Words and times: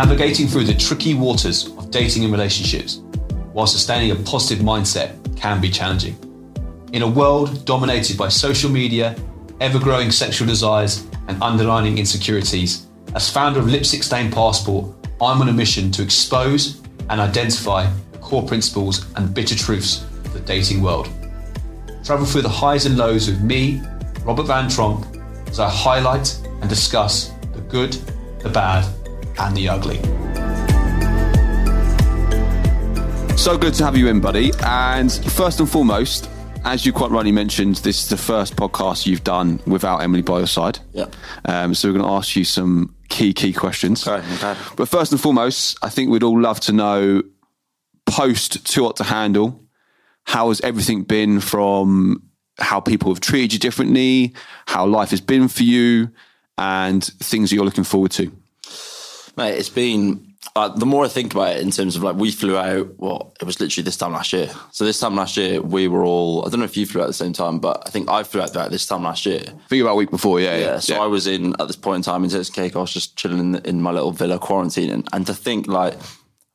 navigating 0.00 0.46
through 0.46 0.64
the 0.64 0.72
tricky 0.72 1.12
waters 1.12 1.66
of 1.76 1.90
dating 1.90 2.24
and 2.24 2.32
relationships 2.32 3.02
while 3.52 3.66
sustaining 3.66 4.12
a 4.12 4.14
positive 4.14 4.64
mindset 4.64 5.10
can 5.36 5.60
be 5.60 5.68
challenging. 5.68 6.16
In 6.94 7.02
a 7.02 7.06
world 7.06 7.66
dominated 7.66 8.16
by 8.16 8.30
social 8.30 8.70
media, 8.70 9.14
ever 9.60 9.78
growing 9.78 10.10
sexual 10.10 10.48
desires, 10.48 11.06
and 11.28 11.42
underlying 11.42 11.98
insecurities, 11.98 12.86
as 13.14 13.28
founder 13.28 13.60
of 13.60 13.68
Lipstick 13.68 14.02
Stained 14.02 14.32
Passport, 14.32 14.86
I'm 15.20 15.42
on 15.42 15.50
a 15.50 15.52
mission 15.52 15.90
to 15.90 16.02
expose 16.02 16.80
and 17.10 17.20
identify 17.20 17.86
the 18.12 18.18
core 18.20 18.46
principles 18.46 19.04
and 19.16 19.34
bitter 19.34 19.54
truths 19.54 20.02
of 20.24 20.32
the 20.32 20.40
dating 20.40 20.80
world. 20.80 21.10
Travel 22.04 22.24
through 22.24 22.40
the 22.40 22.48
highs 22.48 22.86
and 22.86 22.96
lows 22.96 23.28
with 23.28 23.42
me, 23.42 23.82
Robert 24.24 24.44
Van 24.44 24.66
Tromp, 24.66 25.04
as 25.50 25.60
I 25.60 25.68
highlight 25.68 26.40
and 26.62 26.70
discuss 26.70 27.34
the 27.52 27.60
good, 27.68 27.92
the 28.42 28.48
bad, 28.48 28.86
and 29.40 29.56
the 29.56 29.68
ugly. 29.68 29.96
So 33.36 33.56
good 33.56 33.72
to 33.74 33.84
have 33.84 33.96
you 33.96 34.08
in, 34.08 34.20
buddy. 34.20 34.52
And 34.64 35.10
first 35.10 35.60
and 35.60 35.68
foremost, 35.68 36.28
as 36.64 36.84
you 36.84 36.92
quite 36.92 37.10
rightly 37.10 37.32
mentioned, 37.32 37.76
this 37.76 38.02
is 38.02 38.08
the 38.10 38.18
first 38.18 38.54
podcast 38.54 39.06
you've 39.06 39.24
done 39.24 39.60
without 39.66 39.98
Emily 39.98 40.20
by 40.20 40.38
your 40.38 40.46
side. 40.46 40.78
Yeah. 40.92 41.06
Um, 41.46 41.74
so 41.74 41.88
we're 41.88 41.98
going 41.98 42.04
to 42.04 42.12
ask 42.12 42.36
you 42.36 42.44
some 42.44 42.94
key, 43.08 43.32
key 43.32 43.54
questions. 43.54 44.06
Okay, 44.06 44.26
okay. 44.34 44.60
But 44.76 44.88
first 44.88 45.10
and 45.12 45.20
foremost, 45.20 45.78
I 45.82 45.88
think 45.88 46.10
we'd 46.10 46.22
all 46.22 46.38
love 46.38 46.60
to 46.60 46.72
know 46.72 47.22
post 48.06 48.66
Too 48.66 48.84
Hot 48.84 48.96
to 48.96 49.04
Handle, 49.04 49.64
how 50.24 50.48
has 50.48 50.60
everything 50.60 51.04
been 51.04 51.40
from 51.40 52.22
how 52.58 52.80
people 52.80 53.10
have 53.10 53.20
treated 53.20 53.54
you 53.54 53.58
differently, 53.58 54.34
how 54.66 54.84
life 54.84 55.10
has 55.10 55.20
been 55.22 55.48
for 55.48 55.62
you, 55.62 56.10
and 56.58 57.02
things 57.02 57.48
that 57.48 57.56
you're 57.56 57.64
looking 57.64 57.84
forward 57.84 58.10
to? 58.12 58.30
Mate, 59.36 59.58
it's 59.58 59.68
been 59.68 60.30
uh, 60.56 60.68
the 60.68 60.86
more 60.86 61.04
I 61.04 61.08
think 61.08 61.34
about 61.34 61.56
it 61.56 61.62
in 61.62 61.70
terms 61.70 61.96
of 61.96 62.02
like 62.02 62.16
we 62.16 62.30
flew 62.30 62.56
out. 62.56 62.98
Well, 62.98 63.34
it 63.40 63.44
was 63.44 63.60
literally 63.60 63.84
this 63.84 63.96
time 63.96 64.12
last 64.12 64.32
year. 64.32 64.50
So 64.72 64.84
this 64.84 64.98
time 64.98 65.14
last 65.14 65.36
year, 65.36 65.60
we 65.60 65.86
were 65.86 66.04
all. 66.04 66.46
I 66.46 66.50
don't 66.50 66.60
know 66.60 66.64
if 66.64 66.76
you 66.76 66.86
flew 66.86 67.02
out 67.02 67.04
at 67.04 67.08
the 67.08 67.14
same 67.14 67.32
time, 67.32 67.58
but 67.58 67.82
I 67.86 67.90
think 67.90 68.08
I 68.08 68.22
flew 68.22 68.40
out 68.40 68.50
about 68.50 68.70
this 68.70 68.86
time 68.86 69.04
last 69.04 69.26
year. 69.26 69.42
I 69.46 69.68
think 69.68 69.82
about 69.82 69.92
a 69.92 69.96
week 69.96 70.10
before, 70.10 70.40
yeah. 70.40 70.56
Yeah. 70.56 70.78
So 70.78 71.00
I 71.00 71.06
was 71.06 71.26
in 71.26 71.54
at 71.60 71.66
this 71.66 71.76
point 71.76 71.96
in 71.96 72.02
time 72.02 72.24
in 72.24 72.30
Turks 72.30 72.48
and 72.48 72.56
Caicos. 72.56 72.76
I 72.76 72.80
was 72.80 72.92
just 72.92 73.16
chilling 73.16 73.38
in, 73.38 73.54
in 73.66 73.82
my 73.82 73.90
little 73.90 74.12
villa, 74.12 74.38
quarantining, 74.38 75.06
and 75.12 75.26
to 75.26 75.34
think 75.34 75.66
like. 75.66 75.96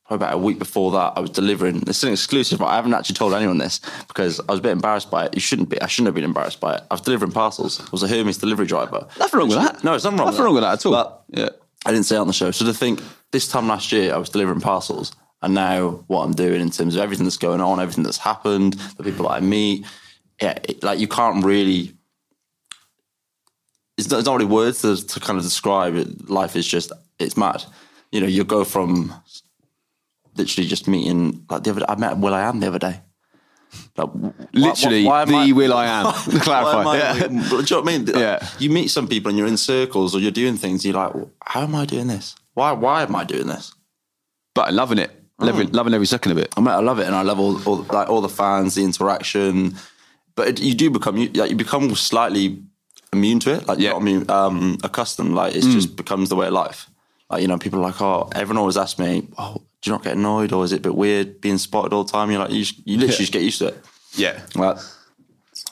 Probably 0.08 0.24
about 0.24 0.34
a 0.34 0.38
week 0.38 0.60
before 0.60 0.92
that, 0.92 1.14
I 1.16 1.20
was 1.20 1.30
delivering. 1.30 1.82
It's 1.88 2.04
an 2.04 2.12
exclusive, 2.12 2.62
I 2.62 2.76
haven't 2.76 2.94
actually 2.94 3.16
told 3.16 3.34
anyone 3.34 3.58
this 3.58 3.80
because 4.06 4.38
I 4.38 4.52
was 4.52 4.60
a 4.60 4.62
bit 4.62 4.70
embarrassed 4.70 5.10
by 5.10 5.24
it. 5.24 5.34
You 5.34 5.40
shouldn't 5.40 5.68
be. 5.68 5.82
I 5.82 5.88
shouldn't 5.88 6.06
have 6.06 6.14
been 6.14 6.22
embarrassed 6.22 6.60
by 6.60 6.76
it. 6.76 6.82
I 6.88 6.94
was 6.94 7.00
delivering 7.00 7.32
parcels. 7.32 7.80
I 7.80 7.88
was 7.90 8.04
a 8.04 8.06
Hermes 8.06 8.38
delivery 8.38 8.66
driver. 8.66 9.08
Nothing 9.18 9.40
wrong 9.40 9.48
with 9.48 9.58
that. 9.58 9.82
No, 9.82 9.94
it's 9.94 10.04
nothing 10.04 10.20
wrong. 10.20 10.28
Nothing 10.28 10.44
wrong 10.44 10.54
with 10.54 10.62
that 10.62 10.74
at 10.74 10.86
all. 10.86 10.92
But 10.92 11.24
yeah. 11.30 11.48
I 11.86 11.92
didn't 11.92 12.06
say 12.06 12.16
on 12.16 12.26
the 12.26 12.32
show. 12.32 12.50
So 12.50 12.64
to 12.64 12.74
think 12.74 13.00
this 13.30 13.46
time 13.46 13.68
last 13.68 13.92
year, 13.92 14.12
I 14.12 14.18
was 14.18 14.28
delivering 14.28 14.60
parcels, 14.60 15.14
and 15.40 15.54
now 15.54 16.04
what 16.08 16.24
I'm 16.24 16.32
doing 16.32 16.60
in 16.60 16.70
terms 16.70 16.96
of 16.96 17.00
everything 17.00 17.24
that's 17.24 17.36
going 17.36 17.60
on, 17.60 17.80
everything 17.80 18.02
that's 18.02 18.18
happened, 18.18 18.74
the 18.96 19.04
people 19.04 19.28
that 19.28 19.34
I 19.34 19.40
meet, 19.40 19.86
yeah, 20.42 20.58
it, 20.64 20.82
like 20.82 20.98
you 20.98 21.06
can't 21.06 21.44
really. 21.44 21.94
It's 23.96 24.10
not, 24.10 24.18
it's 24.18 24.26
not 24.26 24.34
really 24.34 24.50
words 24.50 24.82
to, 24.82 25.06
to 25.06 25.20
kind 25.20 25.38
of 25.38 25.44
describe 25.44 25.94
it. 25.94 26.28
Life 26.28 26.56
is 26.56 26.66
just 26.66 26.90
it's 27.20 27.36
mad. 27.36 27.64
You 28.10 28.20
know, 28.20 28.26
you 28.26 28.42
go 28.42 28.64
from 28.64 29.14
literally 30.36 30.68
just 30.68 30.88
meeting 30.88 31.46
like 31.48 31.62
the 31.62 31.70
other. 31.70 31.86
I 31.88 31.94
met 31.94 32.18
Will 32.18 32.34
I 32.34 32.42
Am 32.42 32.58
the 32.58 32.66
other 32.66 32.80
day. 32.80 33.00
Like, 33.96 34.08
Literally, 34.52 35.04
why- 35.04 35.10
why 35.12 35.22
am 35.22 35.28
the 35.28 35.36
I- 35.36 35.52
will 35.52 35.72
I 35.74 35.86
am. 35.86 36.12
To 36.32 36.40
clarify. 36.48 36.80
am 36.80 36.86
I- 36.88 36.98
Yeah. 36.98 37.12
Do 37.28 37.34
you 37.34 37.40
know 37.40 37.56
what 37.58 37.72
I 37.72 37.82
mean? 37.82 38.04
Like, 38.06 38.16
Yeah. 38.26 38.48
You 38.58 38.70
meet 38.70 38.88
some 38.90 39.08
people 39.08 39.28
and 39.30 39.38
you're 39.38 39.46
in 39.48 39.56
circles 39.56 40.14
or 40.14 40.20
you're 40.20 40.30
doing 40.30 40.56
things. 40.56 40.84
You're 40.84 40.94
like, 40.94 41.12
how 41.44 41.62
am 41.62 41.74
I 41.74 41.84
doing 41.86 42.06
this? 42.08 42.34
Why? 42.54 42.72
Why 42.72 43.02
am 43.02 43.14
I 43.16 43.24
doing 43.24 43.46
this? 43.46 43.74
But 44.54 44.68
I'm 44.68 44.74
loving 44.76 44.98
it. 44.98 45.10
Loving, 45.38 45.70
loving 45.72 45.92
every 45.92 46.06
second 46.06 46.32
of 46.32 46.38
it. 46.38 46.48
I 46.56 46.60
mean, 46.60 46.68
I 46.68 46.78
love 46.78 46.98
it, 46.98 47.06
and 47.06 47.14
I 47.14 47.20
love 47.20 47.38
all, 47.38 47.62
all 47.68 47.84
like 47.92 48.08
all 48.08 48.22
the 48.22 48.28
fans, 48.30 48.74
the 48.74 48.82
interaction. 48.84 49.74
But 50.34 50.48
it, 50.48 50.60
you 50.62 50.72
do 50.74 50.88
become 50.90 51.18
you, 51.18 51.28
like, 51.34 51.50
you 51.50 51.56
become 51.56 51.94
slightly 51.94 52.62
immune 53.12 53.38
to 53.40 53.52
it, 53.52 53.68
like 53.68 53.78
Yeah. 53.78 53.90
not 53.90 54.00
immune, 54.00 54.30
um, 54.30 54.78
accustomed. 54.82 55.34
Like 55.34 55.54
it 55.54 55.60
just 55.60 55.94
becomes 55.94 56.30
the 56.30 56.36
way 56.36 56.46
of 56.46 56.54
life. 56.54 56.88
Like 57.28 57.42
you 57.42 57.48
know, 57.48 57.58
people 57.58 57.80
are 57.80 57.82
like, 57.82 58.00
oh, 58.00 58.30
everyone 58.34 58.56
always 58.60 58.78
asks 58.78 58.98
me, 58.98 59.28
oh, 59.36 59.60
do 59.86 59.90
you 59.90 59.94
not 59.94 60.02
get 60.02 60.16
annoyed, 60.16 60.52
or 60.52 60.64
is 60.64 60.72
it 60.72 60.78
a 60.78 60.80
bit 60.80 60.96
weird 60.96 61.40
being 61.40 61.58
spotted 61.58 61.92
all 61.92 62.02
the 62.02 62.10
time? 62.10 62.28
You're 62.28 62.40
like, 62.40 62.50
you, 62.50 62.64
you 62.84 62.98
literally 62.98 63.18
just 63.18 63.32
get 63.32 63.42
used 63.42 63.60
to 63.60 63.68
it. 63.68 63.84
Yeah. 64.14 64.40
Like 64.56 64.78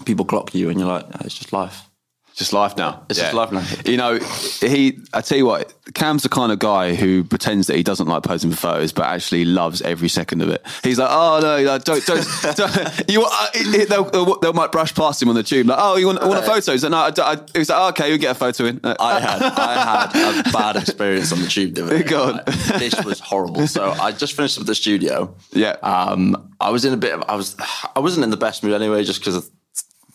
people 0.04 0.24
clock 0.24 0.54
you, 0.54 0.70
and 0.70 0.78
you're 0.78 0.88
like, 0.88 1.04
oh, 1.04 1.18
it's 1.24 1.34
just 1.34 1.52
life. 1.52 1.90
Just 2.36 2.52
life 2.52 2.76
now. 2.76 3.06
It's 3.08 3.20
just 3.20 3.32
life 3.32 3.52
now. 3.52 3.64
You 3.84 3.96
know, 3.96 4.18
he. 4.60 4.98
I 5.12 5.20
tell 5.20 5.38
you 5.38 5.46
what, 5.46 5.72
Cam's 5.94 6.24
the 6.24 6.28
kind 6.28 6.50
of 6.50 6.58
guy 6.58 6.96
who 6.96 7.22
pretends 7.22 7.68
that 7.68 7.76
he 7.76 7.84
doesn't 7.84 8.08
like 8.08 8.24
posing 8.24 8.50
for 8.50 8.56
photos, 8.56 8.92
but 8.92 9.04
actually 9.04 9.44
loves 9.44 9.80
every 9.82 10.08
second 10.08 10.42
of 10.42 10.48
it. 10.48 10.66
He's 10.82 10.98
like, 10.98 11.10
oh 11.12 11.38
no, 11.40 11.62
like, 11.62 11.84
don't, 11.84 12.04
don't, 12.04 12.26
don't 12.56 13.08
you? 13.08 13.22
Uh, 13.24 13.46
it- 13.54 13.88
they'll, 13.88 14.02
they'll, 14.10 14.40
they 14.40 14.50
might 14.50 14.72
brush 14.72 14.92
past 14.96 15.22
him 15.22 15.28
on 15.28 15.36
the 15.36 15.44
tube, 15.44 15.68
like, 15.68 15.78
oh, 15.80 15.96
you 15.96 16.06
want, 16.06 16.20
want 16.26 16.40
a 16.40 16.42
photo? 16.42 16.72
He's 16.72 16.82
like, 16.82 16.90
no, 16.90 17.24
I, 17.24 17.32
I, 17.34 17.38
he's 17.56 17.68
like, 17.68 17.78
oh, 17.78 17.88
okay, 17.90 18.08
you'll 18.08 18.18
get 18.18 18.32
a 18.32 18.34
photo 18.34 18.64
in. 18.64 18.80
I 18.82 19.20
had 19.20 19.40
I 19.42 20.08
had 20.12 20.46
a 20.46 20.52
bad 20.52 20.74
experience 20.74 21.30
on 21.32 21.40
the 21.40 21.46
tube. 21.46 21.74
The 21.76 21.84
other 21.84 21.98
day. 21.98 22.04
Go 22.08 22.22
on. 22.24 22.32
Like, 22.38 22.46
this 22.80 23.04
was 23.04 23.20
horrible. 23.20 23.68
So 23.68 23.90
I 23.92 24.10
just 24.10 24.32
finished 24.34 24.58
up 24.58 24.66
the 24.66 24.74
studio. 24.74 25.36
Yeah. 25.52 25.76
Um, 25.84 26.52
I 26.60 26.70
was 26.70 26.84
in 26.84 26.92
a 26.92 26.96
bit 26.96 27.12
of 27.14 27.22
I 27.28 27.36
was 27.36 27.54
I 27.94 28.00
wasn't 28.00 28.24
in 28.24 28.30
the 28.30 28.36
best 28.36 28.64
mood 28.64 28.72
anyway, 28.72 29.04
just 29.04 29.20
because 29.20 29.48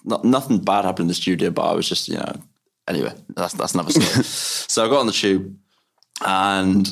not, 0.03 0.23
nothing 0.25 0.59
bad 0.59 0.85
happened 0.85 1.05
in 1.05 1.07
the 1.09 1.13
studio, 1.13 1.49
but 1.49 1.63
I 1.63 1.73
was 1.73 1.87
just 1.87 2.07
you 2.07 2.15
know 2.17 2.33
anyway 2.87 3.13
that's 3.35 3.53
that's 3.53 3.73
another 3.73 3.91
story. 3.91 4.23
so 4.23 4.85
I 4.85 4.89
got 4.89 4.99
on 4.99 5.05
the 5.07 5.11
tube, 5.11 5.55
and 6.25 6.89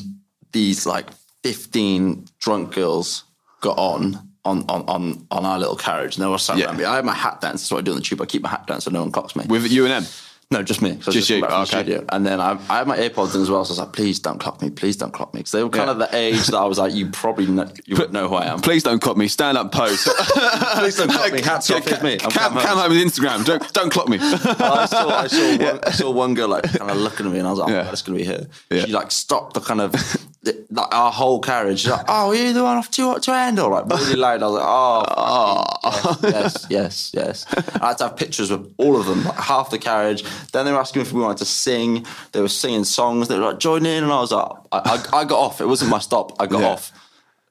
these 0.52 0.86
like 0.86 1.06
fifteen 1.42 2.26
drunk 2.40 2.72
girls 2.74 3.24
got 3.60 3.76
on. 3.78 4.24
On, 4.44 4.64
on, 4.70 4.82
on, 4.88 5.26
on 5.30 5.44
our 5.44 5.58
little 5.58 5.76
carriage, 5.76 6.16
and 6.16 6.24
they 6.24 6.28
were 6.28 6.38
sat 6.38 6.56
Yeah. 6.56 6.66
around 6.66 6.78
me. 6.78 6.84
I 6.84 6.96
had 6.96 7.04
my 7.04 7.12
hat 7.12 7.42
down, 7.42 7.58
so 7.58 7.64
that's 7.64 7.70
what 7.72 7.78
I 7.80 7.82
do 7.82 7.90
on 7.90 7.96
the 7.98 8.02
tube. 8.02 8.22
I 8.22 8.24
keep 8.24 8.40
my 8.40 8.48
hat 8.48 8.66
down 8.66 8.80
so 8.80 8.90
no 8.90 9.02
one 9.02 9.12
clocks 9.12 9.36
me. 9.36 9.44
with 9.46 9.70
you 9.70 9.84
and 9.84 9.92
them. 9.92 10.10
No, 10.50 10.62
just 10.62 10.80
me. 10.80 10.94
Just 10.94 11.28
come 11.28 11.36
you, 11.36 11.42
back 11.42 11.50
from 11.50 11.58
the 11.58 11.62
okay. 11.64 11.82
studio. 11.82 12.04
And 12.08 12.24
then 12.24 12.40
I, 12.40 12.52
I 12.70 12.78
had 12.78 12.86
my 12.86 12.96
AirPods 12.96 13.34
in 13.34 13.42
as 13.42 13.50
well, 13.50 13.66
so 13.66 13.72
I 13.72 13.72
was 13.72 13.78
like, 13.80 13.92
please 13.92 14.18
don't 14.18 14.38
clock 14.40 14.62
me, 14.62 14.70
please 14.70 14.96
don't 14.96 15.12
clock 15.12 15.34
me. 15.34 15.40
Because 15.40 15.52
they 15.52 15.62
were 15.62 15.68
kind 15.68 15.88
Yeah. 15.88 15.92
of 15.92 15.98
the 15.98 16.16
age 16.16 16.46
that 16.46 16.56
I 16.56 16.64
was 16.64 16.78
like, 16.78 16.94
you 16.94 17.10
probably 17.10 17.44
know, 17.46 17.70
you 17.84 17.96
would 17.96 18.14
know 18.14 18.28
who 18.28 18.34
I 18.36 18.46
am. 18.46 18.60
Please 18.60 18.82
don't 18.82 18.98
clock 18.98 19.18
me. 19.18 19.28
Stand 19.28 19.58
up, 19.58 19.72
pose. 19.72 20.04
Please 20.78 20.96
don't 20.96 21.10
clock 21.10 21.34
me. 21.34 21.42
Hats 21.42 21.70
off, 21.70 21.86
it's 21.86 22.02
me. 22.02 22.12
I'm 22.14 22.30
Cam, 22.30 22.30
Cam 22.30 22.52
Cam 22.52 22.78
Holmes. 22.78 22.80
home 22.80 22.88
with 22.92 22.98
Instagram. 23.14 23.44
Don't, 23.44 23.72
don't 23.74 23.90
clock 23.92 24.08
me. 24.08 24.18
Oh, 24.22 24.56
I 24.74 24.86
saw, 24.86 25.08
I 25.10 25.26
saw, 25.26 25.56
one, 25.66 25.80
I 25.84 25.90
saw 25.90 26.10
one 26.10 26.32
girl 26.34 26.48
like 26.48 26.64
kind 26.72 26.90
of 26.90 26.96
looking 26.96 27.26
at 27.26 27.32
me, 27.32 27.38
and 27.40 27.46
I 27.46 27.50
was 27.50 27.58
like, 27.60 27.68
oh, 27.68 27.72
Yeah. 27.72 27.78
my 27.80 27.84
God, 27.84 27.92
it's 27.92 28.02
going 28.02 28.18
to 28.18 28.24
be 28.24 28.30
her. 28.30 28.46
Yeah. 28.70 28.84
She 28.86 28.92
like 28.92 29.10
stopped 29.10 29.52
the 29.52 29.60
kind 29.60 29.82
of 29.82 29.92
like 30.44 30.94
our 30.94 31.10
whole 31.10 31.40
carriage. 31.40 31.86
Like, 31.86 32.04
oh, 32.08 32.32
you 32.32 32.52
the 32.52 32.62
one 32.62 32.76
off 32.78 32.90
to 32.92 33.18
to 33.18 33.32
handle? 33.32 33.70
Like 33.70 33.86
really 33.86 34.14
loud. 34.16 34.42
I 34.42 34.46
was 34.46 34.54
like, 34.54 34.64
oh, 34.66 35.64
fucking 36.02 36.34
oh. 36.34 36.40
yes, 36.40 36.66
yes, 36.70 37.10
yes, 37.14 37.46
yes. 37.54 37.78
I 37.80 37.88
had 37.88 37.98
to 37.98 38.04
have 38.04 38.16
pictures 38.16 38.50
with 38.50 38.72
all 38.78 38.98
of 38.98 39.06
them, 39.06 39.24
like 39.24 39.36
half 39.36 39.70
the 39.70 39.78
carriage. 39.78 40.24
Then 40.52 40.64
they 40.64 40.72
were 40.72 40.78
asking 40.80 41.02
if 41.02 41.12
we 41.12 41.20
wanted 41.20 41.38
to 41.38 41.44
sing. 41.44 42.06
They 42.32 42.40
were 42.40 42.48
singing 42.48 42.84
songs. 42.84 43.28
They 43.28 43.38
were 43.38 43.44
like, 43.46 43.58
join 43.58 43.84
in, 43.86 44.04
and 44.04 44.12
I 44.12 44.20
was 44.20 44.32
like, 44.32 44.50
I, 44.72 44.78
I, 45.12 45.20
I 45.20 45.24
got 45.24 45.38
off. 45.40 45.60
It 45.60 45.66
wasn't 45.66 45.90
my 45.90 45.98
stop. 45.98 46.40
I 46.40 46.46
got 46.46 46.60
Yeah. 46.60 46.68
off, 46.68 46.92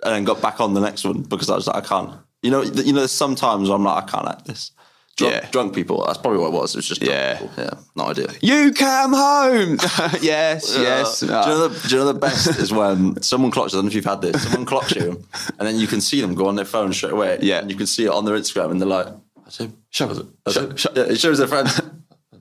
and 0.04 0.14
then 0.14 0.24
got 0.24 0.42
back 0.42 0.60
on 0.62 0.74
the 0.74 0.82
next 0.82 1.04
one 1.04 1.24
because 1.24 1.50
I 1.50 1.56
was 1.56 1.68
like, 1.68 1.76
I 1.78 1.82
can't. 1.88 2.14
You 2.44 2.52
know, 2.52 2.62
you 2.62 2.94
know. 2.94 3.00
There's 3.00 3.12
sometimes 3.12 3.70
I'm 3.70 3.84
like, 3.84 4.04
I 4.04 4.08
can't 4.08 4.28
act 4.28 4.46
this. 4.46 4.72
Drunk, 5.18 5.34
Yeah. 5.34 5.50
drunk 5.50 5.74
people. 5.76 6.06
That's 6.06 6.20
probably 6.20 6.40
what 6.40 6.48
it 6.50 6.54
was. 6.54 6.76
It 6.76 6.78
was 6.78 6.88
just 6.88 7.02
drunk 7.02 7.12
Yeah. 7.16 7.38
people. 7.40 7.64
yeah, 7.64 7.70
not 7.96 8.10
ideal. 8.12 8.28
you 8.42 8.72
come 8.72 9.14
home. 9.14 9.78
yes, 10.22 10.76
yes. 10.80 11.24
Uh, 11.24 11.26
do, 11.44 11.50
you 11.50 11.58
know 11.58 11.68
the, 11.68 11.88
do 11.88 11.96
you 11.96 12.02
know 12.02 12.14
the 12.14 12.20
best 12.20 12.48
is 12.60 12.72
when 12.72 13.20
someone 13.24 13.50
clocks 13.52 13.74
you? 13.74 13.80
I 13.80 13.82
don't 13.82 13.86
know 13.86 13.90
if 13.90 13.96
you've 13.96 14.06
had 14.06 14.22
this. 14.22 14.44
Someone 14.44 14.66
clocks 14.66 14.96
you, 14.96 15.24
and 15.58 15.68
then 15.68 15.78
you 15.80 15.88
can 15.88 16.02
see 16.02 16.22
them 16.22 16.36
go 16.36 16.48
on 16.48 16.56
their 16.56 16.66
phone 16.66 16.94
straight 16.94 17.14
away. 17.14 17.40
Yeah. 17.42 17.60
and 17.60 17.70
you 17.72 17.76
can 17.78 17.88
see 17.88 18.06
it 18.06 18.12
on 18.12 18.26
their 18.26 18.36
Instagram, 18.38 18.70
and 18.72 18.80
they're 18.80 18.88
like, 18.88 19.08
"That's 19.44 19.58
him." 19.58 19.74
Up. 20.00 20.12
it. 20.12 20.26
That's 20.46 20.80
shut- 20.82 20.96
Yeah, 20.96 21.04
it 21.04 21.20
shows 21.20 21.40
their 21.40 21.48
friends. 21.48 21.80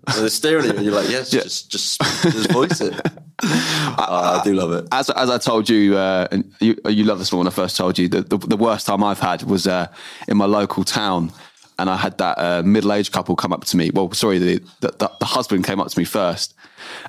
And 0.09 0.19
they're 0.19 0.29
staring 0.29 0.67
at 0.67 0.73
you, 0.73 0.77
and 0.77 0.85
you're 0.85 0.95
like, 0.95 1.09
"Yes, 1.11 1.33
Yeah. 1.33 1.43
just, 1.43 1.71
just, 1.71 2.01
just 2.23 2.51
voice 2.53 2.81
it." 2.83 2.95
Uh, 3.43 4.39
I 4.41 4.41
do 4.45 4.55
love 4.55 4.73
it. 4.73 4.87
as 4.93 5.09
as 5.11 5.31
I 5.31 5.39
told 5.39 5.69
you, 5.71 5.97
uh, 5.97 6.27
you 6.61 6.77
you 6.89 7.05
love 7.05 7.19
this 7.19 7.33
one 7.33 7.39
when 7.39 7.47
I 7.49 7.51
first 7.51 7.77
told 7.77 7.99
you. 7.99 8.07
The, 8.09 8.21
the, 8.23 8.37
the 8.39 8.57
worst 8.57 8.87
time 8.87 9.03
I've 9.03 9.19
had 9.21 9.43
was 9.45 9.67
uh, 9.67 9.87
in 10.29 10.37
my 10.37 10.45
local 10.47 10.85
town, 10.85 11.33
and 11.79 11.91
I 11.91 11.97
had 11.97 12.19
that 12.19 12.39
uh, 12.39 12.63
middle 12.65 12.93
aged 12.93 13.13
couple 13.13 13.37
come 13.37 13.53
up 13.53 13.65
to 13.67 13.77
me. 13.77 13.91
Well, 13.93 14.13
sorry, 14.13 14.39
the, 14.39 14.63
the 14.81 15.11
the 15.21 15.27
husband 15.27 15.65
came 15.65 15.81
up 15.81 15.89
to 15.89 15.99
me 15.99 16.05
first 16.05 16.55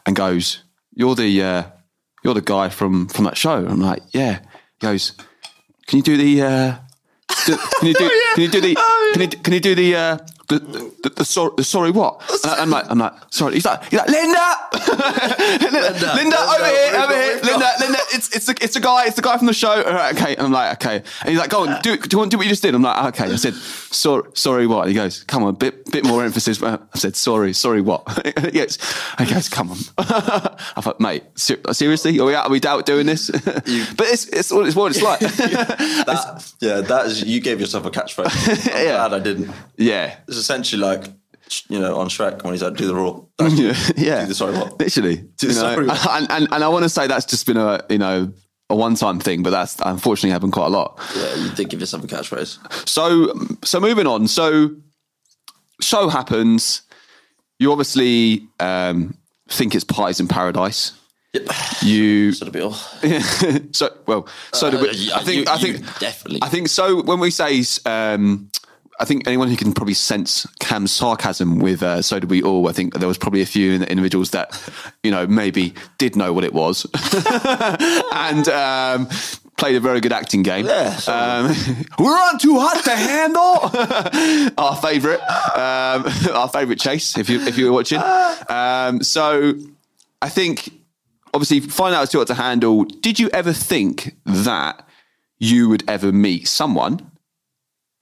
and 0.06 0.16
goes, 0.16 0.64
"You're 0.94 1.16
the 1.16 1.44
uh, 1.44 1.64
you're 2.24 2.34
the 2.34 2.42
guy 2.42 2.70
from 2.70 3.08
from 3.08 3.26
that 3.26 3.38
show." 3.38 3.66
I'm 3.66 3.80
like, 3.82 4.04
"Yeah." 4.12 4.40
He 4.80 4.88
goes, 4.88 5.14
"Can 5.88 5.98
you 5.98 6.04
do 6.04 6.18
the?" 6.18 6.42
Uh, 6.42 6.76
do, 7.46 7.58
can 7.80 7.88
you 7.88 7.94
do? 7.94 8.10
Can 8.36 8.44
you 8.44 8.50
do 8.50 8.62
the? 8.62 8.76
Can 9.14 9.22
you 9.22 9.28
can 9.30 9.54
you 9.54 9.60
do 9.60 9.76
the? 9.76 9.96
Uh, 9.96 10.18
The, 10.48 10.60
the, 11.10 11.16
the, 11.16 11.26
sorry, 11.26 11.52
the 11.58 11.64
sorry 11.64 11.92
what? 11.92 12.22
And 12.44 12.52
I- 12.54 12.62
I'm 12.62 12.70
like, 12.70 12.86
I'm 12.90 13.00
like, 13.00 13.14
sorry. 13.30 13.54
He's 13.54 13.66
like, 13.66 13.84
he's 13.86 14.00
like, 14.00 14.10
Linda, 14.10 14.56
Linda, 15.62 16.14
Linda, 16.16 16.38
over 16.40 16.66
here, 16.66 16.96
over 16.96 17.14
here, 17.14 17.40
Linda, 17.44 17.70
Linda. 17.80 18.00
It's 18.14 18.36
it's 18.36 18.46
the 18.46 18.58
it's 18.62 18.74
the 18.74 18.80
guy, 18.80 19.06
it's 19.06 19.16
the 19.16 19.22
guy 19.22 19.38
from 19.38 19.48
the 19.48 19.54
show. 19.54 19.70
All 19.84 19.94
right, 19.94 20.16
okay. 20.16 20.36
I'm 20.38 20.52
like, 20.52 20.74
okay. 20.86 20.98
And 21.22 21.30
he's 21.30 21.38
like, 21.40 21.50
go 21.50 21.68
on, 21.68 21.82
do, 21.82 21.98
do 21.98 22.08
you 22.12 22.18
want 22.18 22.32
to 22.32 22.36
do 22.36 22.38
what 22.38 22.46
you 22.46 22.52
just 22.52 22.62
did? 22.64 22.76
I'm 22.76 22.82
like, 22.82 23.14
okay. 23.20 23.32
I 23.32 23.36
said, 23.36 23.54
sorry, 23.54 24.24
sorry 24.34 24.68
what? 24.68 24.82
And 24.82 24.90
he 24.90 24.96
goes, 24.96 25.24
come 25.24 25.44
on, 25.44 25.56
bit 25.56 25.90
bit 25.92 26.06
more 26.06 26.24
emphasis. 26.24 26.62
I 26.64 26.80
said, 26.96 27.16
sorry, 27.16 27.54
sorry 27.54 27.82
what? 27.82 28.04
yes. 28.54 28.78
he 29.20 29.26
goes, 29.26 29.50
come 29.50 29.72
on. 29.72 29.78
I 29.98 30.82
thought, 30.82 31.00
mate, 31.00 31.24
ser- 31.36 31.60
seriously, 31.74 32.20
are 32.20 32.26
we 32.26 32.36
out? 32.36 32.46
Are 32.48 32.52
we 32.52 32.62
out 32.66 32.86
doing 32.86 33.06
this? 33.06 33.30
but 33.32 34.08
it's 34.08 34.26
it's 34.28 34.52
what 34.52 34.68
it's 34.68 34.76
what 34.76 34.92
it's 34.92 35.02
like. 35.02 35.20
That, 35.20 36.54
yeah, 36.60 36.82
that 36.82 37.06
is. 37.08 37.24
You 37.24 37.40
gave 37.42 37.60
yourself 37.60 37.86
a 37.86 37.92
catchphrase. 37.92 38.68
I'm 38.74 38.86
Yeah. 38.86 39.08
glad 39.08 39.14
I 39.14 39.20
didn't. 39.20 39.52
yeah. 39.78 40.18
It's 40.28 40.38
essentially 40.38 40.82
like 40.82 40.97
you 41.70 41.80
know 41.80 41.98
on 41.98 42.08
Shrek 42.10 42.44
when 42.44 42.54
he's 42.54 42.62
like, 42.64 42.76
"Do 42.76 42.88
the 42.88 42.96
rule." 42.96 43.30
Yeah, 43.40 43.74
yeah. 43.96 44.22
Do 44.22 44.28
the 44.28 44.36
sorry 44.36 44.54
what? 44.58 44.80
Literally, 44.80 45.18
Do 45.18 45.48
you 45.48 45.54
the 45.54 45.62
know? 45.62 45.74
sorry 45.74 45.88
what? 45.88 46.08
and, 46.12 46.32
and 46.32 46.48
and 46.52 46.64
I 46.64 46.68
want 46.68 46.84
to 46.84 46.90
say 46.90 47.08
that's 47.08 47.26
just 47.26 47.46
been 47.46 47.58
a 47.58 47.84
you 47.90 47.98
know 47.98 48.32
a 48.70 48.76
one 48.76 48.96
time 48.96 49.20
thing, 49.20 49.44
but 49.44 49.52
that's 49.52 49.78
unfortunately 49.86 50.32
happened 50.32 50.52
quite 50.54 50.66
a 50.68 50.70
lot. 50.70 51.00
Yeah, 51.16 51.36
you 51.36 51.50
did 51.52 51.70
give 51.70 51.80
yourself 51.80 52.04
a 52.04 52.08
catchphrase. 52.08 52.88
So 52.88 53.34
so 53.64 53.80
moving 53.80 54.08
on. 54.08 54.28
So 54.28 54.72
show 55.82 56.10
happens. 56.10 56.82
You 57.60 57.72
obviously 57.72 58.48
um, 58.60 59.18
think 59.50 59.74
it's 59.74 59.84
Parties 59.84 60.20
in 60.20 60.28
Paradise. 60.28 60.94
Yep. 61.34 61.48
You 61.82 62.32
Sort 62.34 62.48
of 62.48 62.54
be 62.54 62.62
all. 62.62 62.74
so 63.74 63.90
well. 64.06 64.28
So 64.54 64.70
do 64.72 64.80
we, 64.80 64.90
Uh, 65.12 65.18
I 65.18 65.24
think 65.24 65.46
you- 65.48 65.52
I 65.54 65.58
think 65.58 65.80
you 65.80 65.86
definitely. 66.00 66.40
I 66.42 66.50
think 66.50 66.68
so. 66.68 67.02
When 67.04 67.20
we 67.20 67.32
say, 67.32 67.64
um, 67.86 68.50
I 69.00 69.06
think 69.06 69.28
anyone 69.28 69.48
who 69.48 69.56
can 69.56 69.74
probably 69.74 69.94
sense 69.94 70.48
Cam's 70.60 70.92
sarcasm 70.92 71.60
with 71.60 71.84
uh, 71.84 72.02
"so 72.02 72.20
did 72.20 72.30
we 72.30 72.42
all." 72.42 72.68
I 72.68 72.72
think 72.72 72.96
there 72.96 73.08
was 73.08 73.18
probably 73.18 73.42
a 73.42 73.46
few 73.46 73.74
individuals 73.74 74.32
that 74.32 74.60
you 75.04 75.12
know 75.12 75.28
maybe 75.28 75.74
did 75.98 76.16
know 76.16 76.34
what 76.34 76.44
it 76.44 76.54
was 76.54 76.86
and 78.12 78.48
um, 78.50 79.08
played 79.58 79.76
a 79.76 79.80
very 79.80 80.00
good 80.00 80.14
acting 80.14 80.42
game. 80.42 80.66
Yeah, 80.66 81.00
um, 81.08 81.56
we're 82.00 82.12
on 82.12 82.40
too 82.40 82.60
hot 82.60 82.84
to 82.86 82.96
handle. 82.96 84.54
our 84.58 84.76
favourite, 84.76 85.20
um, 85.56 86.06
our 86.34 86.50
favourite 86.50 86.80
chase. 86.80 87.18
If 87.18 87.30
you 87.30 87.42
if 87.42 87.58
you 87.58 87.66
were 87.66 87.74
watching, 87.74 88.02
um, 88.50 89.04
so 89.04 89.54
I 90.22 90.30
think 90.30 90.72
obviously 91.34 91.60
find 91.60 91.94
out 91.94 92.04
it's 92.04 92.12
too 92.12 92.18
hot 92.18 92.28
to 92.28 92.34
handle. 92.34 92.86
Did 92.86 93.20
you 93.20 93.30
ever 93.30 93.54
think 93.54 94.16
that 94.26 94.88
you 95.38 95.70
would 95.70 95.84
ever 95.88 96.12
meet 96.12 96.48
someone 96.48 97.12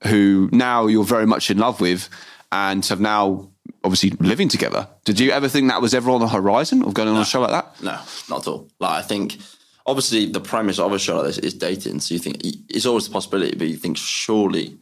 who 0.04 0.48
now 0.52 0.86
you're 0.86 1.04
very 1.04 1.26
much 1.26 1.50
in 1.50 1.58
love 1.58 1.80
with 1.80 2.08
and 2.52 2.84
have 2.86 3.00
now 3.00 3.50
obviously 3.84 4.10
living 4.20 4.48
together? 4.48 4.88
Did 5.04 5.20
you 5.20 5.30
ever 5.30 5.48
think 5.48 5.68
that 5.68 5.80
was 5.80 5.94
ever 5.94 6.10
on 6.10 6.20
the 6.20 6.28
horizon 6.28 6.82
of 6.82 6.94
going 6.94 7.08
on 7.08 7.16
a 7.16 7.24
show 7.24 7.40
like 7.40 7.50
that? 7.50 7.82
No, 7.82 7.98
not 8.28 8.42
at 8.42 8.48
all. 8.48 8.68
Like 8.80 8.98
I 8.98 9.02
think, 9.02 9.38
obviously, 9.86 10.26
the 10.26 10.40
premise 10.40 10.78
of 10.78 10.92
a 10.92 10.98
show 10.98 11.16
like 11.16 11.26
this 11.26 11.38
is 11.38 11.54
dating. 11.54 12.00
So 12.00 12.14
you 12.14 12.20
think 12.20 12.38
it's 12.42 12.86
always 12.86 13.08
a 13.08 13.10
possibility, 13.10 13.56
but 13.56 13.68
you 13.68 13.76
think 13.76 13.96
surely, 13.96 14.78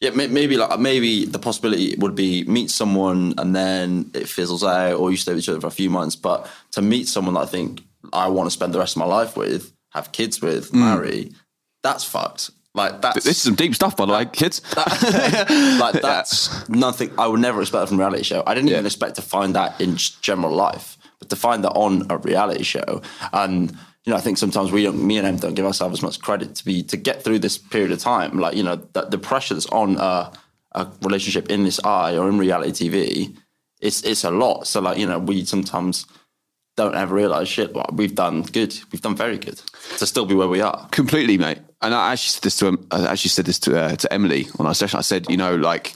yeah, 0.00 0.10
maybe 0.10 0.56
like 0.56 0.78
maybe 0.78 1.24
the 1.24 1.38
possibility 1.38 1.96
would 1.96 2.14
be 2.14 2.44
meet 2.44 2.70
someone 2.70 3.34
and 3.38 3.56
then 3.56 4.10
it 4.14 4.28
fizzles 4.28 4.64
out, 4.64 4.94
or 4.94 5.10
you 5.10 5.16
stay 5.16 5.32
with 5.32 5.42
each 5.42 5.48
other 5.48 5.60
for 5.60 5.68
a 5.68 5.70
few 5.70 5.90
months. 5.90 6.16
But 6.16 6.48
to 6.72 6.82
meet 6.82 7.08
someone 7.08 7.34
that 7.34 7.40
I 7.40 7.46
think 7.46 7.82
I 8.12 8.28
want 8.28 8.46
to 8.46 8.50
spend 8.50 8.74
the 8.74 8.78
rest 8.78 8.96
of 8.96 9.00
my 9.00 9.06
life 9.06 9.36
with, 9.36 9.72
have 9.90 10.12
kids 10.12 10.42
with, 10.42 10.70
mm. 10.70 10.80
marry, 10.80 11.32
that's 11.82 12.04
fucked. 12.04 12.50
Like 12.76 13.00
that's 13.00 13.24
This 13.24 13.38
is 13.38 13.42
some 13.42 13.54
deep 13.54 13.74
stuff, 13.74 13.96
by 13.96 14.04
the 14.04 14.12
way, 14.12 14.26
kids. 14.26 14.60
like 14.76 16.00
that's 16.00 16.68
nothing 16.68 17.10
I 17.18 17.26
would 17.26 17.40
never 17.40 17.62
expect 17.62 17.88
from 17.88 17.98
a 17.98 18.00
reality 18.00 18.22
show. 18.22 18.42
I 18.46 18.54
didn't 18.54 18.68
even 18.68 18.84
expect 18.84 19.16
to 19.16 19.22
find 19.22 19.54
that 19.54 19.80
in 19.80 19.96
general 19.96 20.54
life, 20.54 20.98
but 21.18 21.30
to 21.30 21.36
find 21.36 21.64
that 21.64 21.72
on 21.72 22.06
a 22.10 22.18
reality 22.18 22.62
show, 22.62 23.00
and 23.32 23.70
you 24.04 24.12
know, 24.12 24.16
I 24.16 24.20
think 24.20 24.38
sometimes 24.38 24.70
we 24.70 24.84
don't, 24.84 25.04
me 25.04 25.16
and 25.16 25.26
him 25.26 25.36
don't 25.36 25.54
give 25.54 25.66
ourselves 25.66 25.98
as 25.98 26.02
much 26.02 26.20
credit 26.20 26.54
to 26.56 26.64
be 26.64 26.82
to 26.84 26.96
get 26.96 27.24
through 27.24 27.40
this 27.40 27.56
period 27.58 27.90
of 27.92 27.98
time. 27.98 28.38
Like 28.38 28.54
you 28.54 28.62
know, 28.62 28.76
that 28.92 29.10
the 29.10 29.18
pressure 29.18 29.54
that's 29.54 29.66
on 29.66 29.96
a, 29.96 30.30
a 30.72 30.86
relationship 31.00 31.50
in 31.50 31.64
this 31.64 31.80
eye 31.82 32.16
or 32.16 32.28
in 32.28 32.38
reality 32.38 32.88
TV, 32.88 33.36
it's 33.80 34.02
it's 34.04 34.22
a 34.22 34.30
lot. 34.30 34.66
So 34.66 34.82
like 34.82 34.98
you 34.98 35.06
know, 35.06 35.18
we 35.18 35.46
sometimes 35.46 36.06
don't 36.76 36.94
ever 36.94 37.14
realize 37.14 37.48
shit. 37.48 37.74
Well, 37.74 37.88
we've 37.92 38.14
done 38.14 38.42
good. 38.42 38.78
We've 38.92 39.00
done 39.00 39.16
very 39.16 39.38
good 39.38 39.60
to 39.98 40.06
still 40.06 40.26
be 40.26 40.34
where 40.34 40.48
we 40.48 40.60
are. 40.60 40.86
Completely, 40.90 41.38
mate. 41.38 41.58
And 41.82 41.94
I 41.94 42.12
actually 42.12 42.30
said 42.30 42.42
this 42.42 42.56
to 42.56 42.68
um, 42.68 42.86
I 42.90 43.06
actually 43.06 43.28
said 43.30 43.46
this 43.46 43.58
to 43.60 43.78
uh, 43.78 43.96
to 43.96 44.12
Emily 44.12 44.48
on 44.58 44.66
our 44.66 44.74
session. 44.74 44.98
I 44.98 45.02
said, 45.02 45.28
you 45.28 45.36
know, 45.36 45.56
like 45.56 45.94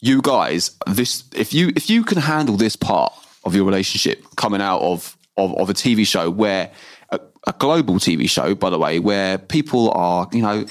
you 0.00 0.22
guys, 0.22 0.76
this 0.86 1.24
if 1.34 1.52
you 1.52 1.72
if 1.76 1.90
you 1.90 2.04
can 2.04 2.18
handle 2.18 2.56
this 2.56 2.76
part 2.76 3.12
of 3.44 3.54
your 3.54 3.64
relationship 3.64 4.24
coming 4.36 4.60
out 4.60 4.80
of 4.80 5.16
of, 5.36 5.56
of 5.56 5.70
a 5.70 5.74
TV 5.74 6.06
show 6.06 6.30
where 6.30 6.70
a, 7.10 7.20
a 7.46 7.52
global 7.58 7.94
TV 7.96 8.28
show, 8.28 8.54
by 8.54 8.70
the 8.70 8.78
way, 8.78 8.98
where 8.98 9.38
people 9.38 9.90
are, 9.92 10.28
you 10.32 10.42
know. 10.42 10.64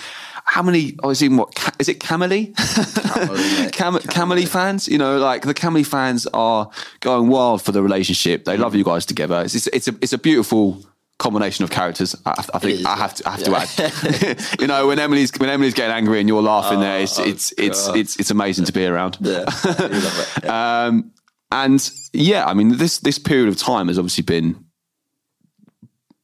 How 0.46 0.64
many? 0.64 0.98
I 1.04 1.06
was 1.06 1.22
in 1.22 1.38
what? 1.38 1.54
Is 1.78 1.90
it 1.90 2.00
Camely? 2.00 2.56
Cam- 3.72 3.94
Camely 3.94 4.48
fans, 4.48 4.88
you 4.88 4.98
know, 4.98 5.20
like 5.20 5.44
the 5.44 5.54
Camely 5.54 5.86
fans 5.86 6.26
are 6.34 6.72
going 7.02 7.28
wild 7.28 7.62
for 7.62 7.72
the 7.72 7.84
relationship. 7.84 8.46
They 8.46 8.58
love 8.58 8.74
you 8.74 8.84
guys 8.84 9.06
together. 9.06 9.44
It's 9.44 9.54
it's, 9.54 9.68
it's 9.68 9.88
a 9.88 9.96
it's 10.02 10.14
a 10.14 10.18
beautiful 10.18 10.84
combination 11.20 11.64
of 11.64 11.70
characters. 11.70 12.16
I, 12.26 12.32
I 12.54 12.60
think 12.60 12.80
is, 12.80 12.86
I 12.86 12.96
have 12.98 13.14
to 13.16 13.28
I 13.28 13.32
have 13.32 13.40
yeah. 13.42 13.66
to 13.66 14.34
add. 14.34 14.46
you 14.60 14.68
know, 14.68 14.88
when 14.88 14.98
Emily's 14.98 15.32
when 15.38 15.50
Emily's 15.50 15.76
getting 15.76 15.96
angry 15.96 16.20
and 16.20 16.28
you're 16.28 16.42
laughing 16.42 16.80
there, 16.80 17.02
it's 17.02 17.20
Oh, 17.20 17.24
it's 17.24 17.54
it's, 17.58 17.88
it's 17.90 18.16
it's 18.16 18.32
amazing 18.32 18.66
to 18.66 18.74
be 18.74 18.86
around. 18.86 19.18
Yeah, 19.22 19.46
it. 19.48 20.44
Yeah. 20.44 20.86
Um, 20.88 21.12
and 21.52 21.92
yeah, 22.14 22.46
I 22.46 22.54
mean, 22.54 22.78
this 22.78 23.00
this 23.00 23.20
period 23.20 23.50
of 23.50 23.58
time 23.58 23.88
has 23.90 24.00
obviously 24.00 24.24
been. 24.24 24.66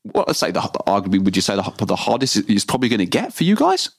What 0.04 0.30
I'd 0.30 0.36
say, 0.36 0.52
the, 0.52 0.60
arguably, 0.62 1.24
would 1.24 1.36
you 1.36 1.42
say 1.42 1.56
the, 1.56 1.86
the 1.86 1.96
hardest 1.96 2.48
is 2.48 2.64
probably 2.64 2.90
going 2.90 3.00
to 3.00 3.08
get 3.08 3.34
for 3.34 3.44
you 3.44 3.56
guys? 3.56 3.90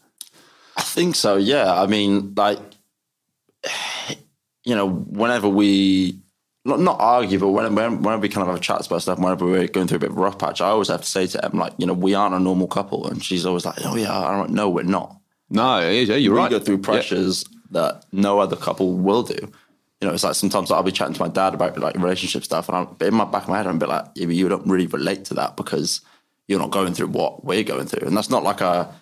I 0.77 0.83
think 0.83 1.17
so. 1.17 1.37
Yeah. 1.37 1.81
I 1.83 1.87
mean, 1.87 2.33
like, 2.37 2.61
you 4.65 4.77
know, 4.77 4.89
whenever 4.89 5.49
we 5.49 6.21
not, 6.67 6.81
not 6.81 7.01
argue, 7.01 7.39
but 7.39 7.49
when, 7.51 7.75
when, 7.75 8.03
whenever 8.03 8.23
we 8.23 8.29
kind 8.29 8.47
of 8.47 8.53
have 8.53 8.63
chats 8.63 8.87
about 8.87 9.03
stuff, 9.03 9.19
whenever 9.19 9.47
we're 9.47 9.69
going 9.69 9.87
through 9.87 9.97
a 9.97 10.01
bit 10.01 10.11
of 10.11 10.19
a 10.19 10.21
rough 10.21 10.39
patch, 10.39 10.61
I 10.61 10.69
always 10.69 10.89
have 10.89 11.03
to 11.03 11.07
say 11.07 11.27
to 11.29 11.45
em, 11.45 11.53
like, 11.53 11.73
you 11.79 11.87
know, 11.87 11.95
we 11.95 12.15
aren't 12.15 12.35
a 12.35 12.41
normal 12.41 12.67
couple, 12.67 13.07
and 13.09 13.25
she's 13.25 13.47
always 13.47 13.65
like, 13.65 13.77
oh 13.85 13.97
yeah, 13.97 14.17
I 14.17 14.37
don't 14.37 14.51
know, 14.51 14.69
we're 14.69 14.83
not. 14.83 15.17
No, 15.49 15.79
yeah, 15.81 16.17
you're 16.17 16.35
We 16.35 16.41
right. 16.41 16.51
go 16.51 16.59
through 16.59 16.79
pressures 16.79 17.45
that 17.71 18.05
no 18.13 18.41
other 18.41 18.57
couple 18.57 18.95
will 18.95 19.23
do. 19.23 19.39
You 20.01 20.09
know, 20.09 20.15
it's 20.15 20.25
like 20.25 20.35
sometimes 20.35 20.71
I'll 20.71 20.83
be 20.83 20.93
chatting 20.93 21.15
to 21.15 21.21
my 21.23 21.29
dad 21.29 21.55
about 21.55 21.79
like 21.79 21.95
relationship 21.97 22.45
stuff, 22.45 22.69
and 22.69 22.77
I'm, 22.77 23.07
in 23.07 23.15
my 23.15 23.25
back 23.25 23.45
of 23.45 23.49
my 23.49 23.57
head, 23.57 23.67
I'm 23.67 23.77
a 23.77 23.79
bit 23.79 23.89
like, 23.89 24.07
yeah, 24.15 24.27
you 24.27 24.49
don't 24.49 24.67
really 24.67 24.87
relate 24.89 25.25
to 25.27 25.35
that 25.35 25.57
because 25.57 26.01
you're 26.49 26.59
not 26.59 26.71
going 26.71 26.95
through 26.95 27.09
what 27.09 27.45
we're 27.45 27.63
going 27.63 27.87
through, 27.87 28.07
and 28.07 28.17
that's 28.17 28.31
not 28.31 28.43
like 28.43 28.61
a 28.61 28.93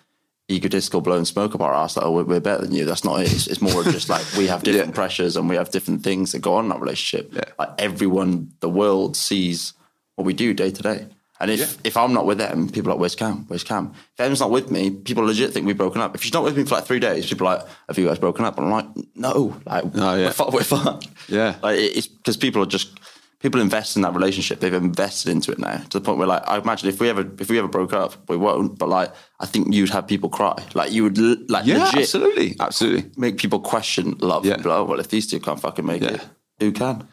egotistical 0.49 1.01
blowing 1.01 1.25
smoke 1.25 1.55
up 1.55 1.61
our 1.61 1.73
ass 1.73 1.95
that 1.95 2.03
oh, 2.03 2.11
we're, 2.11 2.23
we're 2.23 2.39
better 2.39 2.63
than 2.63 2.73
you. 2.73 2.85
That's 2.85 3.03
not 3.03 3.21
it. 3.21 3.31
It's, 3.33 3.47
it's 3.47 3.61
more 3.61 3.83
just 3.83 4.09
like 4.09 4.23
we 4.37 4.47
have 4.47 4.63
different 4.63 4.89
Yeah. 4.89 4.95
pressures 4.95 5.35
and 5.37 5.49
we 5.49 5.55
have 5.55 5.71
different 5.71 6.03
things 6.03 6.31
that 6.33 6.39
go 6.39 6.55
on 6.55 6.65
in 6.65 6.71
our 6.71 6.79
relationship. 6.79 7.31
Yeah. 7.33 7.43
Like 7.57 7.69
everyone, 7.79 8.51
the 8.59 8.69
world 8.69 9.17
sees 9.17 9.73
what 10.15 10.25
we 10.25 10.33
do 10.33 10.53
day 10.53 10.69
to 10.71 10.81
day. 10.83 11.07
And 11.37 11.51
if, 11.51 11.77
if 11.83 11.97
I'm 11.97 12.13
not 12.13 12.25
with 12.25 12.37
them, 12.37 12.69
people 12.69 12.89
are 12.91 12.93
like, 12.93 13.01
where's 13.01 13.15
Cam? 13.15 13.43
Where's 13.47 13.63
Cam? 13.65 13.91
If 14.13 14.19
Em's 14.21 14.39
not 14.39 14.51
with 14.51 14.71
me, 14.71 14.89
people 14.91 15.25
legit 15.25 15.51
think 15.51 15.65
we've 15.65 15.75
broken 15.75 15.99
up. 15.99 16.15
If 16.15 16.23
she's 16.23 16.31
not 16.33 16.45
with 16.45 16.55
me 16.55 16.63
for 16.63 16.75
like 16.75 16.85
three 16.85 16.99
days, 16.99 17.25
people 17.27 17.45
are 17.47 17.57
like, 17.57 17.67
have 17.89 17.97
you 17.97 18.07
guys 18.07 18.19
broken 18.19 18.45
up? 18.45 18.57
And 18.57 18.67
I'm 18.67 18.71
like, 18.71 19.07
no, 19.15 19.59
like, 19.65 19.93
No, 19.93 20.15
yeah. 20.15 20.31
we're, 20.49 20.63
fi- 20.63 20.85
we're. 20.85 20.99
Yeah. 21.27 21.55
Like, 21.61 21.77
it's 21.77 22.07
because 22.07 22.37
people 22.37 22.63
are 22.63 22.67
just, 22.67 22.97
people 23.39 23.61
invest 23.61 23.95
in 23.95 24.01
that 24.01 24.13
relationship. 24.13 24.59
They've 24.59 24.73
invested 24.73 25.31
into 25.31 25.51
it 25.51 25.59
now 25.59 25.77
to 25.77 25.99
the 25.99 26.01
point 26.01 26.17
where 26.17 26.27
like, 26.27 26.43
I 26.47 26.57
imagine 26.57 26.89
if 26.89 26.99
we 26.99 27.09
ever, 27.09 27.29
if 27.39 27.49
we 27.49 27.59
ever 27.59 27.67
broke 27.67 27.93
up, 27.93 28.15
we 28.29 28.37
won't, 28.37 28.77
but 28.79 28.89
like, 28.89 29.11
I 29.39 29.45
think 29.45 29.73
you'd 29.73 29.89
have 29.91 30.07
people 30.07 30.29
cry. 30.29 30.55
Like 30.73 30.91
you 30.91 31.03
would 31.03 31.17
like 31.49 31.65
Yeah, 31.65 31.83
legit 31.85 32.01
absolutely, 32.01 32.55
absolutely. 32.59 33.11
make 33.17 33.37
people 33.37 33.59
question 33.59 34.15
love. 34.19 34.45
Yeah. 34.45 34.55
Yeah. 34.59 34.71
oh, 34.73 34.83
well, 34.85 34.99
if 34.99 35.09
these 35.09 35.27
two 35.27 35.39
can't 35.39 35.59
fucking 35.59 35.85
make 35.85 36.01
Yeah. 36.01 36.15
it, 36.15 36.25
who 36.59 36.71
can? 36.71 37.07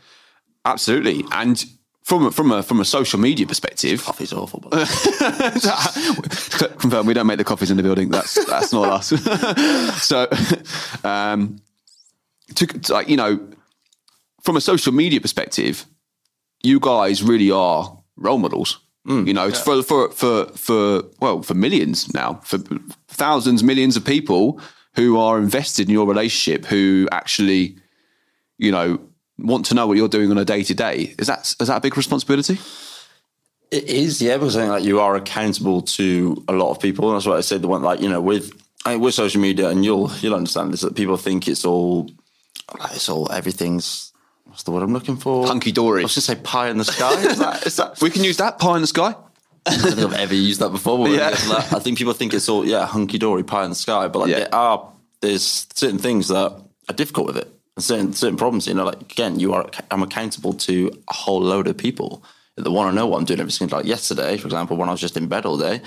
Absolutely. 0.64 1.24
And 1.32 1.64
from 2.04 2.26
a, 2.26 2.30
from 2.32 2.50
a 2.50 2.62
from 2.62 2.80
a 2.80 2.84
social 2.84 3.18
media 3.18 3.46
perspective, 3.46 4.02
Coffee's 4.02 4.32
awful. 4.32 4.60
But 4.60 4.88
confirm 6.78 7.06
we 7.06 7.14
don't 7.14 7.26
make 7.26 7.38
the 7.38 7.44
coffees 7.44 7.70
in 7.70 7.76
the 7.76 7.82
building. 7.82 8.08
That's 8.10 8.44
that's 8.46 8.72
not 8.72 8.88
us. 8.88 9.08
so, 10.04 10.28
um, 11.04 11.60
to, 12.54 12.66
to, 12.66 12.92
like 12.92 13.08
you 13.08 13.16
know, 13.16 13.38
from 14.42 14.56
a 14.56 14.60
social 14.60 14.92
media 14.92 15.20
perspective, 15.20 15.86
you 16.62 16.80
guys 16.80 17.22
really 17.22 17.50
are 17.50 17.96
role 18.16 18.38
models. 18.38 18.78
Mm. 19.06 19.26
you 19.26 19.34
know, 19.34 19.50
for 19.50 19.82
for 19.82 20.10
for 20.10 20.46
for 20.52 21.02
well, 21.20 21.42
for 21.42 21.54
millions 21.54 22.14
now, 22.14 22.34
for 22.44 22.58
thousands, 23.08 23.64
millions 23.64 23.96
of 23.96 24.04
people 24.04 24.60
who 24.94 25.18
are 25.18 25.38
invested 25.38 25.88
in 25.88 25.92
your 25.92 26.06
relationship, 26.06 26.64
who 26.66 27.08
actually, 27.10 27.76
you 28.58 28.70
know, 28.70 29.00
want 29.38 29.66
to 29.66 29.74
know 29.74 29.88
what 29.88 29.96
you're 29.96 30.08
doing 30.08 30.30
on 30.30 30.38
a 30.38 30.44
day 30.44 30.62
to 30.62 30.74
day. 30.74 31.16
Is 31.18 31.26
that 31.26 31.52
is 31.58 31.66
that 31.66 31.78
a 31.78 31.80
big 31.80 31.96
responsibility? 31.96 32.60
It 33.72 33.84
is, 33.84 34.20
yeah, 34.20 34.36
because 34.36 34.56
I 34.56 34.60
think 34.60 34.70
like 34.70 34.84
you 34.84 35.00
are 35.00 35.16
accountable 35.16 35.82
to 35.82 36.44
a 36.46 36.52
lot 36.52 36.70
of 36.70 36.78
people. 36.78 37.08
And 37.08 37.16
that's 37.16 37.26
what 37.26 37.38
I 37.38 37.40
said. 37.40 37.62
The 37.62 37.68
one 37.68 37.82
like 37.82 38.00
you 38.00 38.08
know 38.08 38.20
with 38.20 38.52
I 38.84 38.92
mean, 38.92 39.00
with 39.00 39.14
social 39.14 39.40
media, 39.40 39.68
and 39.68 39.84
you'll 39.84 40.12
you'll 40.20 40.34
understand 40.34 40.72
this 40.72 40.82
that 40.82 40.94
people 40.94 41.16
think 41.16 41.48
it's 41.48 41.64
all 41.64 42.08
it's 42.92 43.08
all 43.08 43.32
everything's 43.32 44.11
what's 44.44 44.62
the 44.64 44.70
word 44.70 44.82
I'm 44.82 44.92
looking 44.92 45.16
for? 45.16 45.46
Hunky 45.46 45.72
dory. 45.72 46.02
I 46.02 46.04
was 46.04 46.14
gonna 46.14 46.22
say 46.22 46.34
pie 46.36 46.68
in 46.68 46.78
the 46.78 46.84
sky. 46.84 47.12
Is 47.22 47.38
that, 47.38 47.66
is 47.66 47.76
that 47.76 48.00
We 48.00 48.10
can 48.10 48.24
use 48.24 48.36
that 48.38 48.58
pie 48.58 48.76
in 48.76 48.80
the 48.82 48.86
sky. 48.86 49.14
I 49.64 49.76
don't 49.76 49.80
think 49.94 49.98
I've 49.98 50.12
ever 50.14 50.34
used 50.34 50.60
that 50.60 50.70
before. 50.70 50.98
But 50.98 51.10
Yeah. 51.12 51.30
yeah. 51.30 51.56
I 51.72 51.78
think 51.78 51.96
people 51.98 52.12
think 52.12 52.34
it's 52.34 52.48
all 52.48 52.64
yeah 52.66 52.84
hunky 52.86 53.18
dory 53.18 53.44
pie 53.44 53.64
in 53.64 53.70
the 53.70 53.76
sky, 53.76 54.08
but 54.08 54.20
like 54.20 54.30
Yeah. 54.30 54.38
there 54.40 54.54
are 54.54 54.88
there's 55.20 55.66
certain 55.74 55.98
things 55.98 56.28
that 56.28 56.52
are 56.88 56.94
difficult 56.94 57.26
with 57.28 57.36
it, 57.36 57.48
and 57.76 57.84
certain 57.84 58.12
certain 58.12 58.36
problems. 58.36 58.66
You 58.66 58.74
know, 58.74 58.84
like 58.84 59.00
again, 59.02 59.38
you 59.38 59.54
are 59.54 59.68
I'm 59.90 60.02
accountable 60.02 60.52
to 60.54 60.90
a 61.08 61.14
whole 61.14 61.40
load 61.40 61.68
of 61.68 61.76
people 61.76 62.24
that 62.56 62.70
want 62.70 62.90
to 62.90 62.94
know 62.94 63.06
what 63.06 63.18
I'm 63.18 63.24
doing 63.24 63.40
every 63.40 63.52
single. 63.52 63.78
Like 63.78 63.86
yesterday, 63.86 64.36
for 64.36 64.46
example, 64.48 64.76
when 64.76 64.88
I 64.88 64.92
was 64.92 65.00
just 65.00 65.16
in 65.16 65.26
bed 65.28 65.46
all 65.46 65.56
day, 65.56 65.80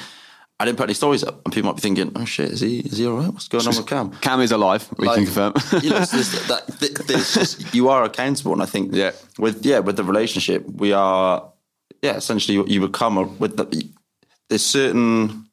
I 0.59 0.63
didn't 0.65 0.77
put 0.77 0.85
any 0.85 0.93
stories 0.93 1.21
up, 1.23 1.41
and 1.43 1.53
people 1.53 1.69
might 1.69 1.75
be 1.75 1.81
thinking, 1.81 2.11
"Oh 2.15 2.23
shit, 2.25 2.49
is 2.51 2.61
he 2.61 2.79
is 2.79 2.97
he 2.97 3.05
all 3.05 3.17
right? 3.17 3.27
What's 3.33 3.47
going 3.49 3.67
on 3.67 3.75
with 3.75 3.87
Cam?" 3.87 4.11
Cam 4.21 4.39
is 4.39 4.51
alive. 4.51 4.87
We 4.97 5.07
can 5.07 5.07
Like, 5.07 5.25
confirm. 5.25 5.53
you 5.83 5.89
know, 5.89 5.99
there's 5.99 6.47
that, 6.47 6.63
th- 6.79 6.93
there's 7.07 7.33
just, 7.33 7.73
you 7.75 7.89
are 7.89 8.03
accountable, 8.05 8.53
and 8.53 8.61
I 8.61 8.65
think 8.65 8.93
Yeah. 8.93 9.11
with 9.37 9.65
yeah 9.65 9.79
with 9.79 9.97
the 9.97 10.03
relationship 10.05 10.65
we 10.69 10.93
are 10.93 11.51
yeah 12.01 12.15
essentially 12.15 12.63
you 12.71 12.79
become 12.79 13.17
a, 13.17 13.23
with 13.23 13.57
the 13.57 13.65
there's 14.49 14.65
certain 14.65 15.45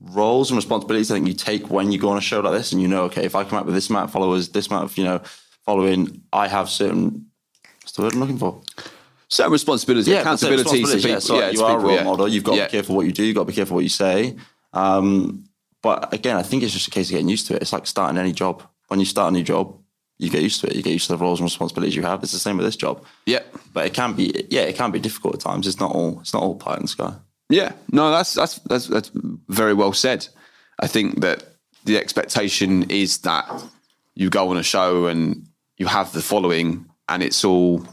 roles 0.00 0.50
and 0.50 0.56
responsibilities 0.56 1.10
I 1.10 1.14
think 1.14 1.28
you 1.28 1.34
take 1.34 1.70
when 1.70 1.92
you 1.92 1.98
go 1.98 2.08
on 2.08 2.16
a 2.18 2.20
show 2.22 2.40
like 2.40 2.54
this, 2.54 2.72
and 2.72 2.80
you 2.82 2.88
know 2.88 3.04
okay 3.04 3.24
if 3.24 3.34
I 3.36 3.44
come 3.44 3.58
out 3.58 3.66
with 3.66 3.74
this 3.76 3.88
amount 3.90 4.06
of 4.06 4.12
followers, 4.12 4.48
this 4.48 4.66
amount 4.66 4.84
of 4.90 4.98
you 4.98 5.04
know 5.04 5.20
following, 5.64 6.22
I 6.32 6.48
have 6.48 6.68
certain 6.70 7.26
what's 7.82 7.92
the 7.92 8.02
word 8.02 8.14
I'm 8.14 8.20
looking 8.20 8.38
for 8.38 8.60
Certain 9.30 9.52
responsibility, 9.52 10.10
that's 10.10 10.42
it, 10.42 10.46
accountability 10.46 10.82
to 10.82 10.86
responsibilities, 10.86 11.02
people. 11.04 11.10
yeah. 11.14 11.18
So 11.20 11.38
yeah, 11.38 11.50
you 11.50 11.64
are 11.64 11.76
people, 11.76 11.84
a 11.84 11.86
role 11.88 11.94
yeah. 11.96 12.02
model. 12.04 12.28
You've 12.28 12.44
got 12.44 12.56
Yeah. 12.56 12.64
to 12.64 12.68
be 12.68 12.72
careful 12.72 12.96
what 12.96 13.06
you 13.06 13.12
do. 13.12 13.22
You've 13.24 13.36
got 13.36 13.42
to 13.42 13.46
be 13.46 13.52
careful 13.52 13.76
what 13.76 13.84
you 13.84 13.88
say. 13.88 14.36
Um, 14.72 15.44
but 15.82 16.12
again, 16.12 16.36
I 16.36 16.42
think 16.42 16.62
it's 16.62 16.72
just 16.72 16.88
a 16.88 16.90
case 16.90 17.08
of 17.08 17.12
getting 17.12 17.28
used 17.28 17.46
to 17.46 17.54
it. 17.56 17.62
It's 17.62 17.72
like 17.72 17.86
starting 17.86 18.18
any 18.18 18.32
job. 18.32 18.62
When 18.88 18.98
you 19.00 19.06
start 19.06 19.32
a 19.32 19.36
new 19.36 19.42
job, 19.44 19.76
you 20.18 20.28
get 20.30 20.42
used 20.42 20.60
to 20.60 20.66
it. 20.66 20.74
You 20.76 20.82
get 20.82 20.92
used 20.92 21.06
to 21.06 21.16
the 21.16 21.18
roles 21.22 21.38
and 21.40 21.46
responsibilities 21.46 21.96
you 21.96 22.02
have. 22.02 22.22
It's 22.22 22.32
the 22.32 22.38
same 22.38 22.56
with 22.56 22.66
this 22.66 22.76
job. 22.76 23.04
Yeah. 23.24 23.40
But 23.72 23.86
it 23.86 23.94
can 23.94 24.12
be, 24.14 24.46
yeah, 24.50 24.62
it 24.62 24.76
can 24.76 24.90
be 24.90 24.98
difficult 24.98 25.34
at 25.36 25.40
times. 25.40 25.66
It's 25.66 25.80
not 25.80 25.92
all, 25.92 26.20
it's 26.20 26.34
not 26.34 26.42
all 26.42 26.56
pie 26.56 26.74
in 26.76 26.82
the 26.82 26.88
sky. 26.88 27.14
Yeah, 27.48 27.72
no, 27.90 28.10
that's 28.12 28.34
that's 28.34 28.60
that's 28.60 28.86
that's 28.86 29.10
very 29.48 29.74
well 29.74 29.92
said. 29.92 30.28
I 30.78 30.86
think 30.86 31.20
that 31.22 31.42
the 31.84 31.96
expectation 31.96 32.88
is 32.90 33.18
that 33.18 33.44
you 34.14 34.30
go 34.30 34.50
on 34.50 34.56
a 34.56 34.62
show 34.62 35.06
and 35.06 35.46
you 35.76 35.86
have 35.86 36.12
the 36.12 36.22
following, 36.22 36.86
and 37.08 37.24
it's 37.24 37.44
all 37.44 37.84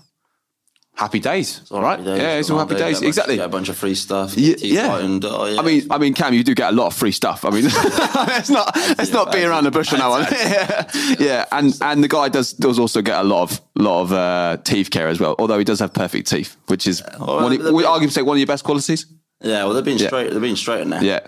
happy 0.97 1.19
days, 1.19 1.61
all 1.71 1.81
right? 1.81 2.03
days, 2.03 2.17
Yeah, 2.21 2.39
it's 2.39 2.49
all 2.49 2.59
happy 2.59 2.75
days. 2.75 2.97
bunch- 2.97 3.07
Exactly. 3.07 3.35
Get 3.37 3.45
a 3.45 3.49
bunch 3.49 3.69
of 3.69 3.77
free 3.77 3.93
stuff. 3.95 4.35
Yeah, 4.35 4.55
yeah. 4.59 4.97
oh, 5.23 5.45
yeah. 5.45 5.59
I 5.59 5.63
mean, 5.63 5.87
I 5.91 5.97
mean, 5.99 6.13
Cam, 6.13 6.33
you 6.33 6.43
do 6.43 6.55
get 6.55 6.73
a 6.73 6.75
lot 6.75 6.87
of 6.87 6.93
free 6.95 7.11
stuff. 7.11 7.45
I 7.45 7.51
mean, 7.51 7.63
let's 8.15 8.49
not 8.49 8.75
let's 8.97 9.11
not 9.11 9.31
be 9.31 9.43
around 9.43 9.63
the 9.65 9.71
bush 9.71 9.93
on 9.93 9.99
that 9.99 10.09
one. 10.09 10.25
yeah, 10.31 11.15
yeah, 11.19 11.45
and 11.51 11.77
and 11.81 12.03
the 12.03 12.07
guy 12.07 12.29
does 12.29 12.53
does 12.53 12.79
also 12.79 13.01
get 13.01 13.19
a 13.19 13.23
lot 13.23 13.43
of 13.51 13.61
lot 13.77 14.01
of 14.01 14.11
uh, 14.13 14.57
teeth 14.63 14.89
care 14.89 15.07
as 15.07 15.19
well. 15.19 15.35
Although 15.39 15.59
he 15.59 15.63
does 15.63 15.79
have 15.79 15.93
perfect 15.93 16.27
teeth, 16.29 16.57
which 16.67 16.87
is 16.87 17.01
well, 17.19 17.37
one, 17.43 17.53
of- 17.61 17.73
we 17.73 17.85
argue 17.85 18.09
say 18.09 18.21
one 18.23 18.35
of 18.37 18.39
your 18.39 18.47
best 18.47 18.63
qualities. 18.63 19.05
yeah, 19.41 19.63
well, 19.65 19.73
they're 19.73 19.83
being 19.83 19.99
Yeah. 19.99 20.07
straight. 20.07 20.31
They're 20.31 20.39
being 20.41 20.55
straight 20.55 20.81
in 20.81 20.89
there. 20.89 21.03
Yeah, 21.03 21.19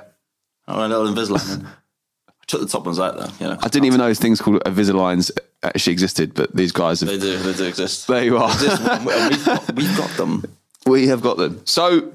I 0.67 0.77
went 0.79 0.91
a 0.91 0.97
little 0.99 1.13
Invisalign. 1.13 1.65
I 1.65 2.31
took 2.47 2.61
the 2.61 2.67
top 2.67 2.85
ones 2.85 2.99
out 2.99 3.15
though. 3.17 3.29
You 3.45 3.51
know, 3.53 3.59
I 3.61 3.67
didn't 3.67 3.85
even 3.85 3.99
know 3.99 4.11
things 4.15 4.41
called 4.41 4.63
Invisaligns 4.63 5.29
actually 5.63 5.93
existed, 5.93 6.33
but 6.33 6.55
these 6.55 6.71
guys 6.71 7.01
have. 7.01 7.09
They 7.09 7.19
do. 7.19 7.37
They 7.37 7.53
do 7.53 7.65
exist. 7.65 8.07
There 8.07 8.23
you 8.23 8.37
are. 8.37 8.49
We've, 8.49 9.45
got, 9.45 9.75
we've 9.75 9.97
got 9.97 10.09
them. 10.17 10.43
we 10.85 11.07
have 11.07 11.21
got 11.21 11.37
them. 11.37 11.61
So, 11.65 12.11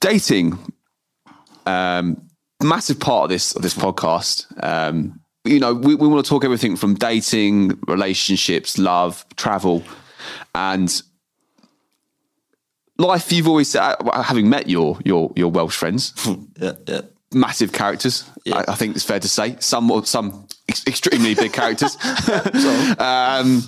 dating, 0.00 0.58
um, 1.66 2.22
massive 2.62 2.98
part 3.00 3.24
of 3.24 3.30
this 3.30 3.54
of 3.54 3.62
this 3.62 3.74
podcast. 3.74 4.46
Um, 4.62 5.20
you 5.44 5.58
know, 5.58 5.72
we, 5.74 5.94
we 5.94 6.06
want 6.06 6.24
to 6.24 6.28
talk 6.28 6.44
everything 6.44 6.76
from 6.76 6.94
dating, 6.94 7.78
relationships, 7.88 8.76
love, 8.78 9.24
travel, 9.36 9.82
and 10.54 11.02
life. 12.98 13.32
You've 13.32 13.48
always 13.48 13.70
said, 13.70 13.96
having 14.14 14.48
met 14.50 14.68
your 14.68 14.98
your 15.04 15.32
your 15.36 15.50
Welsh 15.50 15.76
friends, 15.76 16.12
Yeah, 16.60 16.72
yeah. 16.86 17.00
Massive 17.32 17.72
characters. 17.72 18.24
I, 18.52 18.64
I 18.68 18.74
think 18.74 18.96
it's 18.96 19.04
fair 19.04 19.20
to 19.20 19.28
say 19.28 19.56
some 19.60 20.04
some 20.04 20.46
ex- 20.68 20.86
extremely 20.86 21.34
big 21.34 21.52
characters. 21.52 21.96
um, 22.98 23.62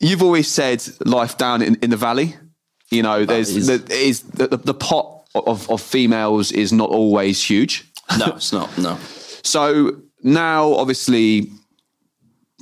you've 0.00 0.22
always 0.22 0.48
said 0.48 0.82
life 1.04 1.36
down 1.38 1.62
in, 1.62 1.76
in 1.76 1.90
the 1.90 1.96
valley. 1.96 2.36
You 2.90 3.02
know, 3.02 3.24
there's 3.24 3.54
is- 3.56 3.66
the, 3.66 3.92
is 3.94 4.22
the, 4.22 4.48
the 4.48 4.74
pot 4.74 5.28
of, 5.34 5.68
of 5.70 5.80
females 5.82 6.52
is 6.52 6.72
not 6.72 6.90
always 6.90 7.42
huge. 7.42 7.84
No, 8.18 8.26
it's 8.36 8.52
not. 8.52 8.76
No. 8.78 8.96
So 9.42 10.00
now, 10.22 10.72
obviously, 10.74 11.50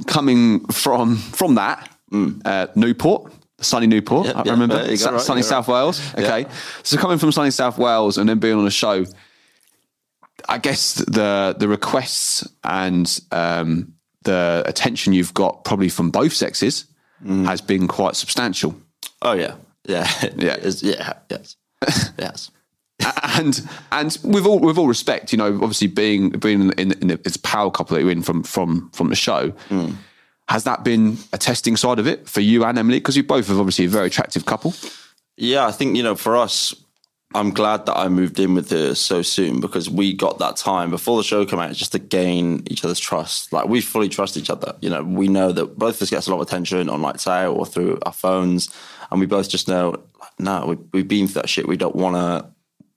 coming 0.07 0.65
from 0.67 1.17
from 1.17 1.55
that, 1.57 1.89
uh, 2.45 2.67
Newport, 2.75 3.33
sunny 3.61 3.87
Newport, 3.87 4.27
Yep, 4.27 4.37
I 4.37 4.51
remember, 4.51 4.77
there 4.77 4.85
you 4.85 4.91
go, 4.93 4.97
Su- 4.97 5.11
right, 5.13 5.21
sunny 5.21 5.43
South 5.43 5.69
Wales. 5.69 6.01
Okay, 6.15 6.47
so 6.83 6.97
coming 6.97 7.19
from 7.19 7.33
sunny 7.33 7.51
South 7.51 7.79
Wales 7.79 8.19
and 8.19 8.29
then 8.29 8.39
being 8.39 8.59
on 8.59 8.67
a 8.67 8.71
show, 8.71 9.05
I 10.49 10.59
guess 10.59 10.95
the 10.95 11.55
the 11.59 11.69
requests 11.69 12.47
and 12.63 13.21
um, 13.33 13.95
the 14.23 14.63
attention 14.67 15.13
you've 15.13 15.35
got 15.35 15.65
probably 15.65 15.89
from 15.89 16.11
both 16.11 16.33
sexes 16.33 16.87
has 17.27 17.61
been 17.63 17.89
quite 17.89 18.17
substantial. 18.17 18.75
Oh 19.23 19.33
yeah, 19.33 19.55
yeah, 19.87 20.09
Yeah. 20.37 20.57
Yeah, 20.61 21.13
yes, 21.31 21.57
yes. 22.19 22.51
and 23.39 23.67
and 23.91 24.19
with 24.23 24.47
all 24.47 24.59
with 24.59 24.79
all 24.79 24.89
respect, 24.89 25.33
you 25.33 25.39
know, 25.39 25.55
obviously 25.55 25.87
being 25.87 26.31
being 26.31 26.71
in, 26.73 26.93
in 26.93 27.09
the, 27.09 27.21
it's 27.25 27.37
a 27.37 27.41
power 27.41 27.71
couple 27.71 27.95
that 27.97 28.03
you're 28.03 28.11
in 28.11 28.23
from 28.23 28.43
from 28.43 28.91
from 28.91 29.09
the 29.09 29.17
show. 29.17 29.53
Has 30.49 30.65
that 30.65 30.85
been 30.85 31.17
a 31.33 31.39
testing 31.39 31.75
side 31.75 31.99
of 31.99 32.07
it 32.07 32.29
for 32.29 32.43
you 32.43 32.65
and 32.65 32.79
Emily? 32.79 32.99
Because 32.99 33.17
you 33.17 33.23
both 33.23 33.49
are 33.49 33.59
obviously 33.59 33.87
a 33.87 33.89
very 33.89 34.09
attractive 34.09 34.45
couple. 34.45 34.75
Yeah, 35.39 35.67
I 35.67 35.73
think 35.73 35.97
you 35.97 36.03
know, 36.03 36.15
for 36.15 36.37
us, 36.37 36.75
I'm 37.35 37.51
glad 37.51 37.87
that 37.87 37.97
I 37.97 38.09
moved 38.09 38.39
in 38.39 38.55
with 38.55 38.71
her 38.71 38.95
so 38.95 39.21
soon 39.23 39.61
because 39.61 39.91
we 39.91 40.13
got 40.13 40.39
that 40.39 40.57
time 40.57 40.91
before 40.91 41.17
the 41.17 41.25
show 41.25 41.45
came 41.45 41.59
out 41.59 41.73
just 41.75 41.93
to 41.93 41.99
gain 41.99 42.63
each 42.71 42.85
other's 42.85 43.01
trust. 43.01 43.53
Like 43.53 43.67
we 43.67 43.81
fully 43.81 44.09
trust 44.09 44.37
each 44.37 44.51
other. 44.51 44.77
You 44.81 44.91
know, 44.91 45.03
we 45.03 45.27
know 45.27 45.51
that 45.51 45.77
both 45.77 45.97
of 45.97 46.03
us 46.03 46.11
gets 46.11 46.29
a 46.29 46.31
lot 46.31 46.41
of 46.41 46.47
attention 46.47 46.89
on 46.89 47.03
lights 47.03 47.27
out 47.27 47.51
or 47.57 47.67
through 47.67 47.99
our 48.07 48.13
phones, 48.13 48.71
and 49.11 49.19
we 49.19 49.27
both 49.27 49.49
just 49.49 49.67
know, 49.67 50.05
like, 50.21 50.39
no, 50.39 50.67
we, 50.67 50.77
we've 50.93 51.09
been 51.09 51.27
through 51.27 51.43
that 51.43 51.49
shit. 51.49 51.67
We 51.67 51.77
don't 51.77 51.97
want 51.97 52.15
to. 52.17 52.51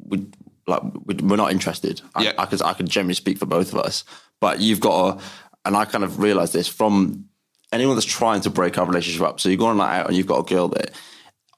We 0.06 0.28
like 0.68 0.84
we, 1.06 1.16
we're 1.16 1.36
not 1.36 1.52
interested. 1.52 2.02
I, 2.14 2.24
Yeah. 2.24 2.34
I 2.38 2.46
could 2.46 2.62
I 2.62 2.74
could 2.74 2.90
generally 2.90 3.16
speak 3.16 3.40
for 3.40 3.48
both 3.48 3.74
of 3.74 3.80
us, 3.80 4.04
but 4.40 4.60
you've 4.60 4.80
got 4.80 5.20
to, 5.20 5.24
and 5.66 5.76
I 5.76 5.86
kind 5.86 6.04
of 6.04 6.20
realized 6.20 6.54
this 6.54 6.68
from 6.68 7.28
anyone 7.72 7.96
that's 7.96 8.06
trying 8.06 8.42
to 8.42 8.50
break 8.50 8.78
our 8.78 8.86
relationship 8.86 9.22
up. 9.24 9.40
So 9.40 9.50
you're 9.50 9.58
going 9.58 9.78
like 9.78 10.00
out 10.00 10.08
and 10.08 10.16
you've 10.16 10.28
got 10.28 10.40
a 10.40 10.44
girl 10.44 10.68
that 10.70 10.92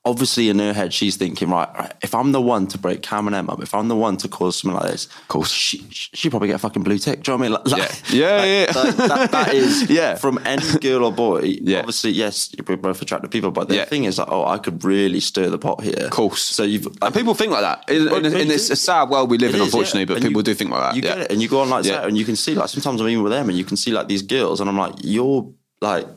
obviously 0.05 0.49
in 0.49 0.57
her 0.59 0.73
head 0.73 0.93
she's 0.93 1.17
thinking, 1.17 1.49
right, 1.49 1.67
right, 1.77 1.93
if 2.01 2.15
I'm 2.15 2.31
the 2.31 2.41
one 2.41 2.67
to 2.67 2.77
break 2.77 3.01
Cam 3.03 3.27
and 3.27 3.35
Em 3.35 3.49
up, 3.49 3.61
if 3.61 3.73
I'm 3.75 3.89
the 3.89 3.95
one 3.95 4.15
to 4.17 4.27
cause 4.27 4.55
something 4.57 4.79
like 4.79 4.91
this, 4.91 5.05
of 5.05 5.27
course. 5.27 5.51
she 5.51 5.85
she 5.91 6.29
probably 6.29 6.47
get 6.47 6.55
a 6.55 6.59
fucking 6.59 6.83
blue 6.83 6.97
tick. 6.97 7.21
Do 7.23 7.31
you 7.33 7.37
know 7.37 7.43
what 7.43 7.65
I 7.65 7.71
mean? 7.71 7.73
Like, 7.77 7.89
like- 7.89 8.13
Yeah, 8.13 8.37
like- 8.37 8.75
yeah. 8.75 8.81
like, 8.83 8.95
that, 8.95 9.31
that 9.31 9.53
is 9.53 9.89
Yeah. 9.89 10.15
from 10.15 10.39
any 10.45 10.63
girl 10.79 11.05
or 11.05 11.11
boy. 11.11 11.41
Yeah. 11.61 11.79
Obviously, 11.79 12.11
yes, 12.11 12.51
you're 12.57 12.77
both 12.77 13.01
attractive 13.01 13.29
people, 13.31 13.51
but 13.51 13.67
the 13.67 13.75
Yeah. 13.75 13.85
thing 13.85 14.05
is 14.05 14.17
like, 14.17 14.29
oh, 14.31 14.45
I 14.45 14.57
could 14.57 14.83
really 14.83 15.19
stir 15.19 15.49
the 15.49 15.59
pot 15.59 15.83
here. 15.83 16.05
Of 16.05 16.11
course. 16.11 16.41
So 16.41 16.63
you've 16.63 16.87
And 17.01 17.13
people 17.13 17.33
think 17.35 17.51
like 17.51 17.61
that. 17.61 17.89
In, 17.89 18.07
in, 18.25 18.25
in 18.37 18.47
this 18.47 18.67
sad 18.81 19.09
world 19.09 19.29
we 19.29 19.37
live 19.37 19.53
in, 19.53 19.57
is, 19.61 19.67
unfortunately, 19.67 20.01
yeah. 20.01 20.05
but 20.05 20.13
And 20.17 20.23
people 20.25 20.39
you- 20.39 20.43
do 20.43 20.53
think 20.53 20.71
like 20.71 20.81
that. 20.81 20.95
You 20.95 21.01
yeah. 21.03 21.15
get 21.15 21.17
it, 21.25 21.31
and 21.31 21.41
you 21.41 21.49
go 21.49 21.59
on 21.61 21.69
like 21.69 21.83
Yeah. 21.85 21.95
that, 21.99 22.07
and 22.07 22.17
you 22.17 22.25
can 22.25 22.35
see 22.37 22.55
like 22.55 22.69
sometimes 22.69 23.01
I'm 23.01 23.09
even 23.09 23.23
with 23.23 23.31
them, 23.33 23.49
and 23.49 23.57
you 23.57 23.65
can 23.65 23.75
see 23.77 23.91
like 23.91 24.07
these 24.07 24.21
girls, 24.21 24.59
and 24.61 24.69
I'm 24.69 24.77
like, 24.77 24.93
you're 25.03 25.51
like, 25.81 26.07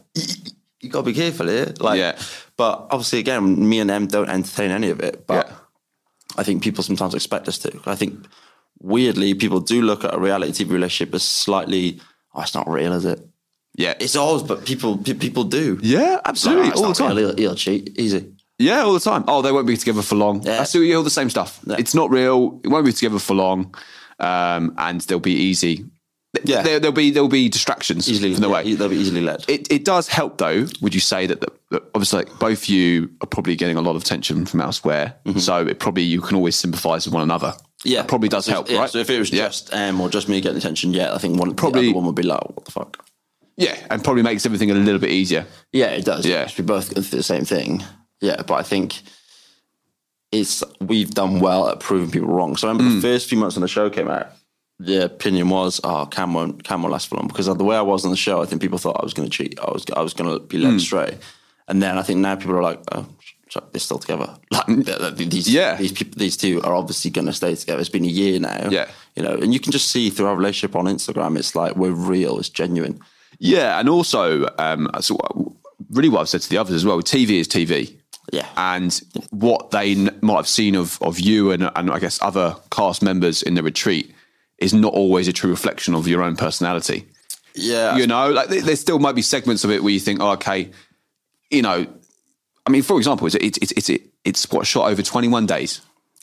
you 0.82 0.90
gotta 0.90 1.06
be 1.06 1.14
careful 1.14 1.46
here, 1.48 1.72
like. 1.80 1.98
Yeah. 1.98 2.18
But 2.56 2.86
obviously, 2.90 3.18
again, 3.20 3.68
me 3.68 3.80
and 3.80 3.88
them 3.88 4.06
don't 4.06 4.28
entertain 4.28 4.70
any 4.70 4.90
of 4.90 5.00
it. 5.00 5.26
But 5.26 5.48
Yeah. 5.48 5.54
I 6.36 6.42
think 6.42 6.62
people 6.62 6.82
sometimes 6.84 7.14
expect 7.14 7.48
us 7.48 7.58
to. 7.58 7.80
I 7.86 7.94
think 7.94 8.26
weirdly, 8.80 9.34
people 9.34 9.60
do 9.60 9.82
look 9.82 10.04
at 10.04 10.14
a 10.14 10.18
reality 10.18 10.64
TV 10.64 10.70
relationship 10.72 11.14
as 11.14 11.22
slightly, 11.22 12.00
oh, 12.34 12.42
it's 12.42 12.54
not 12.54 12.68
real, 12.68 12.92
is 12.92 13.04
it? 13.04 13.20
Yeah. 13.74 13.94
It's 14.00 14.16
ours, 14.16 14.42
but 14.42 14.64
people 14.66 14.98
pe- 14.98 15.14
people 15.14 15.44
do. 15.44 15.78
yeah, 15.82 16.20
absolutely, 16.24 16.68
Like, 16.70 16.76
oh, 16.76 16.82
all 16.84 16.88
the 16.88 16.94
time. 16.94 17.16
real, 17.16 17.28
He'll, 17.28 17.36
he'll 17.36 17.54
cheat, 17.54 17.98
easy. 17.98 18.32
Yeah, 18.58 18.82
all 18.82 18.92
the 18.92 19.00
time. 19.00 19.24
Oh, 19.28 19.42
they 19.42 19.50
won't 19.50 19.66
be 19.66 19.76
together 19.76 20.02
for 20.02 20.14
long. 20.16 20.42
Yeah. 20.42 20.60
I 20.60 20.64
hear 20.64 20.96
all 20.96 21.02
the 21.02 21.10
same 21.10 21.30
stuff. 21.30 21.58
Yeah. 21.66 21.76
It's 21.78 21.94
not 21.94 22.10
real. 22.10 22.60
It 22.64 22.68
won't 22.68 22.84
be 22.86 22.92
together 22.92 23.18
for 23.18 23.34
long, 23.34 23.74
um, 24.20 24.74
and 24.78 25.00
they'll 25.02 25.18
be 25.20 25.32
easy. 25.34 25.86
Yeah. 26.44 26.62
there, 26.62 26.80
there'll 26.80 26.94
be 26.94 27.10
there'll 27.10 27.28
be 27.28 27.48
distractions 27.50 28.08
Easily, 28.08 28.32
in 28.34 28.40
the 28.40 28.48
way. 28.48 28.74
they'll 28.74 28.88
be 28.88 28.96
easily 28.96 29.20
led. 29.20 29.44
It, 29.48 29.70
it 29.70 29.84
does 29.84 30.08
help 30.08 30.38
though. 30.38 30.66
Would 30.80 30.94
you 30.94 31.00
say 31.00 31.26
that, 31.26 31.40
the, 31.42 31.48
that 31.70 31.82
obviously 31.94 32.24
like, 32.24 32.38
both 32.38 32.70
you 32.70 33.10
are 33.20 33.26
probably 33.26 33.54
getting 33.54 33.76
a 33.76 33.82
lot 33.82 33.96
of 33.96 34.02
attention 34.02 34.46
from 34.46 34.62
elsewhere, 34.62 35.14
so 35.36 35.58
it 35.66 35.78
probably 35.78 36.04
you 36.04 36.22
can 36.22 36.36
always 36.36 36.56
sympathise 36.56 37.04
with 37.06 37.12
one 37.12 37.22
another. 37.22 37.52
Yeah, 37.84 38.00
That 38.02 38.08
probably 38.08 38.28
does 38.30 38.46
help, 38.46 38.70
yeah, 38.70 38.78
right? 38.78 38.88
So 38.88 38.98
if 38.98 39.10
it 39.10 39.18
was 39.18 39.30
Yeah. 39.30 39.48
just 39.48 39.74
um, 39.74 40.00
or 40.00 40.08
just 40.08 40.28
me 40.28 40.40
getting 40.40 40.56
attention, 40.56 40.94
yeah, 40.94 41.12
I 41.14 41.18
think 41.18 41.38
one 41.38 41.54
Probably- 41.54 41.82
the 41.82 41.88
other 41.90 41.96
one 41.96 42.06
would 42.06 42.14
be 42.14 42.22
like, 42.22 42.40
what 42.48 42.64
the 42.64 42.70
fuck? 42.72 43.04
yeah, 43.58 43.76
and 43.90 44.02
probably 44.02 44.22
makes 44.22 44.46
everything 44.46 44.70
a 44.70 44.74
little 44.74 45.00
bit 45.00 45.10
easier. 45.10 45.44
Yeah, 45.72 45.88
it 45.88 46.04
does. 46.06 46.24
Yeah. 46.24 46.48
we 46.56 46.64
both 46.64 46.94
go 46.94 47.02
through 47.02 47.18
the 47.18 47.22
same 47.22 47.44
thing. 47.44 47.84
Yeah, 48.22 48.40
but 48.46 48.54
I 48.54 48.62
think 48.62 49.02
it's 50.30 50.64
we've 50.80 51.10
done 51.10 51.40
well 51.40 51.68
at 51.68 51.80
proving 51.80 52.10
people 52.10 52.28
wrong. 52.28 52.56
So 52.56 52.68
I 52.68 52.70
remember 52.72 52.92
Mm. 52.92 53.02
the 53.02 53.08
first 53.08 53.28
few 53.28 53.36
months 53.36 53.56
when 53.56 53.60
the 53.62 53.68
show 53.68 53.90
came 53.90 54.08
out, 54.08 54.28
the 54.84 55.04
opinion 55.04 55.48
was, 55.48 55.80
oh, 55.84 56.06
Cam 56.06 56.34
won't, 56.34 56.64
Cam 56.64 56.82
won't 56.82 56.92
last 56.92 57.08
for 57.08 57.16
long 57.16 57.28
because 57.28 57.48
of 57.48 57.58
the 57.58 57.64
way 57.64 57.76
I 57.76 57.82
was 57.82 58.04
on 58.04 58.10
the 58.10 58.16
show, 58.16 58.42
I 58.42 58.46
think 58.46 58.60
people 58.62 58.78
thought 58.78 58.96
I 59.00 59.04
was 59.04 59.14
going 59.14 59.28
to 59.28 59.36
cheat. 59.36 59.58
I 59.60 59.70
was, 59.70 59.84
I 59.96 60.00
was 60.00 60.14
going 60.14 60.30
to 60.32 60.44
be 60.44 60.58
led 60.58 60.74
astray. 60.74 61.18
And 61.68 61.82
then 61.82 61.98
I 61.98 62.02
think 62.02 62.20
now 62.20 62.34
people 62.36 62.56
are 62.56 62.62
like, 62.62 62.80
oh, 62.92 63.06
they're 63.72 63.80
still 63.80 63.98
together. 63.98 64.34
Like 64.50 64.66
th- 64.66 65.16
th- 65.16 65.30
these, 65.30 65.48
Yeah. 65.48 65.76
these 65.76 65.92
people, 65.92 66.18
these 66.18 66.36
two 66.36 66.60
are 66.62 66.74
obviously 66.74 67.10
going 67.10 67.26
to 67.26 67.32
stay 67.32 67.54
together. 67.54 67.80
It's 67.80 67.88
been 67.88 68.04
a 68.04 68.08
year 68.08 68.38
now. 68.40 68.68
Yeah. 68.70 68.88
you 69.16 69.22
know, 69.22 69.34
and 69.34 69.52
you 69.54 69.60
can 69.60 69.72
just 69.72 69.90
see 69.90 70.10
through 70.10 70.26
our 70.26 70.36
relationship 70.36 70.74
on 70.76 70.86
Instagram, 70.86 71.38
it's 71.38 71.54
like 71.54 71.76
we're 71.76 71.90
real, 71.92 72.38
it's 72.38 72.48
genuine. 72.48 73.00
Yeah, 73.38 73.78
and 73.80 73.88
also, 73.88 74.48
um, 74.58 74.88
so 75.00 75.16
really 75.90 76.08
what 76.08 76.20
I've 76.20 76.28
said 76.28 76.42
to 76.42 76.48
the 76.50 76.58
others 76.58 76.74
as 76.76 76.84
well. 76.84 77.00
TV 77.02 77.40
is 77.40 77.48
TV. 77.48 77.96
Yeah. 78.32 78.46
and 78.56 78.98
what 79.30 79.72
they 79.72 79.92
n- 79.92 80.16
might 80.22 80.36
have 80.36 80.48
seen 80.48 80.76
of 80.76 80.96
of 81.02 81.18
you 81.18 81.50
and 81.50 81.68
and 81.74 81.90
I 81.90 81.98
guess 81.98 82.22
other 82.22 82.54
cast 82.70 83.02
members 83.02 83.42
in 83.42 83.54
the 83.54 83.64
retreat 83.64 84.14
is 84.62 84.72
not 84.74 84.92
always 84.94 85.28
a 85.28 85.32
true 85.32 85.50
reflection 85.50 85.94
of 85.94 86.06
your 86.08 86.22
own 86.22 86.36
personality. 86.36 87.06
Yeah, 87.54 87.96
You 87.96 88.06
know, 88.06 88.30
like 88.30 88.48
there, 88.48 88.76
still 88.76 88.98
might 88.98 89.14
be 89.14 89.22
segments 89.22 89.62
of 89.64 89.70
it 89.70 89.82
where 89.82 89.92
you 89.92 90.00
think, 90.00 90.20
oh, 90.22 90.30
okay, 90.32 90.70
you 91.50 91.60
know, 91.62 91.86
I 92.66 92.70
mean, 92.70 92.82
for 92.82 92.96
example, 92.96 93.26
it's 93.26 93.34
it's 93.36 93.58
it's 93.58 93.72
it's, 93.72 93.90
it's 94.24 94.50
what 94.50 94.66
shot 94.66 94.90
over 94.90 95.02
twenty 95.02 95.28
one 95.28 95.44
days, 95.46 95.80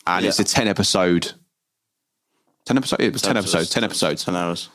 and 0.08 0.25
it's 0.25 0.39
a 0.39 0.43
ten 0.43 0.67
episode. 0.67 1.34
Ten 2.65 2.77
episode. 2.77 3.01
It 3.01 3.13
was 3.13 3.22
ten 3.22 3.38
episodes. 3.38 3.69
Ten 3.69 3.84
episodes. 3.84 4.24
ten 4.24 4.36
hours. 4.36 4.69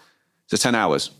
So 0.46 0.58
10 0.58 0.74
hours. 0.74 1.10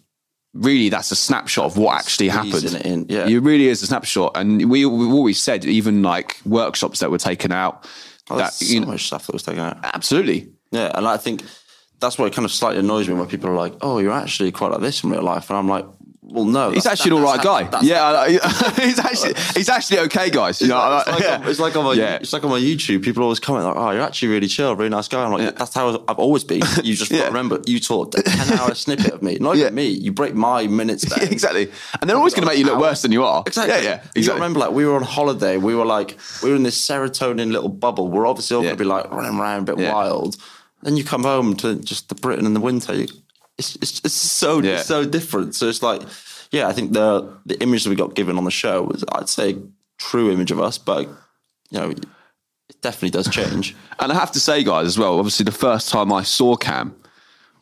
Really, 0.52 0.90
that's 0.90 1.10
a 1.10 1.16
snapshot 1.16 1.64
of 1.64 1.78
what 1.78 1.96
actually 1.98 2.28
Squeezing 2.28 2.72
happened. 2.74 2.74
it 2.74 2.86
in, 2.86 3.06
yeah. 3.08 3.26
It 3.26 3.38
really 3.42 3.68
is 3.68 3.82
a 3.82 3.86
snapshot. 3.86 4.32
And 4.36 4.70
we, 4.70 4.84
we've 4.84 5.12
always 5.12 5.42
said, 5.42 5.64
even 5.64 6.02
like 6.02 6.36
workshops 6.44 6.98
that 7.00 7.10
were 7.10 7.16
taken 7.18 7.50
out, 7.52 7.88
Oh, 8.30 8.36
that, 8.36 8.54
you 8.60 8.66
so 8.66 8.80
know, 8.80 8.86
much 8.92 9.06
stuff 9.06 9.26
that 9.26 9.32
was 9.32 9.42
taken 9.42 9.60
out. 9.60 9.78
absolutely. 9.82 10.48
Yeah, 10.72 10.92
and 10.94 11.06
I 11.08 11.16
think 11.16 11.42
that's 12.04 12.18
what 12.18 12.26
it 12.26 12.34
kind 12.34 12.44
of 12.44 12.52
slightly 12.52 12.80
annoys 12.80 13.08
me 13.08 13.14
when 13.14 13.26
people 13.26 13.49
are 13.50 13.54
like, 13.64 13.75
"Oh, 13.80 13.99
you're 13.99 14.12
actually 14.12 14.52
quite 14.52 14.70
like 14.73 14.80
this 14.80 15.02
in 15.02 15.11
real 15.11 15.23
life," 15.23 15.49
and 15.50 15.58
I'm 15.58 15.68
like, 15.68 15.87
"Well, 16.23 16.44
no." 16.44 16.70
He's 16.70 16.87
actually 16.87 17.16
an 17.16 17.23
all 17.23 17.32
right 17.32 17.42
guy. 17.42 17.62
that's- 17.64 17.84
yeah, 17.84 18.02
I- 18.04 18.28
he's 18.82 18.99
actually 18.99 19.34
he's 19.54 19.68
actually 19.68 19.99
okay, 20.06 20.28
guys. 20.30 20.61
You 20.61 20.68
know, 20.68 20.99
It's 20.99 21.08
like, 21.08 21.23
yeah. 21.23 21.37
on, 21.37 21.49
it's 21.49 21.61
like 21.61 21.76
on 21.76 21.84
my 21.84 21.92
Yeah. 21.94 22.16
it's 22.23 22.32
like 22.32 22.44
on 22.44 22.50
my 22.50 22.58
YouTube. 22.61 23.02
People 23.02 23.23
always 23.23 23.40
comment 23.40 23.66
like, 23.66 23.76
"Oh, 23.76 23.90
you're 23.90 24.02
actually 24.02 24.28
really 24.28 24.46
chill, 24.49 24.75
really 24.76 24.90
nice 24.90 25.08
guy." 25.08 25.23
I'm 25.25 25.32
like, 25.32 25.56
"That's 25.56 25.75
how 25.75 26.04
I've 26.08 26.18
always 26.18 26.44
been." 26.44 26.62
You 26.82 26.94
just 26.94 27.11
Yeah. 27.18 27.26
remember 27.26 27.61
you 27.66 27.78
taught 27.80 28.14
a 28.18 28.23
ten 28.23 28.58
hour 28.58 28.75
snippet 28.84 29.12
of 29.12 29.23
me, 29.23 29.37
not 29.40 29.56
even 29.56 29.75
me. 29.75 29.88
You 29.88 30.12
break 30.12 30.34
my 30.34 30.66
minutes 30.66 31.04
down. 31.04 31.28
exactly. 31.28 31.70
And 32.00 32.08
they're 32.08 32.16
always 32.16 32.34
going 32.34 32.46
to 32.46 32.50
make 32.52 32.58
you 32.58 32.66
look 32.66 32.78
worse 32.80 33.02
than 33.02 33.12
you 33.12 33.25
are. 33.25 33.42
Exactly. 33.46 33.75
Yeah, 33.76 33.82
yeah. 33.90 34.02
You 34.14 34.20
Exactly. 34.20 34.40
remember, 34.40 34.61
like 34.61 34.73
we 34.73 34.84
were 34.87 34.96
on 34.96 35.02
holiday. 35.04 35.56
We 35.56 35.75
were 35.75 35.87
like 35.87 36.16
we 36.42 36.50
were 36.50 36.56
in 36.56 36.62
this 36.64 36.78
serotonin 36.88 37.50
little 37.52 37.68
bubble. 37.68 38.08
We're 38.08 38.26
obviously 38.26 38.56
all 38.56 38.62
Yeah. 38.62 38.70
going 38.70 38.78
to 38.78 38.84
be 38.84 38.88
like 38.88 39.11
running 39.12 39.38
around 39.38 39.68
a 39.68 39.75
bit 39.76 39.84
Yeah. 39.84 39.92
wild. 39.94 40.37
Then 40.84 40.96
you 40.96 41.04
come 41.04 41.22
home 41.24 41.56
to 41.56 41.76
just 41.76 42.08
the 42.10 42.14
Britain 42.14 42.46
in 42.46 42.54
the 42.54 42.60
winter. 42.60 42.92
It's, 43.58 43.76
it's 43.76 44.00
it's 44.04 44.14
so 44.14 44.60
Yeah. 44.60 44.76
it's 44.76 44.86
so 44.86 45.04
different. 45.04 45.54
So 45.54 45.68
it's 45.68 45.82
like, 45.82 46.02
yeah, 46.50 46.68
I 46.68 46.72
think 46.72 46.92
the 46.92 47.32
the 47.46 47.60
image 47.62 47.84
that 47.84 47.90
we 47.90 47.96
got 47.96 48.14
given 48.14 48.36
on 48.38 48.44
the 48.44 48.50
show 48.50 48.82
was, 48.82 49.04
I'd 49.12 49.28
say, 49.28 49.56
true 49.98 50.30
image 50.30 50.50
of 50.52 50.60
us, 50.60 50.76
but 50.78 51.08
you 51.70 51.78
know, 51.80 51.90
it 51.90 52.04
definitely 52.82 53.10
does 53.10 53.28
change. 53.28 53.74
And 53.98 54.12
I 54.12 54.14
have 54.16 54.32
to 54.32 54.40
say, 54.40 54.62
guys, 54.64 54.86
as 54.86 54.98
well, 54.98 55.18
obviously 55.18 55.44
the 55.44 55.52
first 55.52 55.88
time 55.88 56.12
I 56.12 56.22
saw 56.24 56.56
Cam 56.56 56.94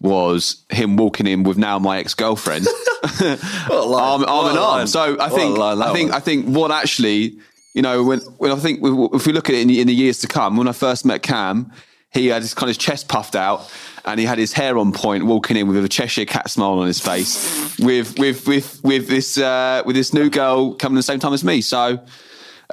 was 0.00 0.64
him 0.70 0.96
walking 0.96 1.26
in 1.28 1.44
with 1.44 1.56
now 1.58 1.78
my 1.78 1.98
ex 1.98 2.14
girlfriend. 2.14 2.66
arm, 3.70 4.24
arm 4.24 4.50
in 4.50 4.56
arm. 4.58 4.86
So 4.86 5.16
I 5.20 5.28
think 5.28 5.58
I 5.58 5.92
think 5.92 6.12
I 6.12 6.20
think 6.20 6.46
what 6.46 6.70
actually, 6.70 7.38
you 7.74 7.82
know, 7.82 8.02
when 8.02 8.20
when 8.38 8.50
I 8.50 8.56
think 8.56 8.80
if 8.82 9.26
we 9.26 9.32
look 9.32 9.48
at 9.48 9.54
it 9.54 9.62
in, 9.62 9.70
in 9.70 9.86
the 9.86 9.94
years 9.94 10.18
to 10.20 10.26
come, 10.26 10.56
when 10.56 10.68
I 10.68 10.72
first 10.72 11.04
met 11.04 11.22
Cam, 11.22 11.70
he 12.12 12.28
had 12.28 12.42
his 12.42 12.54
kind 12.54 12.70
of 12.70 12.78
chest 12.78 13.08
puffed 13.08 13.36
out. 13.36 13.70
And 14.04 14.18
he 14.18 14.26
had 14.26 14.36
his 14.36 14.52
hair 14.52 14.78
on 14.78 14.90
point, 14.92 15.26
walking 15.26 15.56
in 15.56 15.68
with 15.68 15.84
a 15.84 15.88
Cheshire 15.88 16.24
cat 16.24 16.50
smile 16.50 16.80
on 16.80 16.88
his 16.88 16.98
face, 16.98 17.78
with 17.78 18.18
with 18.18 18.48
with 18.48 18.80
with 18.82 19.06
this 19.06 19.38
uh, 19.38 19.84
with 19.86 19.94
this 19.94 20.12
new 20.12 20.28
girl 20.28 20.74
coming 20.74 20.96
at 20.96 20.98
the 20.98 21.02
same 21.04 21.20
time 21.20 21.32
as 21.32 21.44
me. 21.44 21.60
So, 21.60 22.04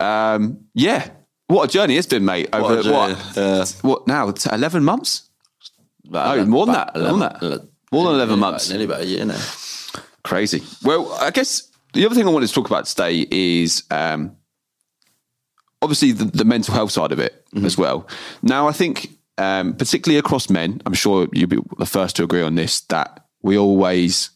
um, 0.01 0.65
yeah, 0.73 1.07
what 1.45 1.69
a 1.69 1.71
journey 1.71 1.97
it's 1.97 2.07
been, 2.07 2.25
mate. 2.25 2.49
Over 2.51 2.77
What 2.77 2.85
what, 3.15 3.35
yeah. 3.35 3.65
what 3.83 4.07
now? 4.07 4.33
Eleven 4.51 4.83
months? 4.83 5.29
No, 6.05 6.43
more 6.45 6.65
than 6.65 6.73
that. 6.73 6.95
More 6.95 7.03
than 7.03 7.19
that. 7.19 7.67
More 7.91 8.05
than 8.05 8.15
11 8.15 8.39
months. 8.39 8.69
Nearly 8.69 8.85
about 8.85 9.01
a 9.01 9.05
year 9.05 9.25
now. 9.25 9.39
Crazy. 10.23 10.63
Well, 10.83 11.11
I 11.13 11.29
guess 11.29 11.69
the 11.93 12.05
other 12.05 12.15
thing 12.15 12.27
I 12.27 12.31
wanted 12.31 12.47
to 12.47 12.53
talk 12.53 12.67
about 12.67 12.85
today 12.85 13.27
is 13.29 13.83
um, 13.91 14.35
obviously 15.81 16.11
the, 16.11 16.25
the 16.25 16.45
mental 16.45 16.73
health 16.73 16.91
side 16.91 17.11
of 17.11 17.19
it 17.19 17.45
as 17.63 17.77
well. 17.77 18.07
Now, 18.41 18.67
I 18.67 18.71
think, 18.71 19.09
um, 19.39 19.73
particularly 19.73 20.19
across 20.19 20.49
men, 20.49 20.81
I'm 20.85 20.93
sure 20.93 21.27
you'll 21.31 21.47
be 21.47 21.59
the 21.77 21.85
first 21.85 22.17
to 22.17 22.23
agree 22.23 22.41
on 22.41 22.55
this, 22.55 22.81
that 22.81 23.25
we 23.41 23.57
always 23.57 24.31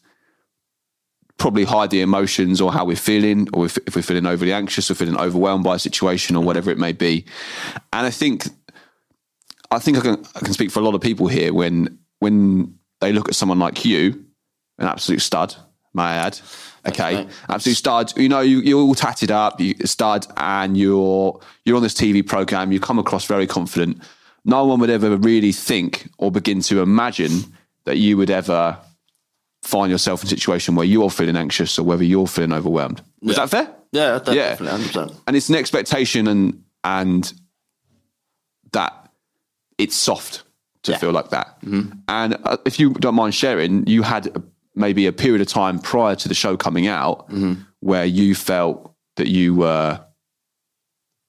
probably 1.36 1.64
hide 1.64 1.90
the 1.90 2.00
emotions 2.00 2.60
or 2.60 2.72
how 2.72 2.86
we're 2.86 2.96
feeling, 2.96 3.46
or 3.52 3.66
if, 3.66 3.76
if 3.86 3.94
we're 3.94 4.02
feeling 4.02 4.26
overly 4.26 4.52
anxious 4.52 4.90
or 4.90 4.94
feeling 4.94 5.18
overwhelmed 5.18 5.62
by 5.62 5.74
a 5.74 5.78
situation 5.78 6.36
or 6.36 6.42
whatever 6.42 6.70
it 6.70 6.78
may 6.78 6.92
be. 6.92 7.26
And 7.92 8.06
I 8.06 8.10
think 8.10 8.46
I 9.70 9.78
think 9.78 9.98
I 9.98 10.00
can 10.00 10.24
I 10.34 10.40
can 10.40 10.54
speak 10.54 10.70
for 10.70 10.80
a 10.80 10.82
lot 10.82 10.94
of 10.94 11.02
people 11.02 11.26
here 11.26 11.52
when 11.52 11.98
when 12.20 12.78
they 13.00 13.12
look 13.12 13.28
at 13.28 13.34
someone 13.34 13.58
like 13.58 13.84
you, 13.84 14.24
an 14.78 14.86
absolute 14.86 15.20
stud, 15.20 15.54
may 15.92 16.02
I 16.02 16.14
add. 16.14 16.40
Okay, 16.88 17.26
absolute 17.48 17.76
stud. 17.76 18.16
You 18.16 18.28
know, 18.28 18.40
you, 18.40 18.60
you're 18.60 18.80
all 18.80 18.94
tatted 18.94 19.30
up, 19.30 19.60
you 19.60 19.74
stud, 19.84 20.26
and 20.38 20.78
you're 20.78 21.40
you're 21.66 21.76
on 21.76 21.82
this 21.82 21.94
TV 21.94 22.26
program. 22.26 22.72
You 22.72 22.80
come 22.80 22.98
across 22.98 23.26
very 23.26 23.46
confident. 23.46 24.02
No 24.44 24.64
one 24.66 24.78
would 24.80 24.90
ever 24.90 25.16
really 25.16 25.52
think 25.52 26.08
or 26.18 26.30
begin 26.30 26.60
to 26.62 26.80
imagine 26.82 27.44
that 27.84 27.96
you 27.98 28.16
would 28.16 28.30
ever 28.30 28.78
find 29.62 29.90
yourself 29.90 30.22
in 30.22 30.26
a 30.26 30.30
situation 30.30 30.74
where 30.74 30.84
you're 30.86 31.08
feeling 31.10 31.36
anxious 31.36 31.78
or 31.78 31.82
whether 31.84 32.04
you're 32.04 32.26
feeling 32.26 32.52
overwhelmed. 32.52 33.00
Is 33.22 33.36
that 33.36 33.48
fair? 33.50 33.74
Yeah, 33.92 34.20
Yeah. 34.26 34.50
definitely, 34.50 34.66
hundred 34.68 34.86
percent. 34.88 35.12
and 35.26 35.36
it's 35.36 35.48
an 35.48 35.54
expectation 35.54 36.26
and 36.28 36.62
and 36.82 37.32
that 38.72 39.10
it's 39.78 39.96
soft 39.96 40.42
to 40.82 40.92
Yeah. 40.92 40.98
feel 40.98 41.12
like 41.12 41.30
that. 41.30 41.56
And 42.08 42.36
uh, 42.44 42.58
if 42.66 42.78
you 42.78 42.92
don't 42.94 43.14
mind 43.14 43.34
sharing, 43.34 43.86
you 43.86 44.02
had 44.02 44.26
a, 44.26 44.42
maybe 44.74 45.06
a 45.06 45.12
period 45.12 45.40
of 45.40 45.46
time 45.48 45.78
prior 45.78 46.14
to 46.16 46.28
the 46.28 46.34
show 46.34 46.56
coming 46.56 46.86
out 46.86 47.30
where 47.80 48.04
you 48.04 48.34
felt 48.34 48.92
that 49.16 49.28
you 49.28 49.54
were 49.54 50.00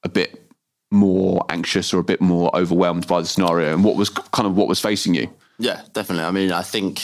a 0.02 0.08
bit 0.08 0.45
more 0.90 1.44
anxious 1.48 1.92
or 1.92 1.98
a 1.98 2.04
bit 2.04 2.20
more 2.20 2.54
overwhelmed 2.56 3.06
by 3.06 3.20
the 3.20 3.26
scenario 3.26 3.72
and 3.74 3.82
what 3.84 3.96
was 3.96 4.08
kind 4.08 4.46
of 4.46 4.56
what 4.56 4.68
was 4.68 4.80
facing 4.80 5.14
you. 5.14 5.28
Yeah, 5.58 5.82
definitely. 5.92 6.24
I 6.24 6.30
mean, 6.30 6.52
I 6.52 6.62
think 6.62 7.00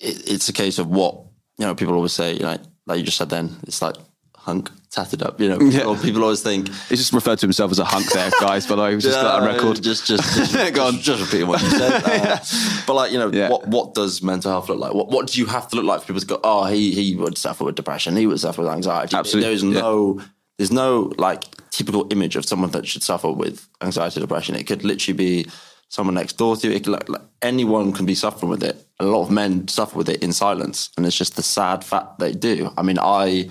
it, 0.00 0.30
it's 0.30 0.48
a 0.48 0.52
case 0.52 0.78
of 0.78 0.86
what 0.88 1.14
you 1.58 1.66
know. 1.66 1.74
People 1.74 1.94
always 1.94 2.12
say, 2.12 2.34
you 2.34 2.40
know, 2.40 2.56
like 2.86 2.98
you 2.98 3.04
just 3.04 3.16
said. 3.18 3.30
Then 3.30 3.56
it's 3.64 3.82
like 3.82 3.96
hunk 4.36 4.70
tatted 4.90 5.22
up. 5.22 5.40
You 5.40 5.48
know, 5.50 5.58
people, 5.58 5.96
people 5.96 6.22
always 6.22 6.42
think. 6.42 6.68
He 6.88 6.96
just 6.96 7.12
referred 7.12 7.38
to 7.40 7.46
himself 7.46 7.70
as 7.72 7.78
a 7.78 7.84
hunk 7.84 8.10
there, 8.12 8.30
guys, 8.40 8.66
but 8.66 8.78
I 8.78 8.94
was 8.94 9.04
just 9.04 9.16
got 9.20 9.40
that 9.40 9.48
on 9.48 9.54
record. 9.54 9.82
Just, 9.82 10.06
just, 10.06 10.22
just, 10.52 10.74
Go 10.74 10.86
on. 10.86 10.94
just, 11.00 11.20
repeating 11.22 11.48
what 11.48 11.62
you 11.62 11.70
said. 11.70 12.02
Uh, 12.04 12.38
But 12.86 12.94
like, 12.94 13.12
you 13.12 13.18
know, 13.18 13.30
Yeah. 13.32 13.48
what 13.48 13.66
what 13.68 13.94
does 13.94 14.22
mental 14.22 14.50
health 14.50 14.68
look 14.68 14.78
like? 14.78 14.94
What 14.94 15.08
what 15.08 15.26
do 15.28 15.40
you 15.40 15.46
have 15.46 15.68
to 15.68 15.76
look 15.76 15.84
like 15.84 16.00
for 16.00 16.06
people 16.08 16.20
to 16.20 16.26
go? 16.26 16.40
Oh, 16.44 16.64
he 16.66 16.92
he 16.92 17.16
would 17.16 17.36
suffer 17.38 17.64
with 17.64 17.74
depression. 17.74 18.16
He 18.16 18.26
would 18.26 18.40
suffer 18.40 18.62
with 18.62 18.70
anxiety. 18.70 19.16
Absolutely, 19.16 19.48
There's 19.50 19.64
yeah. 19.64 19.80
no 19.80 20.20
there's 20.58 20.72
no 20.72 21.12
like 21.18 21.44
typical 21.70 22.06
image 22.10 22.36
of 22.36 22.44
someone 22.44 22.70
that 22.70 22.86
should 22.86 23.02
suffer 23.02 23.30
with 23.30 23.68
anxiety, 23.80 24.20
depression. 24.20 24.54
It 24.54 24.66
could 24.66 24.84
literally 24.84 25.16
be 25.16 25.46
someone 25.88 26.14
next 26.14 26.38
door 26.38 26.56
to 26.56 26.68
you. 26.68 26.74
It 26.74 26.84
could, 26.84 26.92
like, 26.92 27.08
like 27.08 27.22
anyone 27.42 27.92
can 27.92 28.06
be 28.06 28.14
suffering 28.14 28.50
with 28.50 28.62
it. 28.62 28.86
A 28.98 29.04
lot 29.04 29.22
of 29.22 29.30
men 29.30 29.68
suffer 29.68 29.96
with 29.96 30.08
it 30.08 30.22
in 30.22 30.32
silence, 30.32 30.90
and 30.96 31.04
it's 31.06 31.16
just 31.16 31.36
the 31.36 31.42
sad 31.42 31.84
fact 31.84 32.18
they 32.18 32.32
do. 32.32 32.72
I 32.76 32.82
mean, 32.82 32.98
I 32.98 33.50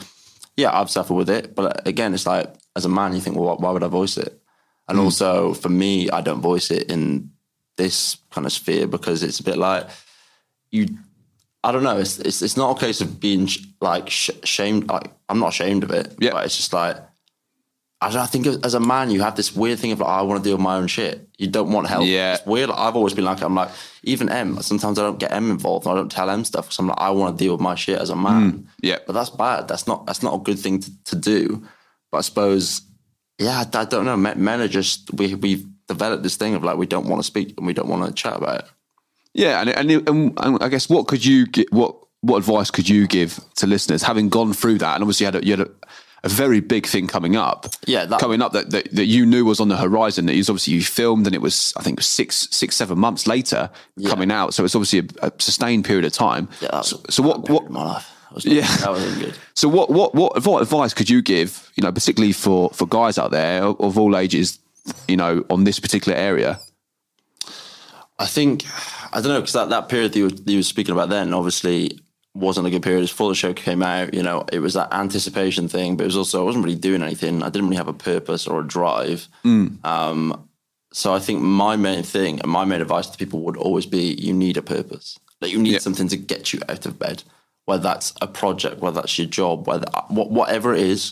yeah, 0.58 0.78
I've 0.78 0.92
suffered 0.92 1.16
with 1.16 1.30
it, 1.30 1.56
but 1.56 1.78
uh, 1.78 1.82
again, 1.86 2.14
it's 2.14 2.26
like 2.26 2.54
as 2.76 2.86
a 2.86 2.90
man, 2.90 3.14
you 3.14 3.22
think, 3.22 3.38
well, 3.38 3.58
why 3.58 3.72
would 3.72 3.84
I 3.84 3.88
voice 3.88 4.18
it? 4.18 4.42
And 4.88 4.98
hmm. 4.98 5.06
also 5.06 5.54
for 5.54 5.70
me, 5.70 6.10
I 6.10 6.22
don't 6.22 6.42
voice 6.42 6.72
it 6.72 6.90
in 6.90 7.32
this 7.78 8.18
kind 8.32 8.46
of 8.46 8.54
sphere 8.54 8.88
because 8.88 9.24
it's 9.24 9.40
a 9.40 9.44
bit 9.44 9.58
like 9.58 9.90
you. 10.72 10.88
I 11.64 11.72
don't 11.72 11.84
know. 11.84 11.98
It's 11.98 12.20
it's, 12.20 12.42
it's 12.42 12.58
not 12.58 12.78
a 12.78 12.80
case 12.80 13.02
of 13.02 13.20
being 13.20 13.46
sh- 13.46 13.66
like 13.80 14.10
sh- 14.10 14.32
shamed. 14.44 14.88
Like 14.90 15.12
I'm 15.30 15.40
not 15.40 15.50
ashamed 15.50 15.84
of 15.84 15.92
it. 15.92 16.16
Yeah. 16.20 16.32
But 16.32 16.46
it's 16.46 16.58
just 16.58 16.74
like 16.74 16.98
I 18.04 18.10
don't 18.10 18.18
I 18.22 18.26
think 18.26 18.48
as 18.48 18.74
a 18.74 18.80
man, 18.80 19.12
you 19.12 19.22
have 19.22 19.36
this 19.36 19.56
weird 19.56 19.78
thing 19.78 19.92
of 19.92 20.00
like, 20.00 20.10
I 20.10 20.24
want 20.24 20.44
to 20.44 20.50
deal 20.50 20.58
with 20.58 20.64
my 20.64 20.76
own 20.78 20.88
shit. 20.88 21.30
You 21.38 21.46
don't 21.48 21.72
want 21.72 21.88
help. 21.88 22.06
Yeah. 22.08 22.34
It's 22.34 22.46
weird. 22.48 22.72
I've 22.72 22.96
always 22.96 23.14
been 23.14 23.26
like, 23.26 23.42
I'm 23.44 23.54
like, 23.54 23.70
even 24.02 24.28
Em, 24.28 24.60
sometimes 24.64 24.98
I 24.98 25.04
don't 25.04 25.20
get 25.20 25.32
Em 25.32 25.52
involved. 25.52 25.86
and 25.86 25.94
I 25.94 25.98
don't 25.98 26.12
tell 26.12 26.28
Em 26.32 26.44
stuff 26.44 26.66
because 26.66 26.80
I'm 26.80 26.88
like, 26.88 27.00
I 27.00 27.12
want 27.12 27.38
to 27.38 27.44
deal 27.44 27.52
with 27.54 27.62
my 27.62 27.76
shit 27.76 28.00
as 28.00 28.10
a 28.10 28.16
man. 28.16 28.52
Mm, 28.52 28.66
yeah. 28.82 28.98
But 29.06 29.14
that's 29.14 29.30
bad. 29.30 29.68
That's 29.68 29.86
not, 29.86 30.08
that's 30.08 30.24
not 30.24 30.34
a 30.34 30.40
good 30.40 30.58
thing 30.58 30.80
to, 30.80 31.04
to 31.06 31.16
do. 31.16 31.64
But 32.12 32.18
I 32.20 32.22
suppose, 32.22 32.82
yeah, 33.38 33.64
I, 33.72 33.78
I 33.78 33.86
don't 33.86 34.06
know. 34.06 34.18
Men, 34.18 34.44
men 34.44 34.62
are 34.62 34.68
just, 34.68 35.14
we, 35.14 35.36
we've 35.36 35.66
developed 35.88 36.24
this 36.24 36.38
thing 36.38 36.56
of 36.56 36.64
like, 36.64 36.78
we 36.78 36.88
don't 36.88 37.08
want 37.08 37.20
to 37.20 37.24
speak 37.28 37.54
and 37.58 37.68
we 37.68 37.74
don't 37.74 37.88
want 37.88 38.04
to 38.08 38.14
chat 38.14 38.36
about 38.36 38.62
it. 38.62 38.66
Yeah, 39.34 39.62
and, 39.62 39.70
and 39.70 39.92
and 40.10 40.34
and 40.40 40.64
I 40.64 40.68
guess 40.70 40.90
what 40.90 41.08
could 41.08 41.24
you 41.26 41.46
get? 41.48 41.72
What 41.72 41.96
what 42.22 42.38
advice 42.38 42.70
could 42.70 42.88
you 42.90 43.08
give 43.08 43.40
to 43.56 43.68
listeners 43.68 44.04
having 44.04 44.30
gone 44.30 44.54
through 44.54 44.78
that? 44.80 44.96
And 44.96 45.04
obviously, 45.04 45.26
you 45.26 45.32
had 45.32 45.36
a, 45.36 45.46
you 45.46 45.52
had 45.58 45.68
a, 45.68 45.72
a 46.26 46.30
very 46.30 46.60
big 46.60 46.86
thing 46.86 47.08
coming 47.08 47.36
up. 47.36 47.66
Yeah, 47.88 48.06
that- 48.06 48.20
coming 48.20 48.42
up 48.42 48.52
that, 48.54 48.72
that 48.72 48.92
that 48.94 49.06
you 49.06 49.26
knew 49.26 49.46
was 49.46 49.60
on 49.60 49.70
the 49.70 49.78
horizon. 49.78 50.26
That 50.26 50.34
is 50.36 50.50
obviously 50.50 50.74
you 50.74 50.82
filmed, 50.84 51.26
and 51.28 51.36
it 51.36 51.42
was 51.42 51.74
I 51.78 51.82
think 51.82 52.02
six 52.02 52.48
six 52.52 52.76
seven 52.76 53.00
months 53.00 53.26
later 53.26 53.70
coming 54.08 54.32
out. 54.32 54.54
So 54.54 54.66
it's 54.66 54.76
obviously 54.76 55.08
a, 55.22 55.28
a 55.28 55.32
sustained 55.40 55.86
period 55.86 56.06
of 56.06 56.12
time. 56.14 56.50
Yeah, 56.62 56.68
that 56.72 56.78
was 56.80 56.90
so, 56.90 57.02
so 57.10 57.24
what 57.24 57.50
what 57.50 57.64
in 57.68 57.74
my 57.74 57.84
life. 57.86 58.08
Yeah. 58.40 58.62
that 58.78 58.90
wasn't 58.92 59.20
good. 59.22 59.36
so 59.56 59.68
what 59.70 59.90
what 59.90 60.14
what 60.14 60.46
what 60.46 60.62
advice 60.62 60.94
could 60.94 61.10
you 61.10 61.22
give? 61.22 61.72
You 61.76 61.84
know, 61.84 61.92
particularly 61.92 62.34
for 62.34 62.70
for 62.72 62.86
guys 62.86 63.18
out 63.18 63.32
there 63.32 63.64
of 63.64 63.98
all 63.98 64.16
ages. 64.18 64.60
You 65.08 65.16
know, 65.16 65.46
on 65.50 65.64
this 65.64 65.80
particular 65.80 66.18
area. 66.18 66.60
I 68.22 68.26
think 68.28 68.66
I 69.14 69.20
don't 69.22 69.30
know 69.34 69.40
because 69.42 69.54
that, 69.54 69.70
that 69.70 69.90
period 69.90 70.14
that 70.14 70.20
you, 70.20 70.26
were, 70.26 70.32
that 70.32 70.48
you 70.52 70.58
were 70.60 70.64
speaking 70.64 70.94
about 70.94 71.10
then 71.10 71.34
obviously 71.34 72.00
wasn't 72.34 72.68
a 72.68 72.70
good 72.70 72.84
period. 72.84 73.02
Before 73.02 73.30
the 73.30 73.36
show 73.36 73.54
came 73.54 73.84
out, 73.84 74.14
you 74.14 74.24
know, 74.24 74.46
it 74.52 74.60
was 74.60 74.74
that 74.76 74.94
anticipation 74.94 75.68
thing, 75.68 75.98
but 75.98 76.04
it 76.04 76.08
was 76.08 76.18
also 76.18 76.42
I 76.42 76.46
wasn't 76.46 76.64
really 76.64 76.78
doing 76.78 77.04
anything. 77.04 77.44
I 77.44 77.50
didn't 77.50 77.68
really 77.68 77.78
have 77.78 77.88
a 77.90 77.94
purpose 77.94 78.48
or 78.48 78.62
a 78.62 78.68
drive. 78.68 79.28
Um, 79.84 80.48
so 80.94 81.14
I 81.14 81.20
think 81.20 81.42
my 81.42 81.76
main 81.76 82.04
thing 82.04 82.40
and 82.42 82.52
my 82.52 82.66
main 82.66 82.82
advice 82.82 83.08
to 83.08 83.18
people 83.18 83.42
would 83.42 83.58
always 83.58 83.86
be: 83.86 84.14
you 84.14 84.34
need 84.34 84.58
a 84.58 84.62
purpose. 84.62 85.18
Like 85.42 85.52
you 85.52 85.60
need 85.62 85.74
Yeah. 85.74 85.80
something 85.80 86.08
to 86.10 86.18
get 86.18 86.54
you 86.54 86.60
out 86.70 86.86
of 86.86 87.00
bed, 87.00 87.24
whether 87.66 87.84
that's 87.84 88.14
a 88.22 88.28
project, 88.28 88.82
whether 88.82 89.02
that's 89.02 89.18
your 89.18 89.28
job, 89.28 89.68
whether 89.68 89.86
wha- 90.10 90.26
whatever 90.28 90.74
it 90.74 90.82
is. 90.82 91.12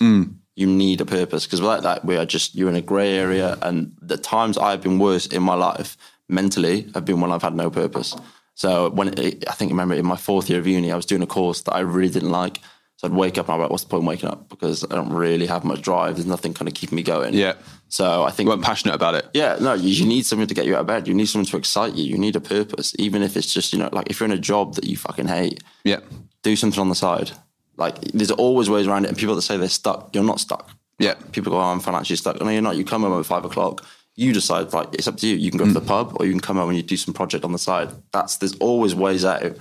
You 0.55 0.67
need 0.67 0.99
a 0.99 1.05
purpose 1.05 1.45
because 1.45 1.61
without 1.61 1.83
that, 1.83 2.03
we 2.03 2.17
are 2.17 2.25
just 2.25 2.53
you're 2.53 2.69
in 2.69 2.75
a 2.75 2.81
grey 2.81 3.15
area. 3.17 3.57
And 3.61 3.95
the 4.01 4.17
times 4.17 4.57
I've 4.57 4.81
been 4.81 4.99
worse 4.99 5.25
in 5.25 5.41
my 5.41 5.53
life 5.55 5.95
mentally 6.29 6.89
have 6.93 7.05
been 7.05 7.19
when 7.21 7.31
I've 7.31 7.41
had 7.41 7.55
no 7.55 7.69
purpose. 7.69 8.15
So 8.55 8.89
when 8.89 9.09
it, 9.17 9.47
I 9.49 9.53
think, 9.53 9.71
I 9.71 9.73
remember 9.73 9.95
in 9.95 10.05
my 10.05 10.17
fourth 10.17 10.49
year 10.49 10.59
of 10.59 10.67
uni, 10.67 10.91
I 10.91 10.95
was 10.95 11.05
doing 11.05 11.21
a 11.23 11.27
course 11.27 11.61
that 11.61 11.73
I 11.73 11.79
really 11.79 12.09
didn't 12.11 12.31
like. 12.31 12.59
So 12.97 13.07
I'd 13.07 13.13
wake 13.13 13.37
up 13.37 13.47
and 13.47 13.53
I'm 13.55 13.61
like, 13.61 13.69
what's 13.69 13.83
the 13.83 13.89
point 13.89 14.03
of 14.03 14.07
waking 14.07 14.29
up? 14.29 14.49
Because 14.49 14.83
I 14.83 14.93
don't 14.95 15.13
really 15.13 15.45
have 15.47 15.63
much 15.63 15.81
drive. 15.81 16.15
There's 16.15 16.25
nothing 16.25 16.53
kind 16.53 16.67
of 16.67 16.73
keeping 16.73 16.97
me 16.97 17.03
going. 17.03 17.33
Yeah. 17.33 17.53
So 17.87 18.23
I 18.23 18.31
think 18.31 18.47
You 18.47 18.51
weren't 18.51 18.63
passionate 18.63 18.93
about 18.93 19.15
it. 19.15 19.29
yeah, 19.33 19.55
no, 19.61 19.73
you, 19.73 19.87
you 19.89 20.05
need 20.05 20.25
something 20.25 20.47
to 20.47 20.53
get 20.53 20.65
you 20.65 20.75
out 20.75 20.81
of 20.81 20.87
bed. 20.87 21.07
You 21.07 21.13
need 21.13 21.27
something 21.27 21.49
to 21.51 21.57
excite 21.57 21.93
you. 21.95 22.03
You 22.03 22.17
need 22.17 22.35
a 22.35 22.41
purpose, 22.41 22.93
even 22.99 23.21
if 23.23 23.37
it's 23.37 23.53
just 23.53 23.71
you 23.71 23.79
know, 23.79 23.89
like 23.93 24.09
if 24.09 24.19
you're 24.19 24.25
in 24.25 24.33
a 24.33 24.37
job 24.37 24.75
that 24.75 24.83
you 24.83 24.97
fucking 24.97 25.27
hate, 25.27 25.63
Yeah. 25.85 26.01
do 26.43 26.57
something 26.57 26.81
on 26.81 26.89
the 26.89 26.95
side. 26.95 27.31
Like 27.77 28.01
there's 28.11 28.31
always 28.31 28.69
ways 28.69 28.85
around 28.87 29.05
it. 29.05 29.07
And 29.07 29.17
people 29.17 29.35
that 29.35 29.43
say 29.43 29.55
they're 29.55 29.69
stuck, 29.69 30.13
you're 30.13 30.25
not 30.25 30.41
stuck. 30.41 30.69
Yeah. 30.99 31.13
People 31.31 31.53
go, 31.53 31.57
oh, 31.59 31.61
I'm 31.61 31.79
financially 31.79 32.17
stuck. 32.17 32.41
No, 32.41 32.49
you're 32.49 32.61
not. 32.61 32.75
You 32.75 32.83
come 32.83 33.03
home 33.03 33.17
at 33.17 33.25
five 33.25 33.45
o'clock. 33.45 33.85
You 34.19 34.33
decide, 34.33 34.73
like, 34.73 34.89
it's 34.93 35.07
up 35.07 35.17
to 35.17 35.27
you. 35.27 35.35
You 35.37 35.49
can 35.49 35.57
go 35.57 35.65
to 35.65 35.71
the 35.71 35.79
pub 35.79 36.17
or 36.19 36.25
you 36.25 36.31
can 36.31 36.41
come 36.41 36.57
home 36.57 36.69
and 36.69 36.77
you 36.77 36.83
do 36.83 36.97
some 36.97 37.13
project 37.13 37.45
on 37.45 37.53
the 37.53 37.57
side. 37.57 37.89
That's 38.11 38.37
there's 38.37 38.55
always 38.57 38.93
ways 38.93 39.23
out. 39.23 39.55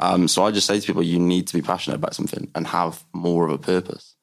Um, 0.00 0.26
so 0.26 0.44
I 0.44 0.50
just 0.50 0.66
say 0.66 0.80
to 0.80 0.86
people, 0.86 1.02
you 1.02 1.20
need 1.20 1.46
to 1.46 1.54
be 1.54 1.62
passionate 1.62 1.96
about 1.96 2.14
something 2.14 2.50
and 2.54 2.66
have 2.66 3.04
more 3.12 3.46
of 3.46 3.52
a 3.52 3.58
purpose. 3.58 4.16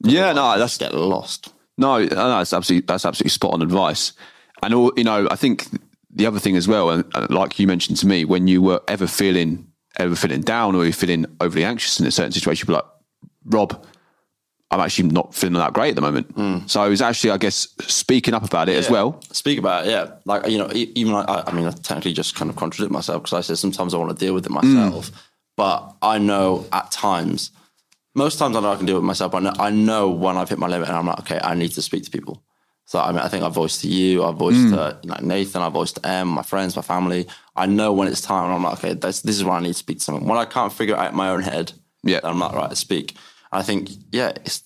Yeah, 0.00 0.32
no, 0.32 0.58
that's 0.58 0.78
Get 0.78 0.94
lost. 0.94 1.52
No, 1.76 1.98
no, 1.98 2.06
that's 2.06 2.52
absolutely 2.52 2.86
that's 2.86 3.04
absolutely 3.04 3.30
spot 3.30 3.54
on 3.54 3.62
advice. 3.62 4.12
And 4.62 4.72
all 4.74 4.92
you 4.96 5.04
know, 5.04 5.26
I 5.30 5.36
think 5.36 5.66
the 6.10 6.26
other 6.26 6.38
thing 6.38 6.56
as 6.56 6.68
well, 6.68 6.90
and 6.90 7.04
and 7.14 7.30
like 7.30 7.58
you 7.58 7.66
mentioned 7.66 7.98
to 7.98 8.06
me, 8.06 8.24
when 8.24 8.46
you 8.46 8.62
were 8.62 8.82
ever 8.86 9.06
feeling 9.06 9.66
ever 9.96 10.14
feeling 10.14 10.42
down 10.42 10.74
or 10.74 10.84
you're 10.84 10.92
feeling 10.92 11.26
overly 11.40 11.64
anxious 11.64 11.98
in 11.98 12.06
a 12.06 12.10
certain 12.10 12.32
situation, 12.32 12.66
you'd 12.66 12.72
be 12.72 12.74
like, 12.74 12.90
Rob, 13.46 13.84
I'm 14.74 14.80
actually 14.80 15.10
not 15.10 15.34
feeling 15.34 15.54
that 15.54 15.72
great 15.72 15.90
at 15.90 15.94
the 15.94 16.02
moment. 16.02 16.30
Hmm. 16.32 16.66
So 16.66 16.84
it 16.84 16.88
was 16.88 17.00
actually, 17.00 17.30
I 17.30 17.36
guess, 17.36 17.68
speaking 17.82 18.34
up 18.34 18.42
about 18.42 18.68
it 18.68 18.76
as 18.76 18.90
well. 18.90 19.20
Speak 19.30 19.58
about 19.58 19.86
it, 19.86 19.90
yeah. 19.90 20.10
Like 20.24 20.48
you 20.48 20.58
know, 20.58 20.68
even 20.72 21.14
I, 21.14 21.44
I 21.46 21.52
mean, 21.52 21.66
I 21.66 21.70
technically 21.70 22.12
just 22.12 22.34
kind 22.34 22.50
of 22.50 22.56
contradict 22.56 22.90
myself 22.90 23.22
because 23.22 23.38
I 23.38 23.40
said 23.42 23.58
sometimes 23.58 23.94
I 23.94 23.98
want 23.98 24.10
to 24.10 24.24
deal 24.24 24.34
with 24.34 24.46
it 24.46 24.48
hmm. 24.48 24.54
myself, 24.54 25.12
but 25.56 25.94
I 26.02 26.18
know 26.18 26.66
at 26.72 26.90
times, 26.90 27.52
most 28.16 28.38
times 28.38 28.56
I 28.56 28.60
know 28.60 28.72
I 28.72 28.76
can 28.76 28.86
deal 28.86 28.96
with 28.96 29.04
it 29.04 29.06
myself. 29.06 29.30
But 29.30 29.38
I 29.38 29.40
know, 29.40 29.54
I 29.60 29.70
know 29.70 30.10
when 30.10 30.36
I've 30.36 30.48
hit 30.48 30.58
my 30.58 30.66
limit 30.66 30.88
and 30.88 30.96
I'm 30.96 31.06
like, 31.06 31.20
okay, 31.20 31.38
I 31.40 31.54
need 31.54 31.70
to 31.70 31.82
speak 31.82 32.04
to 32.04 32.10
people. 32.10 32.42
So 32.86 32.98
I 32.98 33.12
mean, 33.12 33.20
I 33.20 33.28
think 33.28 33.44
I 33.44 33.48
voiced 33.50 33.80
to 33.82 33.88
you, 33.88 34.24
I 34.24 34.32
voiced 34.32 34.58
hmm. 34.58 34.72
to 34.72 34.98
like 35.04 35.22
Nathan, 35.22 35.62
I 35.62 35.68
voiced 35.68 36.02
to 36.02 36.06
Em, 36.06 36.26
my 36.26 36.42
friends, 36.42 36.74
my 36.74 36.82
family. 36.82 37.28
I 37.54 37.66
know 37.66 37.92
when 37.92 38.08
it's 38.08 38.20
time, 38.20 38.46
and 38.46 38.54
I'm 38.54 38.64
like, 38.64 38.78
okay, 38.78 38.94
this, 38.94 39.22
this 39.22 39.36
is 39.36 39.44
when 39.44 39.54
I 39.54 39.60
need 39.60 39.68
to 39.68 39.74
speak 39.74 39.98
to 39.98 40.04
someone. 40.04 40.24
When 40.24 40.38
I 40.38 40.44
can't 40.44 40.72
figure 40.72 40.96
it 40.96 40.98
out 40.98 41.12
in 41.12 41.16
my 41.16 41.30
own 41.30 41.42
head, 41.42 41.72
Yeah. 42.02 42.20
I'm 42.24 42.38
not 42.38 42.54
right 42.54 42.70
to 42.70 42.76
speak. 42.76 43.14
I 43.54 43.62
think, 43.62 43.90
yeah, 44.12 44.32
it's 44.44 44.62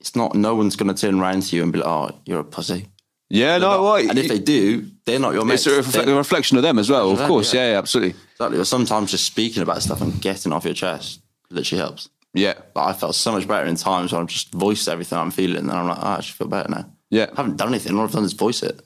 it's 0.00 0.16
not. 0.16 0.34
No 0.34 0.54
one's 0.54 0.74
going 0.76 0.92
to 0.92 1.00
turn 1.00 1.20
around 1.20 1.42
to 1.44 1.56
you 1.56 1.62
and 1.62 1.72
be 1.72 1.78
like, 1.78 1.86
oh, 1.88 2.18
you're 2.26 2.40
a 2.40 2.44
pussy. 2.44 2.88
Yeah, 3.30 3.56
no, 3.58 3.84
right. 3.92 4.08
And 4.10 4.18
if 4.18 4.28
they 4.28 4.38
do, 4.38 4.86
they're 5.06 5.18
not 5.18 5.32
your 5.32 5.44
mates. 5.44 5.66
it's 5.66 5.94
a, 5.96 6.00
refle- 6.00 6.06
a 6.08 6.14
reflection 6.14 6.56
of 6.58 6.62
them 6.62 6.78
as 6.78 6.90
well, 6.90 7.10
of 7.12 7.18
them, 7.18 7.28
course. 7.28 7.54
yeah. 7.54 7.72
Yeah, 7.72 7.78
absolutely. 7.78 8.18
Exactly. 8.32 8.58
Or 8.58 8.64
sometimes 8.64 9.10
just 9.10 9.24
speaking 9.24 9.62
about 9.62 9.82
stuff 9.82 10.00
and 10.02 10.20
getting 10.20 10.52
off 10.52 10.64
your 10.64 10.74
chest 10.74 11.20
literally 11.50 11.80
helps. 11.80 12.08
Yeah, 12.34 12.54
Like 12.74 12.88
I 12.88 12.92
felt 12.94 13.14
so 13.14 13.30
much 13.32 13.46
better 13.46 13.66
in 13.66 13.76
times 13.76 14.12
when 14.12 14.22
I've 14.22 14.26
just 14.28 14.52
voiced 14.52 14.88
everything 14.88 15.18
I'm 15.18 15.30
feeling, 15.30 15.56
and 15.58 15.70
I'm 15.70 15.88
like, 15.88 15.98
oh, 15.98 16.02
I 16.02 16.14
actually 16.16 16.32
feel 16.34 16.48
better 16.48 16.68
now. 16.70 16.90
yeah. 17.10 17.26
I 17.32 17.36
haven't 17.36 17.56
done 17.58 17.68
anything. 17.68 17.96
All 17.96 18.04
I've 18.04 18.12
done 18.12 18.24
is 18.24 18.32
voice 18.32 18.62
it. 18.62 18.80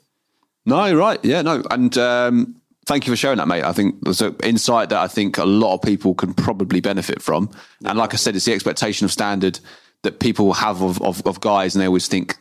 No, 0.65 0.93
right. 0.95 1.19
Yeah, 1.23 1.41
no. 1.41 1.63
And 1.71 1.97
um, 1.97 2.61
thank 2.87 3.05
you 3.05 3.11
for 3.11 3.17
sharing 3.17 3.37
that, 3.37 3.47
mate. 3.47 3.63
I 3.63 3.73
think 3.73 4.01
there's 4.01 4.21
an 4.21 4.35
insight 4.43 4.89
that 4.89 4.99
I 4.99 5.07
think 5.07 5.37
a 5.37 5.45
lot 5.45 5.75
of 5.75 5.81
people 5.81 6.15
can 6.15 6.33
probably 6.33 6.79
benefit 6.79 7.21
from. 7.21 7.49
And 7.85 7.97
like 7.97 8.13
I 8.13 8.17
said, 8.17 8.35
it's 8.35 8.45
the 8.45 8.53
expectation 8.53 9.05
of 9.05 9.11
standard 9.11 9.59
that 10.03 10.19
people 10.19 10.53
have 10.53 10.81
of, 10.81 11.01
of, 11.01 11.21
of 11.27 11.41
guys, 11.41 11.75
and 11.75 11.81
they 11.81 11.87
always 11.87 12.07
think 12.07 12.37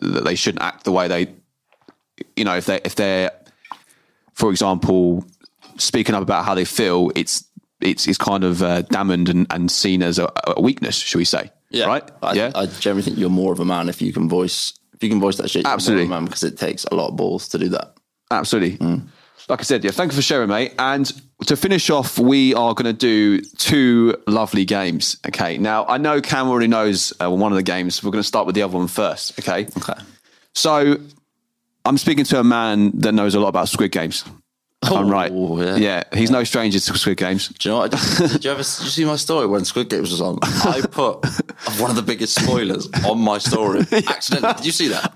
that 0.00 0.24
they 0.24 0.34
shouldn't 0.34 0.62
act 0.62 0.84
the 0.84 0.92
way 0.92 1.06
they, 1.06 1.28
you 2.34 2.44
know, 2.44 2.56
if 2.56 2.64
they 2.66 2.80
if 2.84 2.94
they're, 2.94 3.30
for 4.32 4.50
example, 4.50 5.24
speaking 5.76 6.14
up 6.14 6.22
about 6.22 6.46
how 6.46 6.54
they 6.54 6.64
feel, 6.64 7.12
it's 7.14 7.44
it's 7.80 8.08
it's 8.08 8.18
kind 8.18 8.42
of 8.42 8.62
uh, 8.62 8.82
damned 8.82 9.28
and, 9.28 9.46
and 9.50 9.70
seen 9.70 10.02
as 10.02 10.18
a, 10.18 10.32
a 10.46 10.60
weakness, 10.60 10.96
should 10.96 11.18
we 11.18 11.24
say? 11.24 11.50
Yeah, 11.70 11.86
Right? 11.86 12.10
I, 12.22 12.32
yeah. 12.32 12.50
I 12.54 12.66
generally 12.66 13.02
think 13.02 13.16
you're 13.16 13.30
more 13.30 13.52
of 13.52 13.60
a 13.60 13.64
man 13.64 13.88
if 13.88 14.02
you 14.02 14.12
can 14.12 14.28
voice 14.28 14.72
if 14.94 15.02
you 15.04 15.10
can 15.10 15.20
voice 15.20 15.36
that 15.36 15.50
shit. 15.50 15.62
you're 15.62 15.68
more 15.68 15.74
of 15.74 15.80
a 15.80 15.82
Absolutely. 15.82 16.08
man 16.08 16.24
because 16.24 16.42
it 16.42 16.58
takes 16.58 16.84
a 16.84 16.94
lot 16.94 17.10
of 17.10 17.16
balls 17.16 17.48
to 17.50 17.58
do 17.58 17.68
that. 17.68 17.94
Absolutely. 18.30 19.02
Like 19.50 19.58
I 19.58 19.62
said, 19.64 19.82
yeah, 19.82 19.90
thank 19.90 20.12
you 20.12 20.16
for 20.16 20.22
sharing, 20.22 20.48
mate. 20.48 20.74
And 20.78 21.12
to 21.46 21.56
finish 21.56 21.90
off, 21.90 22.20
we 22.20 22.54
are 22.54 22.72
going 22.72 22.86
to 22.86 22.92
do 22.92 23.40
two 23.40 24.16
lovely 24.28 24.64
games. 24.64 25.16
Okay. 25.26 25.58
Now, 25.58 25.84
I 25.86 25.98
know 25.98 26.20
Cam 26.20 26.48
already 26.48 26.68
knows 26.68 27.12
uh, 27.20 27.28
one 27.28 27.50
of 27.50 27.56
the 27.56 27.64
games. 27.64 28.00
We're 28.04 28.12
going 28.12 28.22
to 28.22 28.28
start 28.28 28.46
with 28.46 28.54
the 28.54 28.62
other 28.62 28.78
one 28.78 28.86
first. 28.86 29.36
Okay. 29.40 29.66
Okay. 29.76 30.00
So 30.54 30.98
I'm 31.84 31.98
speaking 31.98 32.24
to 32.26 32.38
a 32.38 32.44
man 32.44 32.92
that 33.00 33.10
knows 33.10 33.34
a 33.34 33.40
lot 33.40 33.48
about 33.48 33.68
Squid 33.68 33.90
Games. 33.90 34.24
If 34.84 34.92
I'm 34.92 35.10
right. 35.10 35.32
Oh, 35.34 35.60
yeah. 35.60 35.76
yeah. 35.76 36.04
He's 36.14 36.30
no 36.30 36.44
stranger 36.44 36.78
to 36.78 36.98
Squid 36.98 37.16
Games. 37.16 37.48
Do 37.48 37.68
you 37.68 37.74
know 37.74 37.80
what? 37.80 37.90
Did 37.90 38.44
you 38.44 38.52
ever 38.52 38.62
did 38.62 38.84
you 38.84 38.90
see 38.90 39.04
my 39.04 39.16
story 39.16 39.48
when 39.48 39.64
Squid 39.64 39.90
Games 39.90 40.12
was 40.12 40.20
on? 40.20 40.38
I 40.42 40.80
put 40.80 41.26
one 41.80 41.90
of 41.90 41.96
the 41.96 42.04
biggest 42.04 42.40
spoilers 42.40 42.88
on 43.04 43.18
my 43.18 43.38
story 43.38 43.80
accidentally. 43.90 44.54
Did 44.54 44.66
you 44.66 44.72
see 44.72 44.88
that? 44.88 45.12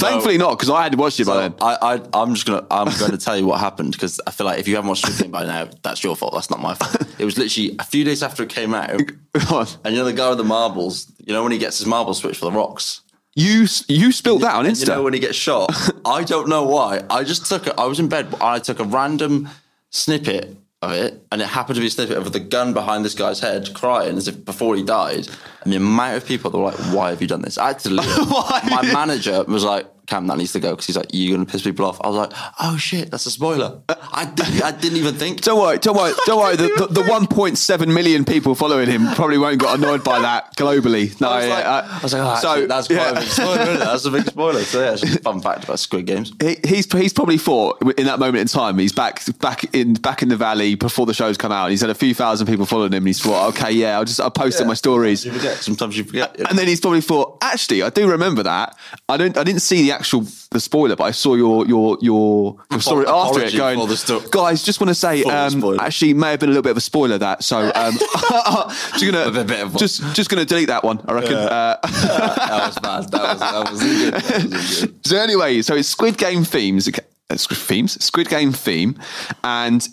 Thankfully 0.00 0.38
not, 0.38 0.58
because 0.58 0.70
I 0.70 0.82
had 0.84 0.94
watched 0.96 1.18
it 1.20 1.26
by 1.26 1.32
So 1.34 1.40
then. 1.40 1.54
I, 1.60 1.76
I, 1.94 2.00
I'm 2.22 2.34
just 2.34 2.46
gonna, 2.46 2.66
I'm 2.70 2.86
going 2.98 3.10
to 3.12 3.18
tell 3.18 3.36
you 3.36 3.46
what 3.46 3.60
happened 3.60 3.92
because 3.92 4.20
I 4.26 4.30
feel 4.30 4.46
like 4.46 4.58
if 4.60 4.68
you 4.68 4.74
haven't 4.76 4.88
watched 4.88 5.18
Game 5.18 5.30
by 5.30 5.44
now, 5.44 5.68
that's 5.82 6.02
your 6.04 6.14
fault. 6.16 6.34
That's 6.34 6.50
not 6.50 6.60
my 6.60 6.74
fault. 6.74 7.06
It 7.18 7.24
was 7.24 7.38
literally 7.38 7.74
a 7.78 7.84
few 7.84 8.04
days 8.04 8.22
after 8.22 8.42
it 8.42 8.48
came 8.50 8.74
out, 8.74 8.90
and 9.00 9.94
you 9.94 9.96
know 9.96 10.04
the 10.04 10.12
guy 10.12 10.28
with 10.28 10.38
the 10.38 10.44
marbles. 10.44 11.10
You 11.24 11.32
know 11.32 11.42
when 11.42 11.52
he 11.52 11.58
gets 11.58 11.78
his 11.78 11.86
marble 11.86 12.14
switch 12.14 12.38
for 12.38 12.44
the 12.44 12.52
rocks. 12.52 13.00
you 13.34 13.66
you 13.88 14.12
spilt 14.12 14.40
that 14.42 14.54
on 14.54 14.64
You 14.66 14.72
Insta. 14.72 14.88
know 14.88 15.02
when 15.02 15.14
he 15.14 15.20
gets 15.20 15.36
shot. 15.36 15.70
I 16.04 16.24
don't 16.24 16.48
know 16.48 16.64
why. 16.64 17.02
I 17.10 17.24
just 17.24 17.46
took 17.46 17.66
it. 17.66 17.74
I 17.78 17.86
was 17.86 17.98
in 17.98 18.08
bed. 18.08 18.34
I 18.40 18.58
took 18.58 18.80
a 18.80 18.84
random 18.84 19.48
snippet 19.90 20.56
of 20.92 21.04
it, 21.04 21.26
and 21.32 21.40
it 21.42 21.48
happened 21.48 21.76
to 21.76 21.80
be 21.80 21.86
a 21.86 21.90
snippet 21.90 22.16
of 22.16 22.32
the 22.32 22.40
gun 22.40 22.72
behind 22.72 23.04
this 23.04 23.14
guy's 23.14 23.40
head, 23.40 23.72
crying 23.74 24.16
as 24.16 24.28
if 24.28 24.44
before 24.44 24.76
he 24.76 24.82
died. 24.82 25.28
And 25.62 25.72
the 25.72 25.76
amount 25.76 26.16
of 26.16 26.26
people 26.26 26.50
that 26.50 26.58
were 26.58 26.64
like, 26.64 26.78
"Why 26.94 27.10
have 27.10 27.20
you 27.20 27.28
done 27.28 27.42
this?" 27.42 27.58
I 27.58 27.68
had 27.68 27.78
to 27.80 27.90
leave. 27.90 28.28
My 28.28 28.82
manager 28.92 29.44
was 29.44 29.64
like, 29.64 29.86
"Cam, 30.06 30.26
that 30.26 30.38
needs 30.38 30.52
to 30.52 30.60
go," 30.60 30.70
because 30.70 30.86
he's 30.86 30.96
like, 30.96 31.08
"You're 31.12 31.36
going 31.36 31.46
to 31.46 31.50
piss 31.50 31.62
people 31.62 31.86
off." 31.86 32.00
I 32.02 32.08
was 32.08 32.16
like, 32.16 32.32
"Oh 32.60 32.76
shit, 32.76 33.10
that's 33.10 33.26
a 33.26 33.30
spoiler." 33.30 33.80
I 33.88 34.24
didn't, 34.26 34.62
I 34.62 34.72
didn't 34.72 34.98
even 34.98 35.14
think. 35.14 35.42
Don't 35.42 35.60
worry, 35.60 35.78
don't 35.78 35.96
worry, 35.96 36.12
don't 36.26 36.38
worry. 36.38 36.56
The, 36.56 36.86
the, 36.88 37.02
the 37.02 37.02
1.7 37.02 37.92
million 37.92 38.24
people 38.24 38.54
following 38.54 38.88
him 38.88 39.06
probably 39.14 39.38
won't 39.38 39.60
got 39.60 39.78
annoyed 39.78 40.04
by 40.04 40.20
that 40.20 40.56
globally. 40.56 41.18
No, 41.20 41.28
I 41.30 41.36
was 41.36 41.46
yeah, 41.46 41.54
like, 41.54 41.64
uh, 41.66 41.88
I 41.90 42.00
was 42.02 42.12
like, 42.12 42.22
oh, 42.22 42.40
so, 42.40 42.50
actually, 42.50 42.66
that's 42.66 42.86
quite 42.86 42.96
yeah. 42.96 43.10
a 43.10 43.20
big 43.20 43.28
spoiler. 43.28 43.60
Isn't 43.60 43.74
it? 43.74 43.78
That's 43.78 44.04
a 44.04 44.10
big 44.10 44.24
spoiler. 44.24 44.62
So 44.62 44.80
yeah, 44.80 44.92
it's 44.92 45.02
a 45.02 45.18
fun 45.20 45.40
fact 45.40 45.64
about 45.64 45.78
Squid 45.78 46.06
Games. 46.06 46.32
he, 46.40 46.56
he's 46.66 46.90
he's 46.92 47.12
probably 47.12 47.38
thought 47.38 47.82
in 47.98 48.06
that 48.06 48.18
moment 48.18 48.38
in 48.38 48.46
time 48.46 48.78
he's 48.78 48.92
back 48.92 49.22
back 49.38 49.74
in 49.74 49.94
back 49.94 50.22
in 50.22 50.28
the 50.28 50.36
valley 50.36 50.74
before 50.74 51.06
the 51.06 51.14
show's 51.14 51.36
come 51.36 51.52
out. 51.52 51.64
And 51.64 51.72
He's 51.72 51.80
had 51.80 51.90
a 51.90 51.94
few 51.94 52.14
thousand 52.14 52.46
people 52.46 52.66
following 52.66 52.92
him. 52.92 52.98
and 52.98 53.06
He's 53.08 53.20
thought, 53.20 53.48
okay, 53.50 53.70
yeah, 53.72 53.98
I'll 53.98 54.04
just 54.04 54.20
I'll 54.20 54.30
post 54.30 54.58
it 54.60 54.62
in 54.62 54.68
my 54.68 54.74
stories. 54.74 55.24
You 55.24 55.32
forget. 55.32 55.58
Sometimes 55.58 55.96
you 55.96 56.04
forget. 56.04 56.38
And 56.48 56.58
then 56.58 56.66
he's 56.66 56.80
probably 56.80 57.00
thought, 57.00 57.38
actually, 57.42 57.82
I 57.82 57.90
do 57.90 58.08
remember 58.10 58.42
that. 58.42 58.76
I 59.08 59.16
don't. 59.16 59.36
I 59.36 59.44
didn't 59.44 59.62
see 59.62 59.82
the 59.82 59.95
actual 59.96 60.26
the 60.50 60.60
spoiler, 60.60 60.94
but 60.96 61.04
I 61.04 61.10
saw 61.10 61.34
your 61.34 61.66
your 61.66 61.98
your, 62.00 62.56
your 62.70 62.80
story 62.80 63.06
after 63.06 63.40
it. 63.42 63.56
Going, 63.56 63.78
for 63.78 63.86
the 63.86 63.96
sto- 63.96 64.20
guys, 64.30 64.62
just 64.62 64.80
want 64.80 64.88
to 64.88 64.94
say, 64.94 65.22
um, 65.24 65.78
actually, 65.80 66.14
may 66.14 66.30
have 66.30 66.40
been 66.40 66.48
a 66.48 66.52
little 66.52 66.62
bit 66.62 66.70
of 66.70 66.76
a 66.76 66.80
spoiler 66.80 67.18
that. 67.18 67.42
So, 67.44 67.70
um, 67.74 67.94
just 68.98 69.04
gonna 69.04 69.40
A 69.40 69.44
bit 69.44 69.60
of 69.60 69.76
just 69.76 70.02
just 70.14 70.30
gonna 70.30 70.44
delete 70.44 70.68
that 70.68 70.84
one. 70.84 71.00
I 71.06 71.12
reckon. 71.12 71.34
Uh, 71.34 71.78
that 71.82 72.66
was 72.66 72.78
bad. 72.78 73.10
That 73.10 73.22
was 73.22 73.40
that 73.40 73.70
was 73.70 73.80
good. 73.82 74.14
That 74.14 74.44
was 74.44 74.80
good. 74.84 75.06
so 75.06 75.16
anyway, 75.16 75.62
so 75.62 75.74
it's 75.74 75.88
Squid 75.88 76.16
Game 76.18 76.44
themes. 76.44 76.88
uh, 76.88 77.36
Squid 77.36 77.58
themes, 77.58 78.04
Squid 78.04 78.28
Game 78.28 78.52
theme, 78.52 78.98
and 79.42 79.86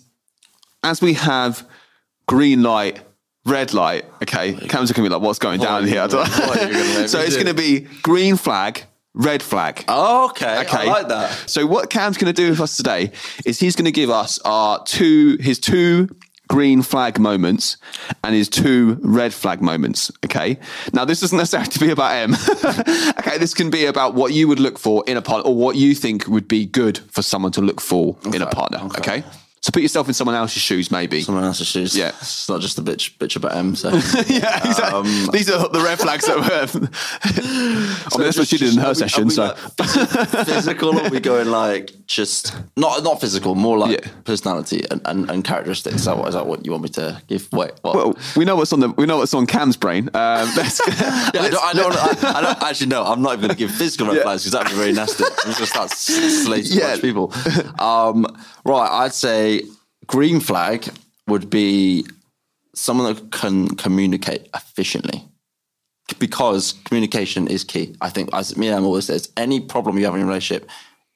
as 0.83 1.01
we 1.01 1.13
have 1.13 1.67
green 2.27 2.61
light 2.63 3.01
red 3.45 3.73
light. 3.73 4.05
Okay, 4.21 4.53
Cam's 4.53 4.89
looking 4.89 5.03
at 5.03 5.09
me 5.09 5.15
like, 5.15 5.21
what's 5.21 5.39
going 5.39 5.59
down 5.59 5.85
here? 5.85 6.01
I 6.01 6.07
don't- 6.07 6.29
what 6.29 6.57
are 6.61 6.67
you 6.67 6.73
gonna 6.73 6.99
make 6.99 7.09
so 7.09 7.19
it's 7.19 7.35
do? 7.35 7.43
going 7.43 7.53
to 7.55 7.61
be 7.61 7.81
green 8.01 8.37
flag, 8.37 8.83
red 9.13 9.43
flag. 9.43 9.83
Oh, 9.87 10.29
okay. 10.29 10.61
Okay. 10.61 10.77
I 10.77 10.83
like 10.85 11.07
that. 11.09 11.49
So 11.49 11.65
what 11.65 11.89
Cam's 11.89 12.17
going 12.17 12.33
to 12.33 12.41
do 12.41 12.49
with 12.49 12.59
us 12.59 12.77
today 12.77 13.11
is 13.45 13.59
he's 13.59 13.75
going 13.75 13.85
to 13.85 13.91
give 13.91 14.09
us 14.09 14.39
our 14.45 14.83
two 14.83 15.37
his 15.39 15.59
two 15.59 16.09
green 16.49 16.81
flag 16.81 17.19
moments 17.19 17.77
and 18.23 18.35
his 18.35 18.49
two 18.49 18.99
red 19.01 19.33
flag 19.33 19.61
moments. 19.61 20.11
Okay. 20.25 20.57
Now 20.91 21.05
this 21.05 21.21
doesn't 21.21 21.37
necessarily 21.37 21.65
have 21.65 21.73
to 21.73 21.79
be 21.79 21.89
about 21.91 22.15
Em. 22.15 22.33
okay. 23.19 23.37
This 23.37 23.53
can 23.53 23.69
be 23.69 23.85
about 23.85 24.13
what 24.13 24.33
you 24.33 24.47
would 24.47 24.59
look 24.59 24.77
for 24.77 25.03
in 25.07 25.17
a 25.17 25.21
partner 25.21 25.49
or 25.49 25.55
what 25.55 25.75
you 25.75 25.95
think 25.95 26.27
would 26.27 26.47
be 26.47 26.65
good 26.65 26.97
for 27.09 27.21
someone 27.21 27.51
to 27.53 27.61
look 27.61 27.81
for 27.81 28.17
in 28.33 28.41
a 28.41 28.47
partner. 28.47 28.79
okay. 28.85 29.19
Okay. 29.19 29.23
So 29.63 29.71
put 29.71 29.81
yourself 29.81 30.09
in 30.09 30.13
someone 30.13 30.35
else's 30.35 30.61
shoes, 30.61 30.91
maybe. 30.91 31.21
Someone 31.21 31.45
else's 31.45 31.67
shoes. 31.67 31.97
Yeah. 31.97 32.09
It's 32.19 32.49
not 32.49 32.59
just 32.59 32.77
a 32.79 32.81
bitch 32.81 33.17
bitch 33.17 33.37
about 33.37 33.55
Em. 33.55 33.75
So 33.77 33.89
yeah, 34.27 34.57
exactly. 34.67 34.83
Um, 34.99 35.29
These 35.31 35.49
are 35.49 35.69
the 35.69 35.79
red 35.79 35.99
flags 35.99 36.25
that 36.25 36.35
were. 36.35 36.67
I 37.23 38.17
mean, 38.17 38.25
that's 38.25 38.37
what 38.37 38.49
she 38.49 38.57
did 38.57 38.73
in 38.73 38.79
her 38.81 38.89
we- 38.89 38.95
session. 38.95 39.29
So 39.29 39.43
like 39.45 39.57
physical, 40.45 40.99
or 40.99 41.03
are 41.05 41.09
we 41.09 41.21
going 41.21 41.49
like 41.49 41.91
just 42.07 42.53
not 42.75 43.03
not 43.03 43.21
physical, 43.21 43.55
more 43.55 43.77
like 43.77 44.01
Yeah. 44.03 44.11
personality 44.25 44.83
and, 44.91 44.99
and, 45.05 45.31
and 45.31 45.45
characteristics? 45.45 45.95
Is 45.95 46.05
that, 46.05 46.17
what, 46.17 46.27
is 46.27 46.33
that 46.35 46.45
what 46.45 46.65
you 46.65 46.71
want 46.73 46.83
me 46.83 46.89
to 46.89 47.21
give? 47.27 47.47
Wait, 47.53 47.71
what? 47.83 47.95
well, 47.95 48.17
we 48.35 48.43
know 48.43 48.57
what's 48.57 48.73
on 48.73 48.81
the 48.81 48.89
we 48.89 49.05
know 49.05 49.19
what's 49.19 49.33
on 49.33 49.47
Cam's 49.47 49.77
brain. 49.77 50.09
Um, 50.09 50.11
yeah, 50.13 51.31
I 51.31 51.31
don't, 51.49 51.63
I, 51.63 51.73
don't, 51.73 51.95
I, 52.25 52.33
I 52.39 52.41
don't 52.41 52.63
actually 52.63 52.87
know. 52.87 53.05
I'm 53.05 53.21
not 53.21 53.37
even 53.37 53.43
going 53.47 53.51
to 53.51 53.55
give 53.55 53.71
physical 53.71 54.07
red 54.07 54.17
Yeah. 54.17 54.23
flags 54.23 54.43
because 54.43 54.51
that'd 54.51 54.71
be 54.71 54.77
very 54.77 54.91
nasty. 54.91 55.23
I'm 55.23 55.53
just 55.53 55.59
going 55.59 55.65
to 55.65 55.65
start 55.67 55.91
slating 55.91 56.77
yeah. 56.77 56.97
people. 56.99 57.31
Um, 57.79 58.25
right, 58.65 58.89
I'd 59.05 59.13
say 59.13 59.52
green 60.07 60.39
flag 60.39 60.87
would 61.27 61.49
be 61.49 62.05
someone 62.75 63.13
that 63.13 63.31
can 63.31 63.67
communicate 63.75 64.49
efficiently 64.53 65.23
because 66.19 66.73
communication 66.85 67.47
is 67.47 67.63
key. 67.63 67.95
I 68.01 68.09
think, 68.09 68.29
as 68.33 68.57
me 68.57 68.67
and 68.67 68.85
always 68.85 69.05
says, 69.05 69.31
any 69.37 69.59
problem 69.61 69.97
you 69.97 70.05
have 70.05 70.15
in 70.15 70.21
a 70.21 70.25
relationship, 70.25 70.69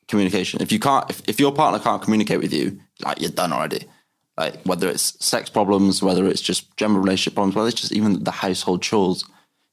communication. 0.07 0.61
If 0.61 0.71
you 0.71 0.79
can't, 0.79 1.09
if, 1.09 1.21
if 1.27 1.39
your 1.39 1.53
partner 1.53 1.79
can't 1.79 2.01
communicate 2.01 2.39
with 2.39 2.53
you, 2.53 2.79
like 3.03 3.19
you're 3.19 3.29
done 3.29 3.53
already. 3.53 3.85
Like 4.37 4.61
whether 4.63 4.87
it's 4.87 5.23
sex 5.23 5.49
problems, 5.49 6.01
whether 6.01 6.27
it's 6.27 6.41
just 6.41 6.75
general 6.77 7.01
relationship 7.01 7.33
problems, 7.35 7.55
whether 7.55 7.69
it's 7.69 7.81
just 7.81 7.91
even 7.91 8.23
the 8.23 8.31
household 8.31 8.83
chores, 8.83 9.23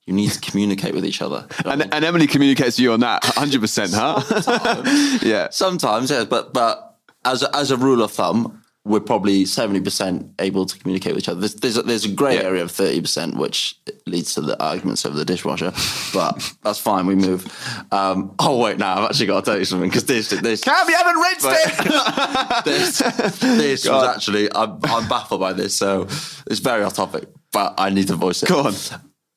you 0.06 0.14
need 0.14 0.30
to 0.30 0.40
communicate 0.40 0.94
with 0.94 1.04
each 1.04 1.22
other. 1.22 1.46
You 1.58 1.64
know 1.64 1.70
what 1.70 1.72
I 1.72 1.76
mean? 1.76 1.82
and, 1.82 1.94
and 1.94 2.04
Emily 2.04 2.26
communicates 2.26 2.76
to 2.76 2.82
you 2.82 2.92
on 2.92 3.00
that 3.00 3.22
100%, 3.22 3.94
huh? 3.94 5.18
yeah. 5.22 5.48
Sometimes, 5.50 6.10
yeah, 6.10 6.24
but 6.24 6.52
but 6.52 6.93
as 7.24 7.42
a, 7.42 7.54
as 7.56 7.70
a 7.70 7.76
rule 7.76 8.02
of 8.02 8.10
thumb, 8.12 8.60
we're 8.86 9.00
probably 9.00 9.46
seventy 9.46 9.80
percent 9.80 10.30
able 10.38 10.66
to 10.66 10.78
communicate 10.78 11.14
with 11.14 11.24
each 11.24 11.28
other. 11.30 11.40
There's 11.40 11.54
there's 11.54 11.76
a, 11.78 11.82
there's 11.82 12.04
a 12.04 12.10
grey 12.10 12.34
Yeah. 12.36 12.42
area 12.42 12.62
of 12.62 12.70
thirty 12.70 13.00
percent, 13.00 13.36
which 13.38 13.78
leads 14.06 14.34
to 14.34 14.42
the 14.42 14.62
arguments 14.62 15.06
over 15.06 15.16
the 15.16 15.24
dishwasher. 15.24 15.72
But 16.12 16.52
that's 16.62 16.78
fine. 16.78 17.06
We 17.06 17.14
move. 17.14 17.46
Um, 17.90 18.34
oh 18.38 18.58
wait, 18.58 18.76
now 18.78 18.98
I've 18.98 19.10
actually 19.10 19.26
got 19.26 19.44
to 19.44 19.50
tell 19.50 19.58
you 19.58 19.64
something 19.64 19.88
because 19.88 20.04
this 20.04 20.28
this 20.28 20.60
Cam, 20.62 20.86
you 20.86 20.96
haven't 20.96 21.16
rinsed 21.16 21.46
it! 21.48 22.64
this, 22.66 22.98
this 23.40 23.88
was 23.88 24.04
actually 24.16 24.54
I'm, 24.54 24.78
I'm 24.84 25.08
baffled 25.08 25.40
by 25.40 25.54
this, 25.54 25.74
so 25.74 26.02
it's 26.50 26.60
very 26.60 26.82
off 26.82 26.92
topic, 26.94 27.24
but 27.52 27.74
I 27.78 27.88
need 27.88 28.08
to 28.08 28.16
voice 28.16 28.42
it. 28.42 28.48
Go 28.50 28.60
on. 28.60 28.74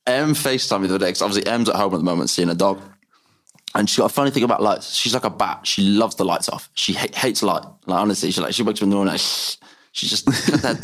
Em 0.06 0.34
FaceTime 0.34 0.82
me 0.82 0.88
the 0.88 0.96
other 0.96 1.06
day 1.06 1.12
'cause 1.12 1.22
obviously 1.22 1.50
Em's 1.52 1.68
at 1.70 1.76
home 1.76 1.94
at 1.94 1.98
the 1.98 2.04
moment 2.04 2.30
seeing 2.30 2.50
a 2.50 2.56
dog. 2.56 2.82
And 3.76 3.90
she's 3.90 3.98
got 3.98 4.06
a 4.06 4.14
funny 4.14 4.32
thing 4.32 4.44
about 4.44 4.62
lights. 4.62 4.96
She's 4.96 5.14
like 5.14 5.26
a 5.26 5.30
bat. 5.30 5.68
She 5.68 5.82
loves 5.84 6.16
the 6.16 6.26
lights 6.26 6.50
off. 6.50 6.70
She 6.74 6.94
ha- 6.94 7.14
hates 7.14 7.44
light. 7.44 7.64
Like 7.86 8.00
honestly, 8.00 8.32
she 8.32 8.42
like 8.42 8.54
she 8.54 8.64
wakes 8.64 8.80
up 8.80 8.84
in 8.84 8.90
the 8.90 8.96
morning. 8.96 9.14
Like, 9.14 9.22
she 9.92 10.08
just 10.08 10.28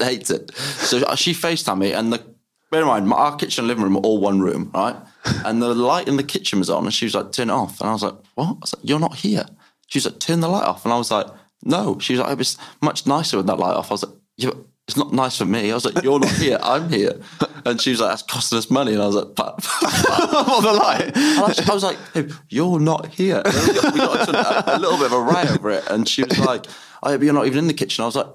hates 0.01 0.29
it. 0.29 0.55
So 0.55 0.97
uh, 0.99 1.15
she 1.15 1.33
FaceTime 1.33 1.79
me, 1.79 1.93
and 1.93 2.11
the 2.11 2.23
bear 2.71 2.81
in 2.81 2.87
mind, 2.87 3.07
my, 3.07 3.15
our 3.15 3.35
kitchen 3.35 3.63
and 3.63 3.67
living 3.67 3.83
room 3.83 3.97
are 3.97 4.01
all 4.01 4.19
one 4.19 4.41
room, 4.41 4.71
right? 4.73 4.95
And 5.45 5.61
the 5.61 5.73
light 5.73 6.09
in 6.09 6.17
the 6.17 6.23
kitchen 6.23 6.59
was 6.59 6.69
on, 6.69 6.83
and 6.83 6.93
she 6.93 7.05
was 7.05 7.15
like, 7.15 7.31
"Turn 7.31 7.49
it 7.49 7.53
off." 7.53 7.79
And 7.79 7.89
I 7.89 7.93
was 7.93 8.03
like, 8.03 8.15
"What?" 8.35 8.45
I 8.45 8.51
was 8.59 8.75
like, 8.75 8.89
"You're 8.89 8.99
not 8.99 9.15
here." 9.15 9.45
She 9.87 9.97
was 9.97 10.05
like, 10.05 10.19
"Turn 10.19 10.41
the 10.41 10.49
light 10.49 10.67
off." 10.67 10.83
And 10.83 10.93
I 10.93 10.97
was 10.97 11.11
like, 11.11 11.27
"No." 11.63 11.97
She 11.99 12.13
was 12.13 12.19
like, 12.19 12.31
"It 12.31 12.37
was 12.37 12.57
much 12.81 13.07
nicer 13.07 13.37
with 13.37 13.47
that 13.47 13.57
light 13.57 13.75
off." 13.75 13.89
I 13.89 13.93
was 13.93 14.03
like, 14.03 14.15
"Yeah." 14.35 14.49
but 14.49 14.57
It's 14.89 14.97
not 14.97 15.13
nice 15.13 15.37
for 15.37 15.45
me. 15.45 15.71
I 15.71 15.73
was 15.75 15.85
like, 15.85 16.03
"You're 16.03 16.19
not 16.19 16.29
here. 16.31 16.59
I'm 16.61 16.89
here," 16.89 17.13
and 17.65 17.79
she 17.79 17.91
was 17.91 18.01
like, 18.01 18.09
"That's 18.09 18.21
costing 18.23 18.57
us 18.57 18.69
money." 18.69 18.91
And 18.93 19.01
I 19.01 19.05
was 19.05 19.15
like, 19.15 19.33
"But, 19.33 19.53
on 19.81 20.61
the 20.63 20.73
light. 20.73 21.11
and 21.15 21.15
I, 21.69 21.73
was- 21.73 21.83
like, 21.83 21.97
hey, 22.13 22.27
"You're 22.49 22.81
not 22.81 23.07
here." 23.07 23.41
And 23.45 23.53
we 23.55 23.73
got, 23.75 23.93
we 23.93 23.99
got 23.99 24.29
a, 24.67 24.75
a 24.75 24.79
little 24.79 24.97
bit 24.97 25.05
of 25.05 25.13
a 25.13 25.21
riot 25.21 25.51
over 25.51 25.69
it, 25.71 25.85
and 25.89 26.07
she 26.07 26.23
was 26.23 26.37
like, 26.37 26.65
"Oh, 27.01 27.17
you're 27.17 27.33
not 27.33 27.45
even 27.47 27.59
in 27.59 27.67
the 27.67 27.73
kitchen." 27.73 28.03
I 28.03 28.07
was 28.07 28.15
like, 28.17 28.27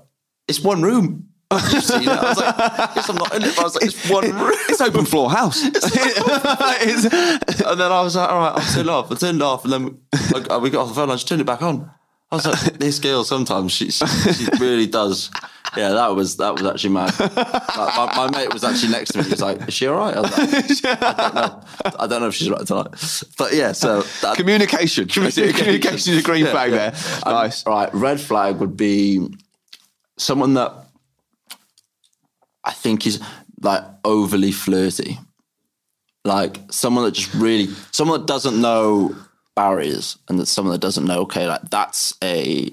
"It's 0.48 0.60
one 0.60 0.80
room." 0.80 1.26
You've 1.52 1.82
seen 1.84 2.02
it. 2.02 2.08
I 2.08 2.28
was 2.30 2.38
like, 2.38 2.54
"Yes, 2.96 3.08
I'm 3.10 3.16
not 3.16 3.34
in 3.34 3.42
it." 3.42 3.54
But 3.54 3.60
I 3.60 3.64
was 3.64 3.74
like, 3.74 3.84
"It's 3.84 4.08
one 4.10 4.24
room." 4.32 4.52
It's 4.70 4.80
open 4.80 5.04
floor 5.04 5.30
house. 5.30 5.62
It's- 5.64 5.84
And 7.60 7.78
then 7.78 7.92
I 7.92 8.00
was 8.02 8.16
like, 8.16 8.30
"All 8.30 8.38
right, 8.38 8.52
I'll 8.56 8.72
turn 8.74 8.86
it 8.86 8.90
off." 8.90 9.12
I 9.12 9.16
turned 9.16 9.36
it 9.42 9.44
off, 9.44 9.64
and 9.64 9.72
then 9.74 9.98
I, 10.50 10.56
we 10.56 10.70
got 10.70 10.82
off 10.84 10.88
the 10.88 10.94
phone. 10.94 11.10
I 11.10 11.14
just 11.14 11.28
turned 11.28 11.42
it 11.42 11.46
back 11.46 11.60
on. 11.62 11.90
I 12.30 12.36
was 12.36 12.46
like, 12.46 12.78
"This 12.78 12.98
girl 12.98 13.24
sometimes 13.24 13.72
she 13.72 13.90
she, 13.90 14.06
she 14.06 14.46
really 14.60 14.86
does." 14.86 15.30
Yeah, 15.76 15.90
that 15.90 16.08
was 16.14 16.36
that 16.38 16.54
was 16.54 16.64
actually 16.64 16.94
mad. 16.94 17.18
Like, 17.20 17.36
my, 17.36 18.12
my 18.16 18.30
mate 18.30 18.52
was 18.52 18.64
actually 18.64 18.90
next 18.92 19.12
to 19.12 19.18
me. 19.18 19.24
He 19.24 19.30
was 19.30 19.42
like, 19.42 19.68
"Is 19.68 19.74
she 19.74 19.86
all 19.86 19.96
right?" 19.96 20.16
I 20.16 20.20
was 20.20 20.82
like, 20.84 21.02
"I 21.02 21.14
don't 21.14 21.34
know. 21.34 21.62
I 21.98 22.06
don't 22.06 22.20
know 22.22 22.28
if 22.28 22.34
she's 22.34 22.48
right 22.50 22.66
tonight." 22.66 22.88
But 23.36 23.52
yeah, 23.54 23.72
so 23.72 24.02
that, 24.22 24.36
communication. 24.36 25.06
Communication 25.08 26.14
is 26.14 26.20
a 26.20 26.22
green 26.22 26.44
Yeah, 26.46 26.50
flag 26.52 26.70
yeah. 26.72 26.90
there. 26.90 27.20
Um, 27.26 27.32
nice. 27.34 27.66
Right, 27.66 27.92
red 27.94 28.20
flag 28.20 28.56
would 28.56 28.76
be 28.76 29.26
someone 30.16 30.54
that 30.54 30.72
I 32.64 32.72
think 32.72 33.06
is 33.06 33.20
like 33.62 33.84
overly 34.04 34.52
flirty. 34.52 35.18
Like 36.24 36.60
someone 36.70 37.04
that 37.04 37.12
just 37.14 37.32
really, 37.34 37.68
someone 37.92 38.20
that 38.20 38.26
doesn't 38.26 38.60
know 38.60 39.14
barriers 39.58 40.18
and 40.28 40.38
that 40.38 40.46
someone 40.46 40.72
that 40.72 40.80
doesn't 40.80 41.04
know, 41.04 41.22
okay, 41.22 41.48
like 41.48 41.68
that's 41.68 42.14
a 42.22 42.72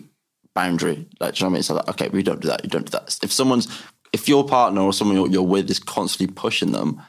boundary. 0.54 1.08
Like, 1.20 1.34
do 1.34 1.40
you 1.40 1.44
know 1.44 1.50
what 1.50 1.54
I 1.54 1.54
mean? 1.54 1.64
So 1.64 1.74
like, 1.74 1.90
okay, 1.90 2.10
we 2.10 2.22
don't 2.22 2.42
do 2.42 2.48
that, 2.48 2.64
you 2.64 2.70
don't 2.70 2.86
do 2.86 2.92
that. 2.92 3.18
If 3.24 3.32
someone's, 3.34 3.68
if 4.14 4.30
your 4.30 4.46
partner 4.48 4.82
or 4.82 4.94
someone 4.94 5.18
you're, 5.18 5.28
you're 5.30 5.42
with 5.42 5.68
is 5.72 5.80
constantly 5.80 6.32
pushing 6.34 6.74
them, 6.74 7.02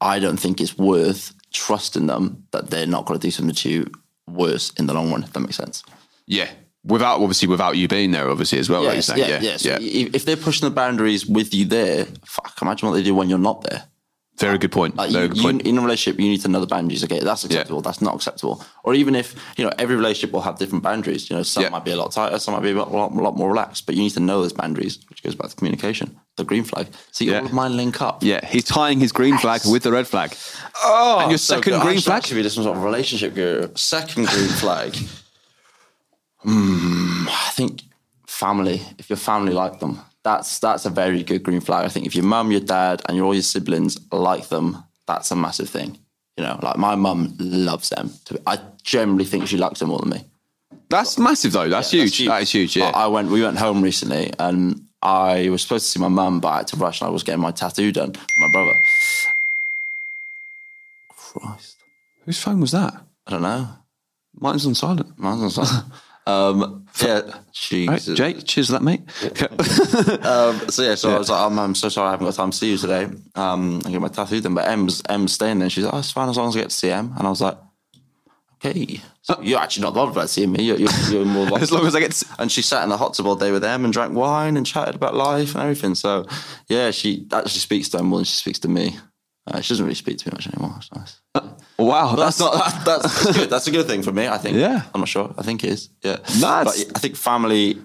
I 0.00 0.18
don't 0.18 0.38
think 0.38 0.62
it's 0.62 0.78
worth 0.78 1.34
trusting 1.52 2.06
them 2.06 2.46
that 2.52 2.70
they're 2.70 2.86
not 2.86 3.04
going 3.04 3.20
to 3.20 3.26
do 3.26 3.30
something 3.30 3.54
to 3.54 3.68
you 3.68 3.90
worse 4.26 4.70
in 4.78 4.86
the 4.86 4.94
long 4.94 5.10
run, 5.10 5.24
if 5.24 5.32
that 5.34 5.40
makes 5.40 5.56
sense. 5.56 5.82
Yeah. 6.26 6.48
Without, 6.82 7.20
obviously, 7.20 7.48
without 7.48 7.76
you 7.76 7.86
being 7.86 8.12
there, 8.12 8.30
obviously, 8.30 8.58
as 8.58 8.70
well, 8.70 8.82
like 8.82 8.94
you're 8.94 9.02
saying. 9.02 9.18
yeah, 9.18 9.28
Yeah. 9.28 9.40
yeah. 9.40 9.56
So 9.58 9.68
yeah. 9.78 10.08
If 10.14 10.24
they're 10.24 10.38
pushing 10.38 10.66
the 10.66 10.74
boundaries 10.74 11.26
with 11.26 11.52
you 11.52 11.66
there, 11.66 12.06
fuck, 12.24 12.56
imagine 12.62 12.88
what 12.88 12.94
they 12.94 13.02
do 13.02 13.14
when 13.14 13.28
you're 13.28 13.38
not 13.38 13.60
there. 13.68 13.84
Very 14.40 14.56
good 14.58 14.72
point. 14.72 14.96
Like 14.96 15.10
Very 15.12 15.24
you, 15.24 15.28
good 15.28 15.36
you, 15.36 15.42
point. 15.42 15.62
in 15.62 15.76
a 15.78 15.82
relationship, 15.82 16.18
you 16.18 16.28
need 16.28 16.40
to 16.40 16.48
know 16.48 16.60
the 16.60 16.66
boundaries. 16.66 17.04
Okay, 17.04 17.20
that's 17.20 17.44
acceptable. 17.44 17.82
That's 17.82 18.00
not 18.00 18.14
acceptable. 18.14 18.64
Or 18.84 18.94
even 18.94 19.14
if 19.14 19.34
you 19.58 19.64
know 19.64 19.72
every 19.78 19.96
relationship 19.96 20.32
will 20.32 20.40
have 20.40 20.58
different 20.58 20.82
boundaries. 20.82 21.28
You 21.28 21.36
know, 21.36 21.42
some 21.42 21.62
Yeah. 21.64 21.68
might 21.68 21.84
be 21.84 21.90
a 21.92 21.96
lot 21.96 22.10
tighter, 22.12 22.38
some 22.38 22.54
might 22.54 22.62
be 22.62 22.70
a 22.70 22.74
lot, 22.82 23.12
a 23.12 23.20
lot 23.20 23.36
more 23.36 23.50
relaxed. 23.50 23.84
But 23.86 23.96
you 23.96 24.02
need 24.02 24.14
to 24.14 24.20
know 24.20 24.40
those 24.40 24.54
boundaries, 24.54 24.98
which 25.10 25.22
goes 25.22 25.34
back 25.34 25.50
to 25.50 25.56
communication. 25.56 26.18
The 26.36 26.44
green 26.44 26.64
flag. 26.64 26.86
See, 27.12 27.26
Yeah. 27.26 27.40
all 27.40 27.46
of 27.46 27.52
mine 27.52 27.76
link 27.76 28.00
up. 28.00 28.22
yeah, 28.22 28.40
he's 28.46 28.64
tying 28.64 28.98
his 28.98 29.12
green 29.12 29.36
flag 29.36 29.60
with 29.66 29.82
the 29.82 29.92
red 29.92 30.06
flag. 30.08 30.34
Oh, 30.82 31.18
and 31.20 31.30
your 31.30 31.38
So 31.38 31.56
second 31.56 31.72
good. 31.74 31.82
Green 31.82 31.96
should 31.96 32.04
flag? 32.04 32.18
Actually, 32.22 32.42
be 32.42 32.48
some 32.48 32.64
sort 32.64 32.76
of 32.78 32.82
relationship 32.82 33.34
guru. 33.34 33.68
Second 33.76 34.26
green 34.26 34.48
flag. 34.48 34.96
Hmm, 36.42 37.26
I 37.28 37.50
think 37.52 37.82
family. 38.26 38.80
If 38.98 39.10
your 39.10 39.18
family 39.18 39.52
like 39.52 39.78
them, 39.80 40.00
that's 40.24 40.58
that's 40.58 40.86
a 40.86 40.90
very 40.90 41.22
good 41.22 41.42
green 41.42 41.60
flag. 41.60 41.84
I 41.84 41.88
think 41.88 42.06
if 42.06 42.14
your 42.14 42.24
mum, 42.24 42.50
your 42.50 42.60
dad, 42.60 43.02
and 43.06 43.16
your 43.16 43.26
all 43.26 43.34
your 43.34 43.42
siblings 43.42 43.98
like 44.12 44.48
them, 44.48 44.84
that's 45.06 45.30
a 45.30 45.36
massive 45.36 45.68
thing. 45.68 45.98
You 46.36 46.44
know, 46.44 46.58
like 46.62 46.76
my 46.76 46.94
mum 46.94 47.36
loves 47.38 47.90
them. 47.90 48.10
I 48.46 48.58
generally 48.82 49.24
think 49.24 49.46
she 49.46 49.56
likes 49.56 49.80
them 49.80 49.88
more 49.88 49.98
than 49.98 50.10
me. 50.10 50.24
That's 50.88 51.18
massive, 51.18 51.52
though. 51.52 51.68
That's, 51.68 51.90
huge. 51.90 52.18
That's 52.18 52.28
That 52.28 52.42
is 52.42 52.52
huge. 52.52 52.76
Yeah. 52.76 52.90
I 52.94 53.04
I 53.04 53.06
went. 53.06 53.30
We 53.30 53.42
went 53.42 53.58
home 53.58 53.82
recently, 53.82 54.32
and 54.38 54.86
I 55.02 55.48
was 55.48 55.62
supposed 55.62 55.86
to 55.86 55.90
see 55.90 56.00
my 56.00 56.08
mum, 56.08 56.40
but 56.40 56.48
I 56.48 56.56
had 56.58 56.66
to 56.68 56.76
rush, 56.76 57.00
and 57.00 57.08
I 57.08 57.10
was 57.10 57.22
getting 57.22 57.40
my 57.40 57.52
tattoo 57.52 57.92
done. 57.92 58.14
My 58.38 58.48
brother. 58.52 58.74
Christ, 61.08 61.76
Whose 62.24 62.42
phone 62.42 62.60
was 62.60 62.72
that? 62.72 62.94
I 63.26 63.30
don't 63.30 63.42
know. 63.42 63.68
Mine's 64.34 64.66
on 64.66 64.74
silent. 64.74 65.18
Mine's 65.18 65.42
on 65.42 65.64
silent. 65.64 65.92
Um, 66.26 66.79
yeah, 67.02 67.20
Right, 67.20 67.34
Jesus. 67.52 68.18
Jake, 68.18 68.44
cheers 68.46 68.66
to 68.66 68.72
that, 68.72 68.82
mate. 68.82 69.02
Um, 70.26 70.68
so 70.70 70.82
yeah, 70.82 70.94
so 70.94 71.14
I 71.14 71.18
was 71.18 71.30
like, 71.30 71.40
oh, 71.40 71.58
I'm 71.58 71.74
so 71.74 71.88
sorry 71.88 72.08
I 72.08 72.10
haven't 72.12 72.26
got 72.26 72.34
time 72.34 72.50
to 72.50 72.56
see 72.56 72.70
you 72.70 72.78
today. 72.78 73.08
Um, 73.34 73.82
I 73.84 73.90
get 73.90 74.00
my 74.00 74.08
tattoo 74.08 74.40
done, 74.40 74.54
but 74.54 74.68
Em's 74.68 75.02
Em's 75.08 75.32
staying 75.32 75.58
there. 75.58 75.70
She's 75.70 75.84
like, 75.84 75.94
oh, 75.94 75.98
it's 75.98 76.10
fine 76.10 76.28
as 76.28 76.36
long 76.36 76.48
as 76.48 76.56
I 76.56 76.60
get 76.60 76.70
to 76.70 76.76
see 76.76 76.90
Em. 76.90 77.12
And 77.16 77.26
I 77.26 77.30
was 77.30 77.40
like, 77.40 77.58
okay, 78.64 79.00
so 79.22 79.40
you're 79.42 79.58
actually 79.58 79.82
not 79.82 79.94
bothered 79.94 80.14
about 80.14 80.30
seeing 80.30 80.52
me. 80.52 80.64
You're, 80.64 80.78
you're, 80.78 80.92
you're 81.10 81.24
more 81.24 81.46
like, 81.50 81.62
as 81.62 81.72
long 81.72 81.86
as 81.86 81.94
I 81.94 82.00
get 82.00 82.12
to, 82.12 82.26
and 82.38 82.50
she 82.50 82.62
sat 82.62 82.82
in 82.82 82.88
the 82.88 82.96
hot 82.96 83.14
tub 83.14 83.26
all 83.26 83.36
day 83.36 83.52
with 83.52 83.62
them 83.62 83.84
and 83.84 83.92
drank 83.92 84.14
wine 84.14 84.56
and 84.56 84.66
chatted 84.66 84.94
about 84.94 85.14
life 85.14 85.54
and 85.54 85.62
everything. 85.62 85.94
So 85.94 86.26
yeah, 86.68 86.90
she 86.90 87.26
actually 87.32 87.60
speaks 87.60 87.88
to 87.90 87.98
them 87.98 88.06
more 88.06 88.18
than 88.18 88.24
she 88.26 88.36
speaks 88.36 88.58
to 88.60 88.68
me. 88.68 88.98
Uh, 89.46 89.60
she 89.60 89.72
doesn't 89.72 89.84
really 89.84 89.94
speak 89.94 90.18
to 90.18 90.28
me 90.28 90.32
much 90.34 90.46
anymore. 90.46 90.74
It's 90.78 90.92
nice. 90.94 91.20
Wow, 91.84 92.14
that's 92.14 92.38
that's, 92.38 92.40
not 92.40 92.84
that, 92.84 93.02
that's, 93.02 93.36
good. 93.36 93.50
That's 93.50 93.66
a 93.66 93.70
good 93.70 93.86
thing 93.86 94.02
for 94.02 94.12
me. 94.12 94.28
I 94.28 94.38
think. 94.38 94.56
Yeah. 94.56 94.82
I'm 94.94 95.00
not 95.00 95.08
sure. 95.08 95.34
I 95.38 95.42
think 95.42 95.64
it 95.64 95.70
is. 95.70 95.88
Yeah. 96.02 96.18
Nice. 96.40 96.84
But 96.84 96.96
I 96.96 96.98
think 96.98 97.16
family 97.16 97.78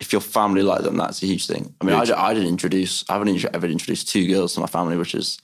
if 0.00 0.12
your 0.12 0.20
family 0.20 0.62
like 0.62 0.82
them, 0.82 0.96
that's 0.96 1.22
a 1.22 1.26
huge 1.26 1.46
thing. 1.46 1.74
I 1.80 1.84
mean, 1.84 1.94
I, 1.94 2.00
Huge. 2.00 2.10
I 2.10 2.34
didn't 2.34 2.50
introduce, 2.50 3.04
I 3.08 3.14
haven't 3.14 3.44
ever 3.54 3.66
introduced 3.66 4.08
two 4.08 4.26
girls 4.28 4.54
to 4.54 4.60
my 4.60 4.66
family, 4.66 4.96
which 4.96 5.14
is 5.14 5.38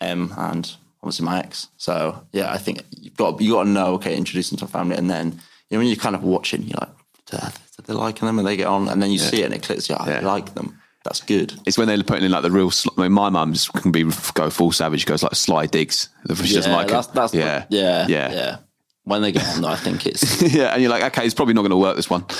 Em 0.00 0.32
and 0.36 0.70
obviously 1.02 1.24
my 1.24 1.38
ex. 1.38 1.68
So 1.76 2.24
yeah, 2.32 2.52
I 2.52 2.58
think 2.58 2.82
you've 3.00 3.16
got 3.16 3.40
you 3.40 3.52
got 3.52 3.64
to 3.64 3.68
know, 3.70 3.94
okay, 3.94 4.16
introduce 4.16 4.50
them 4.50 4.58
to 4.58 4.64
a 4.64 4.68
family, 4.68 4.96
and 4.96 5.10
then 5.10 5.32
you 5.70 5.76
know 5.76 5.78
when 5.78 5.86
you're 5.86 5.96
kind 5.96 6.14
of 6.16 6.22
watching, 6.22 6.62
you're 6.62 6.78
like, 6.80 6.90
they're 7.30 7.52
they 7.86 7.92
liking 7.92 8.26
them, 8.26 8.38
and 8.38 8.46
they 8.46 8.56
get 8.56 8.66
on, 8.66 8.88
and 8.88 9.02
then 9.02 9.10
you 9.10 9.18
see 9.18 9.42
it 9.42 9.46
and 9.46 9.54
it 9.54 9.62
clicks. 9.62 9.88
Yeah, 9.88 9.96
I 9.98 10.10
Yeah. 10.10 10.20
like 10.26 10.54
them. 10.54 10.78
That's 11.04 11.20
good. 11.20 11.54
It's 11.66 11.76
when 11.76 11.86
they're 11.86 12.02
putting 12.02 12.24
in 12.24 12.30
like 12.30 12.42
the 12.42 12.50
real. 12.50 12.70
Sl- 12.70 12.88
I 12.96 13.02
mean, 13.02 13.12
my 13.12 13.28
mum's 13.28 13.68
can 13.68 13.92
be 13.92 14.04
go 14.32 14.48
full 14.48 14.72
savage. 14.72 15.04
Goes 15.04 15.22
like 15.22 15.34
sly 15.34 15.66
digs. 15.66 16.08
She 16.42 16.54
doesn't 16.54 16.72
like 16.72 16.88
that's, 16.88 17.08
it. 17.08 17.14
that's 17.14 17.34
yeah, 17.34 17.66
yeah, 17.68 18.06
yeah, 18.08 18.32
yeah. 18.32 18.56
When 19.02 19.20
they 19.20 19.32
get 19.32 19.46
on, 19.48 19.60
though, 19.60 19.68
I 19.68 19.76
think 19.76 20.06
it's 20.06 20.40
yeah. 20.54 20.72
And 20.72 20.80
you're 20.80 20.90
like, 20.90 21.02
okay, 21.02 21.26
it's 21.26 21.34
probably 21.34 21.52
not 21.52 21.60
going 21.60 21.72
to 21.72 21.76
work 21.76 21.96
this 21.96 22.08
one. 22.08 22.22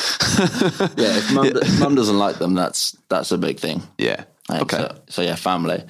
yeah. 0.97 1.19
If 1.19 1.31
mum, 1.33 1.53
mum 1.79 1.95
doesn't 1.95 2.19
like 2.19 2.37
them, 2.37 2.55
that's 2.55 2.97
that's 3.11 3.33
a 3.33 3.39
big 3.39 3.61
thing. 3.61 3.83
yeah. 3.99 4.25
Okay. 4.51 4.79
So, 4.79 5.03
so 5.09 5.21
yeah, 5.23 5.35
family. 5.35 5.85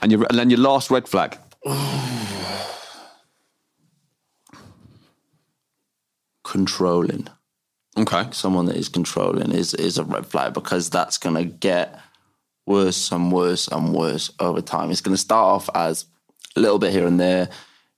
And 0.00 0.10
your 0.10 0.24
and 0.30 0.38
then 0.38 0.48
your 0.48 0.60
last 0.60 0.90
red 0.90 1.06
flag. 1.06 1.38
Controlling. 6.44 7.28
Okay. 7.98 8.28
someone 8.30 8.66
that 8.66 8.76
is 8.76 8.90
controlling 8.90 9.52
is 9.52 9.72
is 9.74 9.96
a 9.96 10.04
red 10.04 10.26
flag 10.26 10.52
because 10.52 10.90
that's 10.90 11.16
going 11.16 11.34
to 11.34 11.44
get 11.44 11.98
worse 12.66 13.10
and 13.12 13.32
worse 13.32 13.68
and 13.68 13.94
worse 13.94 14.30
over 14.40 14.60
time. 14.60 14.90
It's 14.90 15.00
going 15.00 15.14
to 15.14 15.20
start 15.20 15.46
off 15.46 15.70
as 15.74 16.06
a 16.56 16.60
little 16.60 16.78
bit 16.78 16.92
here 16.92 17.06
and 17.06 17.18
there. 17.18 17.48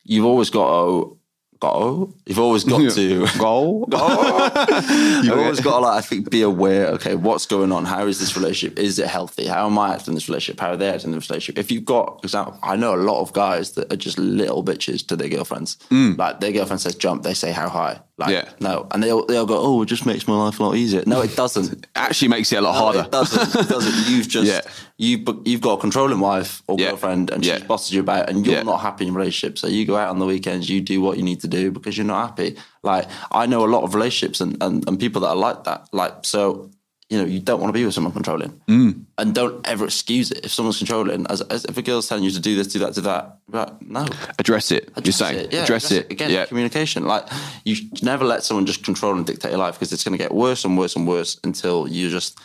You've 0.05 0.27
always 0.27 0.51
got 0.51 0.69
to 0.69 1.19
to, 1.61 2.15
you've 2.27 2.39
always 2.39 2.65
got 2.65 2.93
to 2.93 3.27
Goal. 3.37 3.89
You've 5.25 5.39
always 5.39 5.61
got 5.61 5.81
to, 5.81 5.87
like, 5.87 5.99
I 5.99 6.01
think, 6.03 6.31
be 6.31 6.43
aware. 6.43 6.87
Okay, 6.89 7.17
what's 7.17 7.47
going 7.47 7.73
on? 7.73 7.85
How 7.85 8.07
is 8.07 8.21
this 8.21 8.37
relationship? 8.37 8.79
Is 8.79 8.99
it 8.99 9.09
healthy? 9.09 9.47
How 9.47 9.67
am 9.67 9.79
I 9.79 9.95
acting 9.95 10.13
in 10.13 10.15
this 10.15 10.29
relationship? 10.29 10.61
How 10.61 10.71
are 10.71 10.77
they 10.77 10.89
acting 10.89 11.11
in 11.11 11.19
this 11.19 11.29
relationship? 11.29 11.59
If 11.59 11.73
you've 11.73 11.85
got, 11.85 12.21
example, 12.23 12.59
I 12.63 12.77
know 12.77 12.95
a 12.95 12.97
lot 12.97 13.21
of 13.21 13.33
guys 13.33 13.73
that 13.73 13.93
are 13.93 13.97
just 13.97 14.19
little 14.19 14.65
bitches 14.65 15.07
to 15.09 15.17
their 15.17 15.29
girlfriends. 15.29 15.77
Mm. 15.91 16.17
Like 16.17 16.41
their 16.41 16.53
girlfriend 16.53 16.81
says 16.81 16.95
jump, 16.95 17.25
they 17.25 17.35
say 17.35 17.51
how 17.51 17.69
high. 17.69 18.01
Like 18.19 18.31
Yeah. 18.31 18.49
no, 18.59 18.89
and 18.91 19.01
they 19.01 19.13
all, 19.13 19.25
they 19.27 19.37
all 19.37 19.47
go, 19.47 19.57
oh, 19.61 19.83
it 19.83 19.87
just 19.87 20.05
makes 20.05 20.27
my 20.27 20.35
life 20.37 20.59
a 20.59 20.65
lot 20.65 20.75
easier. 20.75 21.05
No, 21.07 21.21
it 21.23 21.37
doesn't. 21.37 21.87
Actually, 21.95 22.29
makes 22.29 22.53
it 22.53 22.57
a 22.57 22.61
lot 22.63 22.73
No, 22.73 22.79
harder. 22.81 23.01
It 23.03 23.13
doesn't. 23.13 23.61
It 23.63 23.69
doesn't. 23.75 24.13
You've 24.13 24.27
just 24.29 24.47
Yeah. 24.51 24.61
you've 24.97 25.21
you've 25.45 25.61
got 25.61 25.75
a 25.79 25.81
controlling 25.81 26.19
wife 26.19 26.61
or 26.67 26.77
Yeah. 26.81 26.89
girlfriend, 26.89 27.31
and 27.31 27.45
she's 27.45 27.61
Yeah. 27.61 27.65
bossed 27.67 27.93
you 27.93 28.01
about, 28.01 28.29
and 28.29 28.45
you're 28.45 28.57
Yeah. 28.57 28.63
not 28.65 28.81
happy 28.81 29.05
in 29.07 29.13
your 29.13 29.19
relationship. 29.19 29.57
So 29.57 29.69
you 29.69 29.85
go 29.85 29.97
out 29.97 30.09
on 30.11 30.19
the 30.19 30.27
weekends, 30.27 30.69
you 30.69 30.81
do 30.81 31.01
what 31.01 31.17
you 31.17 31.23
need 31.23 31.41
to 31.43 31.49
do 31.49 31.71
because 31.71 31.97
you're 31.97 32.07
not 32.07 32.27
happy. 32.27 32.57
Like 32.83 33.07
I 33.31 33.47
know 33.47 33.65
a 33.65 33.71
lot 33.71 33.85
of 33.85 33.95
relationships 33.95 34.41
and 34.41 34.61
and, 34.61 34.85
and 34.89 34.99
people 34.99 35.21
that 35.23 35.29
are 35.29 35.37
like 35.37 35.63
that. 35.65 35.89
Like 35.93 36.15
so. 36.25 36.71
You 37.11 37.17
know, 37.19 37.25
you 37.25 37.41
don't 37.41 37.59
want 37.61 37.71
to 37.71 37.79
be 37.79 37.85
with 37.87 37.95
someone 37.95 38.13
controlling, 38.13 38.51
Mm. 38.69 39.05
and 39.17 39.35
don't 39.35 39.67
ever 39.67 39.87
excuse 39.87 40.31
it 40.31 40.45
if 40.45 40.53
someone's 40.53 40.77
controlling. 40.77 41.27
As, 41.29 41.41
as 41.41 41.65
if 41.65 41.75
a 41.79 41.81
girl's 41.83 42.07
telling 42.07 42.23
you 42.23 42.31
to 42.33 42.39
do 42.41 42.55
this, 42.55 42.67
do 42.67 42.79
that, 42.81 42.93
do 42.95 43.01
that, 43.01 43.39
but 43.49 43.81
no, 43.81 44.05
Address 44.39 44.71
it. 44.73 44.85
you're 44.89 44.99
Address 44.99 45.17
saying 45.17 45.39
it. 45.47 45.53
Yeah, 45.55 45.63
address, 45.63 45.91
it. 45.91 46.13
again. 46.13 46.31
Yeah. 46.31 46.45
Communication. 46.45 47.05
Like 47.07 47.27
you 47.65 47.77
never 48.03 48.27
let 48.27 48.45
someone 48.45 48.67
just 48.67 48.85
control 48.85 49.15
and 49.17 49.25
dictate 49.25 49.53
your 49.53 49.59
life 49.59 49.75
because 49.77 49.91
it's 49.91 50.05
going 50.05 50.19
to 50.19 50.23
get 50.23 50.33
worse 50.35 50.67
and 50.67 50.77
worse 50.77 50.97
and 50.97 51.09
worse 51.09 51.41
until 51.45 51.89
you 51.89 52.11
just. 52.11 52.39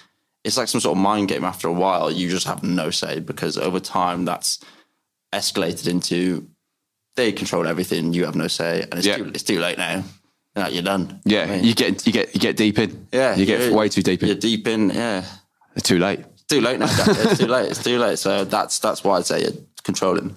It's 0.46 0.56
like 0.58 0.70
some 0.70 0.80
sort 0.82 0.98
of 0.98 1.02
mind 1.04 1.28
game. 1.28 1.44
After 1.44 1.68
a 1.68 1.74
while, 1.74 2.10
you 2.10 2.30
just 2.30 2.48
have 2.48 2.64
no 2.64 2.90
say 2.90 3.20
because 3.20 3.58
over 3.58 3.82
time 3.82 4.24
that's 4.24 4.60
escalated 5.34 5.88
into 5.88 6.48
they 7.16 7.32
control 7.32 7.68
everything. 7.68 8.14
You 8.14 8.26
have 8.26 8.36
no 8.36 8.48
say, 8.48 8.82
and 8.84 8.94
it's 8.96 9.06
Yeah. 9.08 9.18
too 9.18 9.26
it's 9.34 9.44
too 9.44 9.60
late 9.60 9.78
now. 9.78 10.04
Yeah, 10.56 10.68
you're 10.68 10.84
done. 10.84 11.20
Yeah, 11.26 11.44
I 11.44 11.46
mean, 11.48 11.64
you 11.64 11.74
get 11.74 12.06
you 12.06 12.14
get 12.14 12.34
you 12.34 12.40
get 12.40 12.56
deep 12.58 12.78
in. 12.78 13.08
yeah, 13.12 13.36
you 13.36 13.46
get 13.46 13.74
way 13.74 13.90
too 13.90 14.04
deep 14.04 14.22
in. 14.22 14.28
You're 14.30 14.38
deep 14.38 14.68
in. 14.68 14.90
Yeah, 14.92 15.26
It's 15.76 15.88
too 15.88 15.98
late. 16.00 16.20
it's 16.34 16.44
too 16.44 16.62
late 16.62 16.80
now. 16.80 16.86
It's 16.90 17.38
too 17.40 17.48
late. 17.48 17.72
It's 17.72 17.84
too 17.84 17.98
late. 17.98 18.20
So 18.20 18.46
that's 18.46 18.78
that's 18.80 19.04
why 19.04 19.18
I'd 19.18 19.26
say 19.26 19.42
you're 19.42 19.54
controlling. 19.84 20.36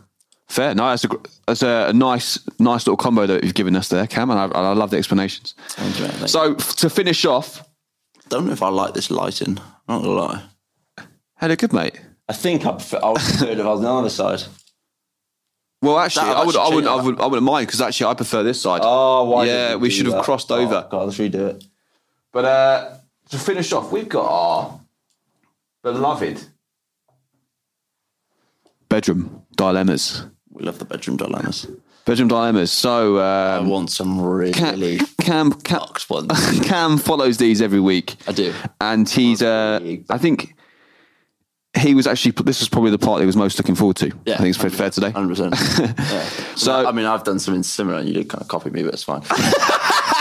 Fair. 0.49 0.75
No, 0.75 0.89
that's 0.89 1.05
a 1.05 1.09
that's 1.47 1.63
a, 1.63 1.93
nice 1.93 2.39
nice 2.59 2.87
little 2.87 2.97
combo 2.97 3.27
that 3.27 3.45
you've 3.45 3.55
given 3.55 3.77
us 3.77 3.89
there, 3.89 4.07
Cam, 4.07 4.31
and 4.31 4.39
I, 4.39 4.45
I 4.47 4.73
love 4.73 4.91
the 4.91 4.97
explanations. 4.97 5.55
Thank 5.71 5.99
you, 5.99 6.05
mate. 6.07 6.13
Thank 6.15 6.31
So 6.31 6.55
to 6.55 6.89
finish 6.89 7.25
off, 7.27 7.69
don't 8.29 8.47
know 8.47 8.53
if 8.53 8.63
I 8.63 8.69
like 8.69 8.95
this 8.95 9.11
lighting. 9.11 9.59
I'm 9.89 10.03
not 10.03 10.03
gonna 10.03 10.15
lie. 10.15 10.43
had 11.35 11.51
a 11.51 11.57
good 11.57 11.73
mate. 11.73 12.01
I 12.29 12.33
think 12.33 12.65
I 12.65 12.73
prefer, 12.73 13.01
I 13.03 13.09
would 13.11 13.21
prefer 13.21 13.47
it 13.51 13.59
if 13.59 13.67
I 13.67 13.69
was 13.69 13.79
on 13.81 13.85
the 13.85 13.91
other 13.93 14.09
side. 14.11 14.43
Well, 15.83 15.99
actually, 15.99 16.31
I 16.31 16.45
would, 16.45 16.57
I 16.57 16.69
wouldn't, 16.69 16.87
I 16.87 17.03
would, 17.03 17.21
I 17.21 17.27
wouldn't 17.27 17.45
mind 17.45 17.67
because 17.67 17.81
actually, 17.81 18.11
I 18.11 18.15
prefer 18.15 18.43
this 18.43 18.61
side. 18.61 18.81
Oh, 18.83 19.25
why? 19.25 19.45
Yeah, 19.45 19.77
we 19.77 19.91
should 19.91 20.07
have 20.07 20.25
crossed 20.25 20.51
over. 20.51 20.87
God, 20.91 21.05
let's 21.05 21.19
redo 21.19 21.51
it. 21.51 21.65
But 22.33 22.45
uh, 22.45 22.97
to 23.31 23.39
finish 23.39 23.73
off, 23.73 23.93
we've 23.93 24.09
got 24.09 24.27
our 24.27 24.81
beloved 25.83 26.43
bedroom 28.89 29.43
dilemmas. 29.57 30.27
We 30.51 30.65
love 30.65 30.79
the 30.79 30.85
bedroom 30.85 31.17
dilemmas. 31.17 31.67
Bedroom 32.05 32.29
dilemmas. 32.29 32.73
So 32.73 33.19
I 33.19 33.57
um, 33.57 33.69
want 33.69 33.91
some 33.91 34.21
really 34.21 34.53
Cam, 34.53 35.03
Cam, 35.21 35.53
Cam, 35.53 35.87
ones. 36.11 36.61
Cam 36.63 36.99
follows 36.99 37.37
these 37.37 37.61
every 37.61 37.81
week. 37.81 38.17
I 38.27 38.33
do. 38.33 38.55
and 38.81 39.09
he's 39.09 39.43
uh, 39.43 39.81
I 40.09 40.19
think 40.19 40.56
he 41.77 41.95
was 41.95 42.07
actually 42.07 42.33
this 42.45 42.61
was 42.61 42.69
probably 42.69 42.91
the 42.91 42.99
part 42.99 43.21
he 43.21 43.27
was 43.27 43.37
most 43.37 43.59
looking 43.59 43.75
forward 43.75 43.97
to. 43.97 44.07
Yeah, 44.25 44.35
I 44.35 44.37
think 44.39 44.49
it's 44.49 44.59
fair, 44.59 44.71
fair 44.71 44.91
today. 44.91 45.11
100%. 45.11 45.97
Yeah. 45.99 46.23
So- 46.57 46.87
I 46.87 46.93
mean, 46.93 47.07
I've 47.07 47.25
done 47.25 47.39
something 47.39 47.63
similar 47.63 47.99
and 47.99 48.09
you 48.09 48.15
did 48.15 48.29
kind 48.29 48.41
of 48.43 48.49
copy 48.49 48.71
me, 48.71 48.83
but 48.83 48.95
it's 48.95 49.03
fine. 49.05 49.23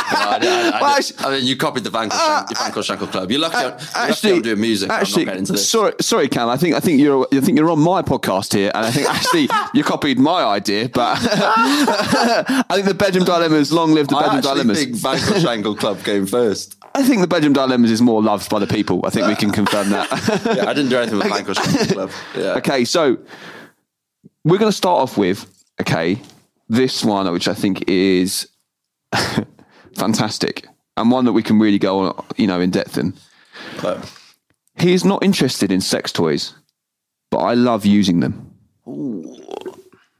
I, 0.07 0.37
I, 0.41 0.77
I, 0.77 0.81
Well, 0.81 1.01
did- 1.01 1.15
I 1.19 1.29
mean, 1.31 1.45
you 1.45 1.55
copied 1.57 1.83
the 1.83 1.89
uh, 1.97 2.45
the 2.47 2.55
Vanquish 2.55 2.87
Shankle 2.89 3.11
Club. 3.11 3.31
You're 3.31 3.39
lucky, 3.39 3.55
I'm, 3.55 3.63
you're 3.63 3.71
lucky 3.71 3.85
Actually, 3.95 4.33
I'm 4.33 4.41
doing 4.43 4.61
music. 4.61 4.89
actually, 4.89 5.21
I'm 5.23 5.27
not 5.27 5.37
into 5.37 5.51
this. 5.53 5.69
sorry, 5.69 5.93
sorry, 6.01 6.27
Cam. 6.29 6.49
I 6.49 6.57
think 6.57 6.75
I 6.75 6.79
think 6.79 6.99
you're 7.01 7.27
I 7.33 7.39
think 7.39 7.57
you're 7.57 7.71
on 7.71 7.79
my 7.79 8.01
podcast 8.01 8.53
here, 8.53 8.71
and 8.75 8.85
I 8.85 8.91
think 8.91 9.09
actually 9.09 9.49
you 9.73 9.83
copied 9.83 10.19
my 10.19 10.43
idea, 10.43 10.89
but 10.89 11.17
I 11.21 12.63
think 12.73 12.85
the 12.85 12.93
bedroom 12.93 13.25
dilemmas. 13.25 13.71
Long 13.71 13.93
live 13.93 14.07
the 14.07 14.15
I 14.17 14.21
bedroom 14.21 14.37
actually 14.37 14.51
dilemmas. 14.53 14.83
think 14.83 14.95
Vanquish 14.97 15.43
Shankle 15.43 15.77
Club 15.77 16.03
came 16.03 16.25
first. 16.25 16.77
I 16.95 17.03
think 17.03 17.19
the 17.21 17.27
bedroom 17.27 17.53
dilemmas 17.53 17.91
is 17.91 18.01
more 18.01 18.23
loved 18.23 18.49
by 18.49 18.59
the 18.59 18.67
people. 18.67 19.05
I 19.05 19.09
think 19.09 19.27
we 19.27 19.35
can 19.35 19.51
confirm 19.51 19.89
that. 19.89 20.09
Yeah, 20.55 20.69
I 20.69 20.73
didn't 20.73 20.89
do 20.89 20.97
anything 20.97 21.17
with 21.19 21.27
Shankle 21.57 21.93
Club. 21.93 22.11
Yeah. 22.35 22.55
Okay, 22.55 22.85
so 22.85 23.17
we're 24.45 24.57
going 24.57 24.71
to 24.71 24.77
start 24.77 25.01
off 25.01 25.17
with 25.17 25.45
okay 25.81 26.21
this 26.69 27.03
one, 27.03 27.31
which 27.33 27.47
I 27.47 27.53
think 27.53 27.87
is 27.89 28.47
fantastic 29.95 30.67
and 30.97 31.11
one 31.11 31.25
that 31.25 31.33
we 31.33 31.43
can 31.43 31.59
really 31.59 31.79
go 31.79 31.99
on, 31.99 32.25
you 32.37 32.47
know, 32.47 32.61
in 32.61 32.71
depth 32.71 32.97
in. 32.97 33.13
He 34.77 34.93
is 34.93 35.03
not 35.05 35.23
interested 35.23 35.71
in 35.71 35.81
sex 35.81 36.11
toys, 36.11 36.53
but 37.29 37.39
I 37.39 37.53
love 37.53 37.85
using 37.85 38.19
them. 38.21 38.51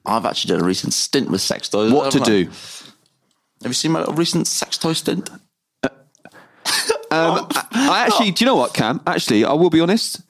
I've 0.05 0.25
actually 0.25 0.55
done 0.55 0.61
a 0.61 0.67
recent 0.67 0.93
stint 0.93 1.29
with 1.29 1.41
sex 1.41 1.69
toys. 1.69 1.91
What 1.91 2.11
to 2.11 2.19
do? 2.19 2.45
Have 2.45 3.71
you 3.71 3.73
seen 3.73 3.91
my 3.91 3.99
little 3.99 4.13
recent 4.13 4.47
sex 4.47 4.77
toy 4.77 4.93
stint? 4.93 5.29
Um, 7.15 7.47
I, 7.71 8.05
actually, 8.05 8.31
do 8.31 8.43
you 8.43 8.47
know 8.47 8.55
what, 8.55 8.73
Cam? 8.73 9.01
Actually, 9.07 9.45
I 9.45 9.53
will 9.53 9.69
be 9.69 9.79
honest. 9.79 10.21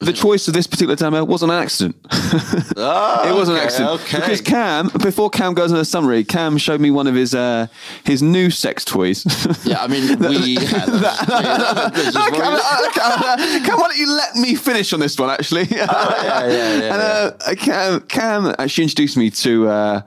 The 0.00 0.12
choice 0.12 0.48
of 0.48 0.54
this 0.54 0.66
particular 0.66 0.96
demo 0.96 1.24
was 1.24 1.42
an 1.42 1.50
accident. 1.50 1.96
it 2.10 3.34
was 3.34 3.48
an 3.48 3.54
okay, 3.54 3.64
accident 3.64 3.90
okay. 4.02 4.20
because 4.20 4.40
Cam, 4.40 4.88
before 5.00 5.30
Cam 5.30 5.54
goes 5.54 5.72
on 5.72 5.78
a 5.78 5.84
summary, 5.84 6.24
Cam 6.24 6.58
showed 6.58 6.80
me 6.80 6.90
one 6.90 7.06
of 7.06 7.14
his 7.14 7.34
uh, 7.34 7.68
his 8.04 8.22
new 8.22 8.50
sex 8.50 8.84
toys. 8.84 9.24
Yeah, 9.64 9.82
I 9.82 9.86
mean, 9.86 10.18
we. 10.18 10.58
Yeah, 10.58 10.60
that's- 10.60 12.14
No, 12.14 12.30
Cam, 12.30 12.52
uh, 12.52 13.76
why 13.78 13.88
don't 13.88 13.96
you 13.96 14.10
let 14.10 14.36
me 14.36 14.56
finish 14.56 14.92
on 14.92 15.00
this 15.00 15.18
one? 15.18 15.30
Actually, 15.30 15.62
yeah, 15.70 15.86
yeah, 16.22 16.46
yeah, 16.48 16.94
And, 17.38 17.42
uh, 17.42 17.54
Cam, 17.54 18.00
Cam 18.02 18.54
actually 18.58 18.84
introduced 18.84 19.16
me 19.16 19.30
to 19.30 19.68
uh, 19.68 20.00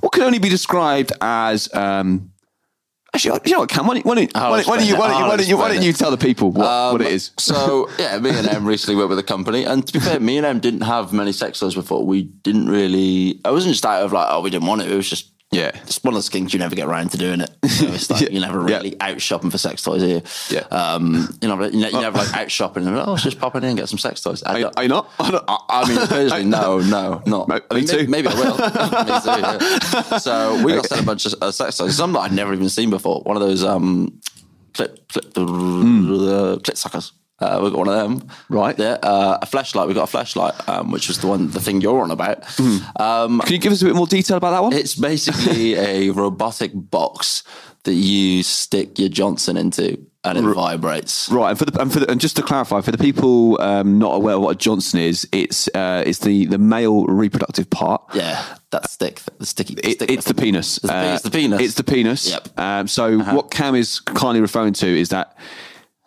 what 0.00 0.12
can 0.12 0.22
only 0.22 0.38
be 0.38 0.48
described 0.48 1.12
as. 1.20 1.72
Um, 1.74 2.29
actually, 3.14 3.40
you 3.44 3.52
know 3.52 3.60
what, 3.60 3.68
Cam? 3.68 3.86
Why 3.86 3.94
don't, 3.94 4.06
why 4.06 4.14
don't, 4.14 4.36
I'll 4.36 4.50
why 4.50 4.56
don't, 4.58 4.68
why 4.68 4.76
don't 4.76 4.86
you, 4.86 4.96
why 4.96 5.08
don't 5.08 5.18
you, 5.18 5.26
why 5.26 5.36
don't 5.36 5.48
you, 5.48 5.58
why 5.58 5.74
don't 5.74 5.82
you 5.82 5.92
tell 5.92 6.10
the 6.10 6.18
people 6.18 6.50
what, 6.50 6.92
what 6.92 7.00
it 7.00 7.06
um, 7.06 7.12
is? 7.12 7.30
So 7.38 7.88
yeah, 7.98 8.18
me 8.18 8.30
and 8.30 8.48
Em 8.48 8.64
recently 8.64 8.96
worked 8.96 9.10
with 9.10 9.18
a 9.18 9.24
company, 9.24 9.64
and 9.64 9.86
to 9.86 9.92
be 9.92 10.00
fair, 10.00 10.20
me 10.20 10.36
and 10.36 10.46
Em 10.46 10.60
didn't 10.60 10.82
have 10.82 11.12
many 11.12 11.32
sex 11.32 11.60
toys 11.60 11.74
before. 11.74 12.04
We 12.04 12.22
didn't 12.22 12.68
really. 12.68 13.40
I 13.44 13.50
wasn't 13.50 13.74
just 13.74 13.86
out 13.86 14.02
of 14.02 14.12
like, 14.12 14.26
oh, 14.30 14.40
we 14.40 14.50
didn't 14.50 14.66
want 14.66 14.82
it. 14.82 14.90
It 14.90 14.96
was 14.96 15.08
just 15.08 15.30
Yeah. 15.52 15.72
it's 15.74 16.02
one 16.04 16.14
of 16.14 16.16
those 16.16 16.28
things 16.28 16.52
you 16.52 16.60
never 16.60 16.76
get 16.76 16.86
around 16.86 17.10
to 17.10 17.18
doing 17.18 17.40
it. 17.40 17.50
You 17.80 17.88
know, 17.88 17.94
it's 17.94 18.10
like 18.10 18.20
Yeah. 18.20 18.28
you're 18.30 18.40
never 18.42 18.68
Yeah. 18.68 18.76
really 18.76 19.00
out 19.00 19.20
shopping 19.22 19.50
for 19.50 19.56
sex 19.58 19.82
toys 19.82 20.02
here. 20.02 20.22
Yeah. 20.50 20.60
Um, 20.70 21.36
you 21.40 21.48
know, 21.48 21.62
you 21.64 21.80
never 21.92 22.18
like 22.18 22.34
out 22.36 22.50
shopping 22.50 22.86
and 22.86 22.96
oh, 22.96 23.12
let's 23.12 23.22
just 23.22 23.38
pop 23.40 23.56
in 23.56 23.64
and 23.64 23.76
get 23.76 23.88
some 23.88 23.98
sex 23.98 24.20
toys. 24.20 24.42
I, 24.44 24.62
Are, 24.64 24.72
are 24.76 24.82
you 24.82 24.88
not? 24.90 25.08
I 25.18 25.88
mean, 25.88 25.96
personally, 26.06 26.44
no, 26.44 26.78
no, 26.80 27.22
not. 27.26 27.48
Me- 27.48 27.56
I 27.70 27.74
mean, 27.74 27.84
me 27.84 27.86
too. 27.88 27.96
Maybe, 28.06 28.08
maybe 28.08 28.28
I 28.28 28.34
will. 28.34 28.56
too. 28.56 29.30
Yeah. 30.10 30.18
So 30.18 30.62
we 30.62 30.74
got 30.74 30.86
sent 30.86 31.00
a 31.00 31.04
bunch 31.04 31.24
of 31.26 31.34
uh, 31.42 31.50
sex 31.50 31.78
toys. 31.78 31.96
Some 31.96 32.12
that 32.12 32.20
I'd 32.20 32.32
never 32.32 32.52
even 32.52 32.68
seen 32.68 32.90
before. 32.90 33.20
One 33.22 33.36
of 33.36 33.42
those 33.42 33.64
um, 33.64 34.20
clip, 34.74 35.08
clip, 35.08 35.24
uh, 35.36 36.58
clip 36.62 36.76
suckers. 36.76 37.12
Uh, 37.40 37.60
we 37.62 37.70
got 37.70 37.78
one 37.78 37.88
of 37.88 37.94
them. 37.94 38.28
Right. 38.48 38.78
Yeah. 38.78 38.98
Uh, 39.02 39.38
a 39.40 39.46
flashlight. 39.46 39.88
We 39.88 39.94
got 39.94 40.04
a 40.04 40.06
flashlight, 40.06 40.54
um, 40.68 40.90
which 40.90 41.08
was 41.08 41.18
the 41.20 41.26
one, 41.26 41.50
the 41.50 41.60
thing 41.60 41.80
you're 41.80 42.02
on 42.02 42.10
about. 42.10 42.44
Um, 43.00 43.40
Can 43.40 43.52
you 43.52 43.58
give 43.58 43.72
us 43.72 43.82
a 43.82 43.86
bit 43.86 43.94
more 43.94 44.06
detail 44.06 44.36
about 44.36 44.50
that 44.50 44.62
one? 44.62 44.72
it's 44.72 44.94
basically 44.94 45.74
a 45.78 46.10
robotic 46.10 46.72
box 46.74 47.42
that 47.84 47.94
you 47.94 48.42
stick 48.42 48.98
your 48.98 49.08
Johnson 49.08 49.56
into, 49.56 49.98
and 50.22 50.36
it 50.36 50.42
vibrates. 50.42 51.30
Right, 51.30 51.48
and 51.48 51.58
for 51.58 51.64
the 51.64 51.80
and 51.80 51.90
for 51.90 52.00
the, 52.00 52.10
and 52.10 52.20
just 52.20 52.36
to 52.36 52.42
clarify, 52.42 52.82
for 52.82 52.92
the 52.92 52.98
people 52.98 53.58
um, 53.62 53.98
not 53.98 54.16
aware 54.16 54.34
of 54.34 54.42
what 54.42 54.50
a 54.50 54.58
Johnson 54.58 55.00
is, 55.00 55.26
it's 55.32 55.66
uh, 55.68 56.02
it's 56.06 56.18
the 56.18 56.44
the 56.44 56.58
male 56.58 57.06
reproductive 57.06 57.70
part. 57.70 58.02
Yeah, 58.14 58.44
that 58.70 58.90
stick, 58.90 59.22
the 59.38 59.46
sticky. 59.46 59.74
It, 59.82 59.92
stick 59.94 60.10
it's 60.10 60.26
the 60.26 60.34
penis. 60.34 60.76
It's 60.76 60.86
the, 60.88 60.94
Uh, 60.94 61.14
it's 61.14 61.22
the 61.22 61.30
penis. 61.30 61.52
Uh-huh. 61.56 61.64
It's 61.64 61.74
the 61.74 61.84
penis. 61.84 62.30
Yep. 62.30 62.48
Um, 62.58 62.86
so 62.86 63.18
what 63.20 63.50
Cam 63.50 63.74
is 63.74 64.00
kindly 64.00 64.42
referring 64.42 64.74
to 64.74 64.86
is 64.86 65.08
that 65.08 65.38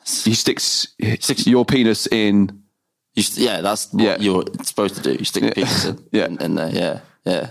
he 0.06 0.34
sticks, 0.34 0.88
sticks 1.20 1.47
your 1.47 1.66
penis 1.66 2.08
in. 2.08 2.62
You 3.16 3.24
yeah, 3.36 3.62
that's 3.62 3.91
what 3.93 4.04
Yeah. 4.04 4.18
you're 4.20 4.43
supposed 4.64 4.95
to 4.95 5.01
do. 5.01 5.12
You 5.14 5.26
stick 5.26 5.43
your 5.43 5.51
penis 5.54 5.86
in, 5.86 6.04
Yeah. 6.12 6.26
in, 6.26 6.41
in 6.41 6.56
there. 6.56 6.70
Yeah, 6.72 6.99
yeah. 7.26 7.49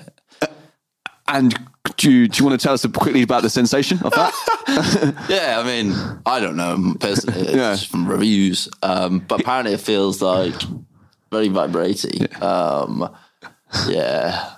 And 1.29 1.55
do 1.97 2.11
you, 2.11 2.29
do 2.29 2.39
you 2.39 2.45
want 2.49 2.61
to 2.61 2.63
tell 2.65 2.75
us 2.75 2.85
quickly 2.87 3.23
about 3.23 3.43
the 3.43 3.51
sensation 3.51 3.99
of 4.05 4.13
that? 4.13 4.33
Yeah, 5.29 5.61
I 5.61 5.65
mean, 5.65 5.93
I 6.27 6.41
don't 6.41 6.57
know 6.57 6.95
personally. 6.99 7.41
It's 7.43 7.51
Yeah. 7.53 7.73
just 7.75 7.89
from 7.89 8.07
reviews, 8.09 8.69
um, 8.83 9.21
but 9.21 9.41
apparently 9.41 9.73
it 9.75 9.81
feels 9.81 10.21
like 10.23 10.55
very 11.31 11.49
vibrating. 11.49 12.27
Um, 12.43 13.09
yeah, 13.89 14.51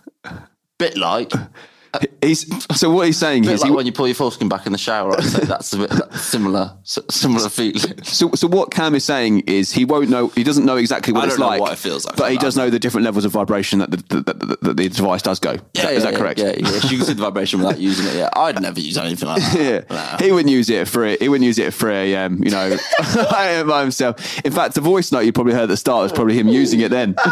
bit 0.78 0.97
like 0.97 1.32
he's 2.22 2.47
so 2.76 2.90
what 2.90 3.07
he's 3.07 3.16
saying 3.18 3.42
bit 3.45 3.53
is 3.53 3.61
like 3.62 3.70
he, 3.70 3.76
when 3.76 3.86
you 3.86 3.92
pull 3.92 4.07
your 4.07 4.14
foreskin 4.14 4.49
back 4.49 4.66
in 4.66 4.72
the 4.72 4.78
shower. 4.78 5.14
I'd 5.16 5.24
say 5.24 5.45
that's 5.45 5.72
a 5.72 5.78
bit 5.78 5.90
that's 5.90 6.20
similar, 6.22 6.76
similar 6.84 7.49
feeling. 7.49 8.03
So, 8.05 8.30
so 8.32 8.47
what 8.49 8.70
Cam 8.70 8.95
is 8.95 9.05
saying 9.05 9.40
is 9.47 9.72
he 9.72 9.84
won't 9.84 10.09
know. 10.11 10.28
He 10.28 10.42
doesn't 10.45 10.64
know 10.64 10.76
exactly 10.76 11.12
what 11.12 11.24
I 11.24 11.26
it's 11.26 11.34
don't 11.36 11.40
know 11.40 11.49
like. 11.49 11.61
what 11.61 11.72
it 11.72 11.78
feels 11.78 12.05
like 12.07 12.16
but 12.16 12.24
for 12.24 12.30
he 12.30 12.36
that. 12.36 12.42
does 12.42 12.57
know 12.57 12.70
the 12.70 12.78
different 12.78 13.05
levels 13.05 13.24
of 13.24 13.32
vibration 13.32 13.78
that 13.80 13.90
the, 13.90 13.97
that, 14.22 14.38
that, 14.40 14.61
that 14.62 14.76
the 14.76 14.88
device 14.88 15.22
does 15.22 15.38
go. 15.40 15.53
Yeah, 15.53 15.59
Is 15.59 15.82
that- 15.82 15.92
is 15.95 16.03
that 16.05 16.14
correct? 16.14 16.38
Yeah, 16.38 16.55
yeah. 16.57 16.68
You 16.88 16.99
can 16.99 17.07
see 17.07 17.12
the 17.14 17.22
vibration 17.22 17.61
without 17.61 17.78
using 17.78 18.07
it. 18.07 18.14
Yeah, 18.16 18.30
I'd 18.34 18.61
never 18.61 18.80
use 18.80 18.97
anything 18.99 19.28
like 19.28 19.40
that. 19.42 19.84
Yeah, 19.90 20.16
he 20.18 20.32
wouldn't 20.32 20.51
use 20.51 20.68
it 20.70 20.80
at 20.82 20.88
three. 20.88 21.16
He 21.20 21.28
wouldn't 21.28 21.47
use 21.47 21.59
it 21.59 21.66
at 21.66 21.74
three 21.74 21.95
a.m. 22.14 22.42
You 22.42 22.51
know, 22.51 22.76
by 23.30 23.80
himself. 23.82 24.45
In 24.45 24.53
fact, 24.53 24.74
the 24.74 24.80
voice 24.80 25.11
note 25.12 25.20
you 25.20 25.32
probably 25.32 25.53
heard 25.55 25.62
at 25.64 25.68
the 25.68 25.76
start 25.76 26.03
was 26.03 26.12
probably 26.12 26.38
him 26.38 26.49
using 26.49 26.80
it 26.80 26.90
then. 26.90 27.14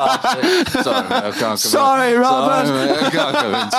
Ah, 0.00 0.38
Sorry, 0.82 1.02
mate, 1.08 1.12
I 1.12 1.20
can't 1.30 1.38
come 1.40 1.56
Sorry. 1.56 2.12
Robert. 2.14 2.66
Sorry, 2.66 3.10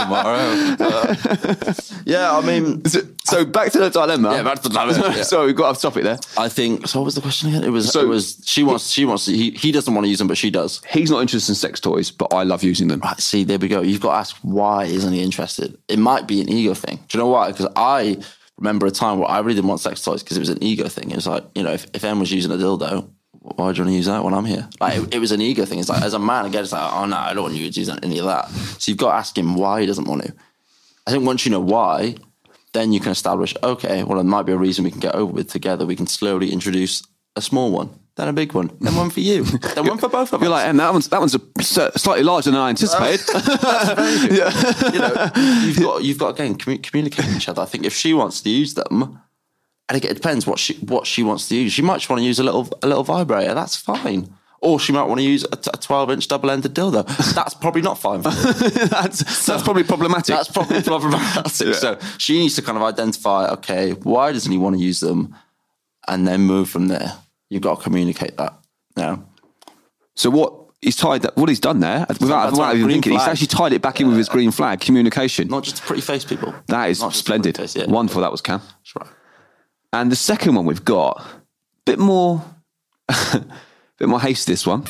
mate, 0.08 0.26
I 0.26 0.76
can't 0.78 0.78
come 0.78 0.89
in 0.89 1.18
tomorrow. 1.18 1.60
Uh, 1.70 1.74
yeah, 2.06 2.38
I 2.38 2.41
mean, 2.41 2.86
so, 2.86 3.00
so 3.26 3.45
back 3.45 3.72
to 3.74 3.80
the 3.80 3.89
dilemma. 3.89 4.32
Yeah, 4.34 4.43
back 4.43 4.62
to 4.62 4.70
the 4.70 4.70
dilemma, 4.70 5.14
yeah. 5.18 5.24
so 5.24 5.45
we 5.45 5.54
got 5.54 5.70
off 5.70 5.82
topic 5.82 6.04
there. 6.04 6.20
I 6.38 6.50
think. 6.50 6.88
So, 6.88 7.00
what 7.00 7.06
was 7.06 7.16
the 7.16 7.22
question 7.22 7.50
again? 7.50 7.64
It 7.64 7.70
was. 7.72 7.91
So- 7.91 8.02
it 8.02 8.08
was. 8.08 8.41
She 8.45 8.64
wants. 8.64 8.89
She 8.89 9.06
wants. 9.06 9.26
He, 9.26 9.52
he 9.52 9.72
doesn't 9.72 9.93
want 9.93 10.06
to 10.06 10.10
use 10.10 10.20
them, 10.20 10.28
but 10.28 10.38
she 10.38 10.50
does. 10.50 10.82
He's 10.89 11.12
not 11.12 11.22
interested 11.22 11.52
in 11.52 11.56
sex 11.56 11.80
toys, 11.80 12.12
but 12.12 12.34
I 12.34 12.43
love 12.43 12.64
using 12.64 12.88
them. 12.88 13.00
Right. 13.02 13.20
See, 13.20 13.43
there 13.43 13.60
we 13.60 13.68
go. 13.68 13.82
You've 13.82 14.02
got 14.02 14.12
to 14.12 14.18
ask 14.18 14.36
why 14.41 14.86
isn't 14.86 15.12
he 15.14 15.22
interested? 15.22 15.78
It 15.88 16.00
might 16.00 16.28
be 16.28 16.41
an 16.41 16.50
ego 16.50 16.74
thing. 16.74 16.97
Do 17.08 17.18
you 17.18 17.24
know 17.24 17.30
why? 17.30 17.52
Because 17.52 17.68
I 17.76 18.18
remember 18.58 18.86
a 18.88 18.91
time 18.91 19.20
where 19.20 19.30
I 19.30 19.39
really 19.39 19.56
didn't 19.56 19.70
want 19.70 19.80
sex 19.82 20.04
toys 20.04 20.22
because 20.24 20.38
it 20.38 20.41
was 20.41 20.50
an 20.50 20.62
ego 20.64 20.88
thing. 20.88 21.12
It 21.12 21.16
was 21.16 21.28
like 21.28 21.45
you 21.56 21.64
know, 21.64 21.72
if, 21.74 21.86
if 21.93 22.04
Em 22.04 22.20
was 22.20 22.32
using 22.32 22.52
a 22.52 22.56
dildo. 22.56 23.10
Why 23.42 23.72
do 23.72 23.78
you 23.78 23.84
want 23.84 23.94
to 23.94 23.96
use 23.96 24.06
that 24.08 24.24
when 24.24 24.34
I'm 24.34 24.46
here? 24.46 24.68
Like 24.80 24.98
it, 24.98 25.16
it 25.16 25.20
was 25.20 25.32
an 25.32 25.42
ego 25.42 25.66
thing. 25.66 25.80
It's 25.80 25.90
like 25.90 26.02
as 26.02 26.14
a 26.14 26.20
man, 26.20 26.46
again, 26.46 26.64
it's 26.64 26.74
like, 26.74 26.94
oh 26.94 27.06
no, 27.06 27.18
I 27.18 27.34
don't 27.34 27.44
want 27.44 27.56
you 27.56 27.72
to 27.72 27.80
use 27.80 27.90
any 27.90 28.20
of 28.20 28.26
that. 28.26 28.50
So 28.50 28.92
you've 28.92 28.98
got 28.98 29.12
to 29.12 29.18
ask 29.18 29.38
him 29.38 29.56
why 29.56 29.82
he 29.82 29.88
doesn't 29.88 30.06
want 30.06 30.24
to. 30.24 30.34
I 31.08 31.12
think 31.12 31.26
once 31.26 31.46
you 31.46 31.52
know 31.52 31.62
why, 31.62 32.16
then 32.74 32.94
you 32.94 33.00
can 33.00 33.12
establish, 33.12 33.56
okay, 33.64 34.04
well, 34.04 34.18
there 34.18 34.24
might 34.24 34.44
be 34.44 34.52
a 34.52 34.58
reason 34.58 34.84
we 34.84 34.92
can 34.92 35.00
get 35.00 35.16
over 35.16 35.32
with 35.32 35.50
together. 35.50 35.86
We 35.86 35.96
can 35.96 36.08
slowly 36.08 36.52
introduce 36.52 37.02
a 37.36 37.42
small 37.42 37.72
one, 37.72 37.90
then 38.16 38.28
a 38.28 38.34
big 38.34 38.54
one, 38.54 38.72
then 38.82 38.96
one 38.96 39.10
for 39.10 39.22
you, 39.22 39.44
then 39.76 39.88
one 39.88 39.98
for 39.98 40.10
both 40.10 40.34
of 40.34 40.42
us. 40.42 40.42
You're 40.42 40.52
like, 40.52 40.68
and 40.68 40.80
that 40.80 40.92
one's 40.92 41.08
that 41.10 41.20
one's 41.20 41.36
a, 41.36 41.98
slightly 41.98 42.24
larger 42.24 42.52
than 42.52 42.60
I 42.60 42.70
anticipated. 42.70 43.26
you 44.94 45.00
know, 45.00 45.32
you've 45.66 45.80
got 45.80 46.04
you've 46.04 46.18
got 46.18 46.30
again 46.32 46.58
commu- 46.58 46.84
communicate 46.84 47.26
with 47.26 47.38
each 47.38 47.50
other. 47.50 47.62
I 47.62 47.66
think 47.66 47.86
if 47.86 47.96
she 47.96 48.14
wants 48.14 48.42
to 48.42 48.50
use 48.50 48.74
them, 48.74 49.22
and 49.90 49.98
again, 49.98 50.12
it 50.12 50.14
depends 50.14 50.46
what 50.46 50.60
she 50.60 50.76
what 50.76 51.08
she 51.08 51.24
wants 51.24 51.50
to 51.50 51.56
use. 51.56 51.74
She 51.74 51.82
might 51.82 51.98
just 51.98 52.10
want 52.10 52.22
to 52.22 52.26
use 52.26 52.40
a 52.40 52.44
little 52.44 52.70
a 52.84 52.88
little 52.88 53.04
vibrator. 53.04 53.56
That's 53.56 53.76
fine. 53.76 54.34
Or 54.62 54.80
she 54.80 54.92
might 54.92 55.06
want 55.06 55.20
to 55.20 55.24
use 55.26 55.46
a, 55.52 55.56
t- 55.56 55.72
a 55.74 55.78
12 55.78 56.12
inch 56.12 56.28
double 56.28 56.52
ended 56.52 56.76
dildo. 56.76 57.08
That's 57.34 57.54
probably 57.54 57.82
not 57.82 57.98
fine 57.98 58.22
for 58.22 58.30
her. 58.30 58.54
that's 58.88 59.46
that's 59.46 59.64
probably 59.64 59.84
problematic. 59.84 60.28
That's 60.36 60.52
probably 60.52 60.84
problematic. 60.84 61.76
So 61.76 61.98
she 62.18 62.38
needs 62.38 62.56
to 62.56 62.62
kind 62.62 62.78
of 62.78 62.84
identify, 62.84 63.50
okay, 63.52 63.92
why 63.92 64.32
doesn't 64.32 64.52
he 64.52 64.58
want 64.58 64.78
to 64.78 64.82
use 64.82 65.00
them? 65.00 65.36
And 66.08 66.28
then 66.28 66.42
move 66.42 66.70
from 66.70 66.88
there. 66.88 67.14
You've 67.50 67.62
got 67.62 67.78
to 67.78 67.84
communicate 67.84 68.36
that. 68.38 68.58
Yeah. 68.98 69.18
So 70.16 70.30
what 70.30 70.54
he's 70.82 70.96
tied 70.96 71.22
that 71.22 71.38
what 71.38 71.50
he's 71.50 71.60
done 71.60 71.80
there 71.80 72.06
without, 72.10 72.52
without 72.52 72.76
even 72.76 72.90
thinking, 72.90 73.14
he's 73.14 73.22
actually 73.22 73.48
tied 73.48 73.74
it 73.74 73.82
back 73.82 74.02
in 74.02 74.08
with 74.08 74.18
his 74.18 74.30
green 74.30 74.52
flag 74.52 74.82
communication. 74.82 75.48
Not 75.48 75.64
just 75.64 75.82
pretty 75.84 76.02
face 76.02 76.26
people. 76.26 76.54
that 76.68 76.90
is 76.90 77.00
splendid. 77.00 77.58
face, 77.58 77.76
yeah. 77.76 77.86
Wonderful. 77.86 78.22
That 78.22 78.32
was 78.32 78.42
Cam. 78.42 78.60
That's 78.60 78.96
right. 78.96 79.08
And 79.92 80.12
the 80.12 80.16
second 80.16 80.56
one 80.56 80.66
we've 80.66 80.86
got 80.86 81.20
a 81.20 81.42
bit 81.86 82.00
more, 82.00 82.44
a 83.08 83.44
bit 83.98 84.08
more 84.08 84.22
haste. 84.22 84.48
This 84.48 84.66
one. 84.66 84.86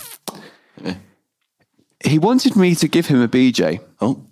He 2.04 2.18
wanted 2.18 2.56
me 2.56 2.76
to 2.76 2.88
give 2.88 3.08
him 3.08 3.22
a 3.22 3.28
BJ. 3.28 3.82
Oh, 4.00 4.26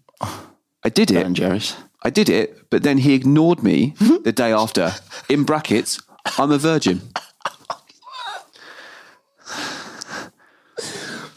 I 0.84 0.90
did 0.90 1.12
it. 1.12 1.16
Ben 1.16 1.36
Jerry's. 1.36 1.76
I 2.04 2.10
did 2.10 2.30
it, 2.30 2.70
but 2.70 2.84
then 2.84 3.00
he 3.00 3.14
ignored 3.14 3.64
me 3.64 3.94
the 4.24 4.32
day 4.32 4.54
after. 4.54 4.94
In 5.30 5.44
brackets, 5.44 6.02
I'm 6.38 6.52
a 6.52 6.58
virgin. 6.58 7.02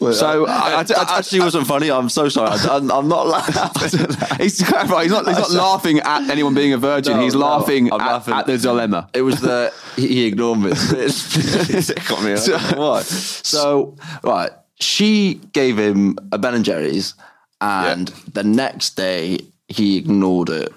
So 0.09 0.45
uh, 0.45 0.49
I, 0.49 0.79
I, 0.79 0.83
That 0.83 0.97
I, 0.97 1.17
actually 1.19 1.41
wasn't 1.41 1.67
funny. 1.67 1.91
I'm 1.91 2.09
so 2.09 2.27
sorry. 2.27 2.49
I, 2.49 2.77
I'm, 2.77 2.91
I'm 2.91 3.07
not 3.07 3.27
laughing. 3.27 3.99
he's, 4.39 4.57
he's 4.57 4.71
not, 4.71 5.03
he's 5.03 5.11
not 5.11 5.51
laughing 5.51 5.99
at 5.99 6.29
anyone 6.29 6.55
being 6.55 6.73
a 6.73 6.77
virgin. 6.77 7.17
No, 7.17 7.23
he's 7.23 7.33
no, 7.33 7.41
laughing, 7.41 7.87
at, 7.87 7.97
laughing. 7.97 8.33
at 8.33 8.47
the 8.47 8.57
dilemma. 8.57 9.09
It 9.13 9.21
was 9.21 9.39
the 9.41 9.71
he 9.95 10.25
ignored 10.25 10.59
me. 10.59 10.71
it 10.75 12.07
got 12.07 12.23
me. 12.23 12.33
I 12.33 12.71
don't. 12.71 13.03
So 13.03 13.95
right, 14.23 14.51
she 14.79 15.35
gave 15.53 15.77
him 15.77 16.17
a 16.31 16.39
Ben 16.39 16.55
and 16.55 16.65
Jerry's, 16.65 17.13
and 17.59 18.07
the 18.33 18.43
next 18.43 18.95
day 18.95 19.39
he 19.67 19.97
ignored 19.97 20.49
it, 20.49 20.73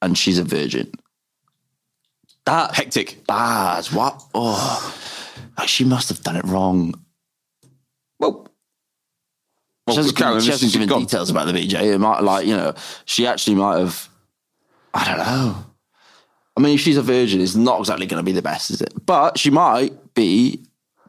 and 0.00 0.16
she's 0.16 0.38
a 0.38 0.44
virgin. 0.44 0.90
That 2.46 2.74
Hectic. 2.74 3.26
bad. 3.26 3.86
What? 3.86 4.22
Oh, 4.34 4.94
she 5.66 5.84
must 5.84 6.08
have 6.08 6.22
done 6.22 6.36
it 6.36 6.44
wrong. 6.44 6.94
Well, 8.18 8.48
She 9.90 9.96
hasn't 9.96 10.16
Karen, 10.16 10.32
given, 10.34 10.44
she 10.44 10.50
hasn't 10.50 10.72
given 10.72 10.88
gone. 10.88 11.00
details 11.00 11.28
about 11.30 11.46
the 11.46 11.52
BJ. 11.52 11.82
It 11.82 11.98
might 11.98 12.22
like 12.22 12.46
you 12.46 12.56
know 12.56 12.74
she 13.04 13.26
actually 13.26 13.56
might 13.56 13.78
have. 13.78 14.08
I 14.94 15.04
don't 15.04 15.18
know. 15.18 15.66
I 16.56 16.60
mean, 16.60 16.74
if 16.76 16.80
she's 16.80 16.96
a 16.96 17.02
virgin, 17.02 17.40
it's 17.40 17.56
not 17.56 17.80
exactly 17.80 18.06
going 18.06 18.20
to 18.20 18.24
be 18.24 18.32
the 18.32 18.42
best, 18.42 18.70
is 18.70 18.80
it? 18.80 18.94
But 19.04 19.38
she 19.38 19.50
might 19.50 20.14
be 20.14 20.64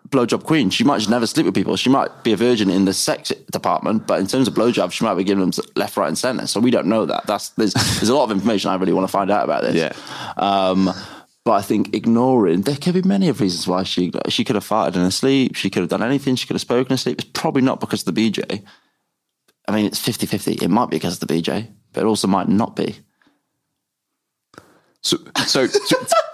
blowjob 0.10 0.44
queen. 0.44 0.70
She 0.72 0.84
might 0.84 0.98
just 0.98 1.10
never 1.10 1.28
sleep 1.28 1.46
with 1.46 1.56
people. 1.56 1.76
She 1.76 1.90
might 1.90 2.24
be 2.24 2.34
a 2.34 2.38
virgin 2.38 2.70
in 2.70 2.86
the 2.86 2.94
sex 2.94 3.30
department, 3.52 4.08
but 4.08 4.20
in 4.20 4.28
terms 4.28 4.48
of 4.48 4.54
blowjob, 4.56 4.92
she 4.92 5.04
might 5.04 5.16
be 5.16 5.24
giving 5.24 5.48
them 5.50 5.64
left, 5.76 5.98
right, 5.98 6.08
and 6.08 6.18
center. 6.18 6.48
So 6.48 6.60
we 6.60 6.72
don't 6.72 6.88
know 6.88 7.06
that. 7.06 7.26
That's 7.28 7.50
there's 7.50 7.74
there's 7.74 8.10
a 8.10 8.16
lot 8.16 8.24
of 8.24 8.32
information 8.32 8.72
I 8.72 8.76
really 8.76 8.94
want 8.94 9.08
to 9.08 9.12
find 9.12 9.30
out 9.30 9.44
about 9.44 9.62
this. 9.64 9.76
Yeah. 9.76 9.94
Um, 10.38 10.90
but 11.46 11.54
I 11.54 11.62
think 11.62 11.93
ignoring 11.93 12.64
there 12.64 12.76
could 12.76 12.96
be 12.96 13.04
many 13.04 13.30
of 13.30 13.39
reasons 13.39 13.68
why 13.68 13.84
she 13.84 14.12
she 14.30 14.43
could 14.43 14.56
have 14.56 14.68
farted 14.68 14.96
in 14.96 15.02
her 15.02 15.12
sleep. 15.12 15.56
She 15.56 15.70
could 15.70 15.82
have 15.82 15.89
done 15.89 16.04
anything. 16.04 16.36
She 16.36 16.48
could 16.48 16.56
have 16.56 16.62
spoken 16.62 16.88
in 16.88 16.93
her 16.93 16.98
sleep. 16.98 17.20
It's 17.20 17.30
probably 17.34 17.62
not 17.62 17.80
because 17.80 18.06
of 18.06 18.14
the 18.14 18.32
BJ. 18.32 18.64
I 19.68 19.72
mean, 19.72 19.86
it's 19.86 20.00
50-50. 20.00 20.62
It 20.62 20.68
might 20.70 20.89
be 20.89 20.98
because 20.98 21.22
of 21.22 21.28
the 21.28 21.34
BJ, 21.34 21.68
but 21.93 22.04
it 22.04 22.06
also 22.06 22.28
might 22.28 22.48
not 22.48 22.76
be. 22.76 22.98
so, 25.02 25.18
so, 25.46 25.68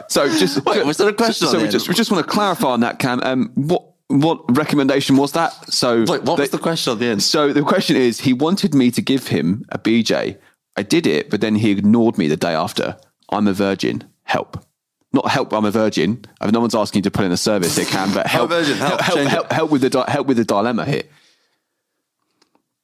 so 0.07 0.27
just 0.37 0.65
Wait, 0.65 0.85
was 0.85 0.97
there 0.97 1.09
a 1.09 1.13
question 1.13 1.47
So 1.47 1.57
on 1.57 1.63
we 1.63 1.69
just 1.69 1.87
we 1.89 1.93
just 1.93 2.09
want 2.09 2.25
to 2.25 2.31
clarify 2.31 2.69
on 2.69 2.79
that, 2.79 2.99
Cam. 2.99 3.21
Um, 3.21 3.51
what 3.55 3.83
what 4.07 4.57
recommendation 4.57 5.17
was 5.17 5.33
that? 5.33 5.51
So 5.73 6.05
Wait, 6.07 6.23
what 6.23 6.39
was 6.39 6.51
the 6.51 6.57
question 6.57 6.91
on 6.91 6.99
the 6.99 7.07
end? 7.07 7.21
So 7.21 7.51
the 7.51 7.63
question 7.63 7.97
is, 7.97 8.21
he 8.21 8.31
wanted 8.31 8.73
me 8.73 8.91
to 8.91 9.01
give 9.01 9.27
him 9.27 9.65
a 9.69 9.77
BJ. 9.77 10.37
I 10.77 10.83
did 10.83 11.05
it, 11.05 11.29
but 11.29 11.41
then 11.41 11.55
he 11.55 11.71
ignored 11.71 12.17
me 12.17 12.27
the 12.27 12.37
day 12.37 12.53
after. 12.53 12.97
I'm 13.29 13.47
a 13.47 13.53
virgin. 13.53 14.05
Help. 14.23 14.65
Not 15.13 15.27
help. 15.29 15.51
I'm 15.53 15.65
a 15.65 15.71
virgin. 15.71 16.23
No 16.41 16.59
one's 16.61 16.75
asking 16.75 16.99
you 16.99 17.03
to 17.03 17.11
put 17.11 17.25
in 17.25 17.31
a 17.31 17.37
service. 17.37 17.75
They 17.75 17.85
can, 17.85 18.13
but 18.13 18.27
help. 18.37 18.49
virgin, 18.49 18.77
help, 18.77 19.01
help, 19.01 19.19
help, 19.27 19.51
help 19.51 19.71
with 19.71 19.81
the 19.81 19.89
di- 19.89 20.09
help 20.09 20.27
with 20.27 20.37
the 20.37 20.45
dilemma 20.45 20.85
here. 20.85 21.03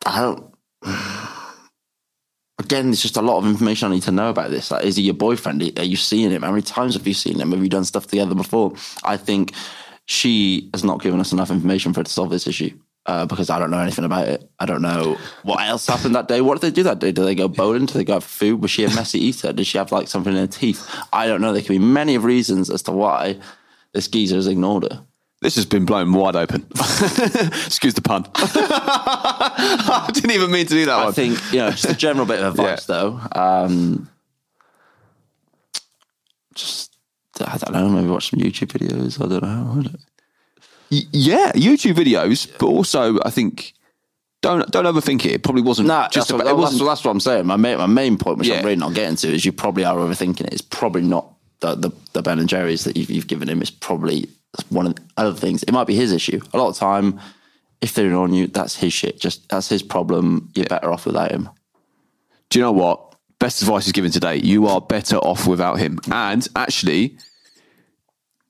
I 0.06 0.22
don't. 0.22 0.54
Again, 2.60 2.88
there's 2.88 3.02
just 3.02 3.18
a 3.18 3.22
lot 3.22 3.38
of 3.38 3.46
information 3.46 3.90
I 3.90 3.96
need 3.96 4.04
to 4.04 4.12
know 4.12 4.30
about 4.30 4.50
this. 4.50 4.72
Like, 4.72 4.84
is 4.84 4.96
he 4.96 5.04
your 5.04 5.14
boyfriend? 5.14 5.80
Are 5.80 5.84
you 5.84 5.96
seeing 5.96 6.32
him? 6.32 6.42
How 6.42 6.50
many 6.50 6.64
times 6.64 6.96
have 6.96 7.08
you 7.08 7.14
seen 7.14 7.40
him? 7.40 7.52
Have 7.52 7.62
you 7.62 7.70
done 7.70 7.86
stuff 7.86 8.08
together 8.08 8.36
before? 8.36 8.74
I 9.04 9.16
think 9.16 9.54
she 10.06 10.70
has 10.74 10.84
not 10.84 11.02
given 11.02 11.20
us 11.20 11.32
enough 11.32 11.52
information 11.52 11.94
for 11.94 12.00
her 12.00 12.06
to 12.06 12.12
solve 12.12 12.30
this 12.32 12.48
issue. 12.48 12.78
Uh, 13.08 13.26
because 13.26 13.50
I 13.50 13.58
don't 13.58 13.72
know 13.72 13.80
anything 13.80 14.04
about 14.04 14.28
it. 14.28 14.50
I 14.60 14.66
don't 14.66 14.82
know 14.82 15.18
what 15.44 15.62
else 15.66 15.88
happened 15.88 16.14
that 16.16 16.28
day. 16.28 16.42
What 16.42 16.60
did 16.60 16.68
they 16.68 16.76
do 16.76 16.84
that 16.84 17.00
day? 17.00 17.14
Did 17.14 17.24
they 17.24 17.36
go 17.36 17.48
bowling? 17.48 17.86
Did 17.86 17.94
they 17.96 18.04
go 18.04 18.20
for 18.20 18.28
food? 18.28 18.62
Was 18.62 18.70
she 18.70 18.84
a 18.84 18.90
messy 18.90 19.18
eater? 19.20 19.54
Did 19.54 19.66
she 19.66 19.78
have 19.78 19.94
like 19.94 20.10
something 20.10 20.34
in 20.34 20.40
her 20.40 20.46
teeth? 20.48 20.86
I 21.14 21.26
don't 21.26 21.40
know. 21.40 21.54
There 21.54 21.62
could 21.62 21.70
be 21.70 21.80
many 21.80 22.16
of 22.16 22.26
reasons 22.26 22.70
as 22.70 22.82
to 22.84 22.92
why 22.92 23.40
this 23.94 24.10
geezer 24.10 24.36
has 24.36 24.48
ignored 24.48 24.84
her. 24.92 25.06
This 25.42 25.56
has 25.56 25.66
been 25.66 25.86
blown 25.86 26.12
wide 26.12 26.36
open. 26.36 26.66
Excuse 26.76 27.94
the 27.94 28.02
pun. 28.02 28.26
I 28.36 30.10
didn't 30.14 30.32
even 30.32 30.52
mean 30.52 30.66
to 30.66 30.74
do 30.74 30.86
that 30.88 31.00
I 31.00 31.04
one. 31.06 31.14
think 31.14 31.40
you 31.54 31.60
know, 31.60 31.70
just 31.72 31.86
a 31.86 31.96
general 31.96 32.26
bit 32.26 32.42
of 32.42 32.48
advice 32.60 32.90
Yeah. 32.90 32.96
though. 32.96 33.22
Um, 33.34 34.10
just 36.56 36.94
I 37.40 37.58
don't 37.58 37.72
know, 37.74 37.88
maybe 37.88 38.08
watch 38.08 38.32
some 38.32 38.40
YouTube 38.40 38.68
videos. 38.78 39.24
I 39.24 39.30
don't 39.30 39.44
know. 39.44 39.72
I 39.80 39.84
don't- 39.84 39.96
Y- 39.96 39.96
yeah, 40.90 41.52
YouTube 41.54 41.94
videos, 41.94 42.50
but 42.60 42.68
also 42.68 43.20
I 43.24 43.30
think 43.30 43.74
don't 44.42 44.70
don't 44.72 44.86
overthink 44.86 45.26
it. 45.26 45.32
It 45.32 45.44
probably 45.44 45.62
wasn't 45.62 45.90
just 46.12 46.30
that's, 46.30 46.32
what, 46.32 46.48
it 46.48 46.56
wasn't 46.56 46.86
that's 46.86 47.04
what 47.04 47.12
I'm 47.12 47.20
saying. 47.20 47.46
My 47.46 47.58
main, 47.58 47.78
my 47.78 47.88
main 47.88 48.18
point, 48.18 48.38
which 48.38 48.48
Yeah. 48.48 48.60
I'm 48.60 48.66
really 48.66 48.76
not 48.78 48.94
getting 48.94 49.16
to, 49.18 49.34
is 49.34 49.46
you 49.46 49.52
probably 49.52 49.84
are 49.84 49.96
overthinking 49.96 50.42
it. 50.42 50.54
It's 50.54 50.62
probably 50.62 51.02
not 51.02 51.34
the 51.60 51.76
the, 51.76 51.92
the 52.14 52.22
Ben 52.22 52.40
and 52.40 52.50
Jerry's 52.50 52.84
that 52.84 52.96
you've, 52.96 53.10
you've 53.10 53.28
given 53.28 53.50
him. 53.50 53.62
It's 53.62 53.72
probably 53.72 54.30
one 54.70 54.88
of 54.88 54.96
the 54.96 55.02
other 55.18 55.34
things. 55.34 55.64
It 55.64 55.72
might 55.72 55.88
be 55.88 55.96
his 55.96 56.12
issue. 56.12 56.40
A 56.54 56.58
lot 56.58 56.70
of 56.70 56.78
time, 56.78 57.20
if 57.82 57.94
they're 57.94 58.16
on 58.16 58.34
you, 58.34 58.48
that's 58.48 58.76
his 58.76 58.94
shit. 58.94 59.20
Just 59.20 59.50
that's 59.50 59.70
his 59.70 59.84
problem. 59.84 60.52
You're 60.56 60.66
better 60.66 60.92
off 60.92 61.06
without 61.06 61.32
him. 61.32 61.50
Do 62.50 62.60
you 62.60 62.64
know 62.64 62.72
what? 62.72 63.16
Best 63.40 63.62
advice 63.62 63.86
is 63.86 63.92
given 63.92 64.10
today. 64.12 64.38
You 64.38 64.68
are 64.68 64.82
better 64.82 65.18
off 65.18 65.46
without 65.46 65.78
him. 65.80 66.00
And 66.12 66.48
actually, 66.56 67.18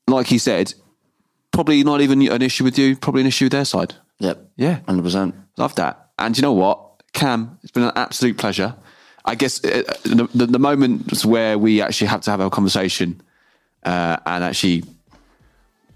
like 0.07 0.27
he 0.27 0.37
said, 0.37 0.73
probably 1.51 1.83
not 1.83 2.01
even 2.01 2.21
an 2.27 2.41
issue 2.41 2.63
with 2.63 2.77
you, 2.77 2.95
probably 2.95 3.21
an 3.21 3.27
issue 3.27 3.45
with 3.45 3.53
their 3.53 3.65
side. 3.65 3.95
Yep. 4.19 4.51
Yeah. 4.55 4.79
Hundred 4.87 5.03
percent. 5.03 5.35
Love 5.57 5.75
that. 5.75 6.09
And 6.19 6.37
you 6.37 6.41
know 6.41 6.53
what? 6.53 6.79
Cam, 7.13 7.57
it's 7.63 7.71
been 7.71 7.83
an 7.83 7.91
absolute 7.95 8.37
pleasure. 8.37 8.75
I 9.25 9.35
guess 9.35 9.63
uh, 9.63 9.83
the, 10.03 10.29
the, 10.33 10.45
the 10.45 10.59
moments 10.59 11.25
where 11.25 11.57
we 11.57 11.81
actually 11.81 12.07
have 12.07 12.21
to 12.21 12.31
have 12.31 12.39
a 12.39 12.49
conversation 12.49 13.21
uh, 13.83 14.17
and 14.25 14.43
actually 14.43 14.83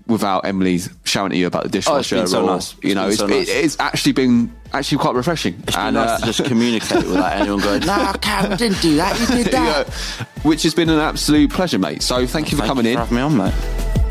without 0.07 0.45
Emily 0.45 0.79
shouting 1.05 1.37
at 1.37 1.39
you 1.39 1.47
about 1.47 1.63
the 1.63 1.69
dishwasher, 1.69 2.17
been 2.17 2.27
so 2.27 2.43
or, 2.43 2.47
nice. 2.47 2.73
It's 2.73 2.83
you 2.83 2.95
know, 2.95 3.07
it's, 3.07 3.17
so 3.17 3.27
nice. 3.27 3.47
it, 3.47 3.65
it's 3.65 3.79
actually 3.79 4.11
been 4.11 4.53
actually 4.73 4.97
quite 4.97 5.15
refreshing. 5.15 5.61
It's 5.67 5.77
and, 5.77 5.95
nice 5.95 6.09
uh, 6.09 6.17
to 6.19 6.25
just 6.25 6.45
communicate 6.45 7.05
without 7.05 7.33
anyone 7.39 7.59
going, 7.61 7.85
"No, 7.85 8.13
Cam, 8.21 8.57
didn't 8.57 8.81
do 8.81 8.97
that. 8.97 9.19
You 9.19 9.27
did 9.27 9.37
you 9.45 9.51
that." 9.51 9.87
know, 9.87 10.25
which 10.43 10.63
has 10.63 10.75
been 10.75 10.89
an 10.89 10.99
absolute 10.99 11.51
pleasure, 11.51 11.79
mate. 11.79 12.01
So 12.03 12.27
thank 12.27 12.51
you 12.51 12.57
for 12.57 12.63
Thank 12.63 12.69
coming 12.69 12.85
you 12.85 12.91
in. 12.91 12.97
for 12.97 13.01
having 13.01 13.15
me 13.15 13.21
on, 13.21 13.37
mate. 13.37 14.10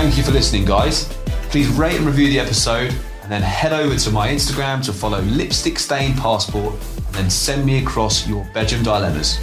Thank 0.00 0.16
you 0.16 0.22
for 0.22 0.30
listening, 0.30 0.64
guys. 0.64 1.04
Please 1.50 1.68
rate 1.68 1.96
and 1.96 2.06
review 2.06 2.28
the 2.28 2.40
episode, 2.40 2.90
and 3.22 3.30
then 3.30 3.42
head 3.42 3.74
over 3.74 3.94
to 3.96 4.10
my 4.10 4.28
Instagram 4.28 4.82
to 4.86 4.94
follow 4.94 5.20
Lipstick 5.20 5.78
Stained 5.78 6.16
Passport, 6.16 6.72
and 6.96 7.14
then 7.14 7.28
send 7.28 7.66
me 7.66 7.82
across 7.82 8.26
your 8.26 8.42
bedroom 8.54 8.82
dilemmas. 8.82 9.38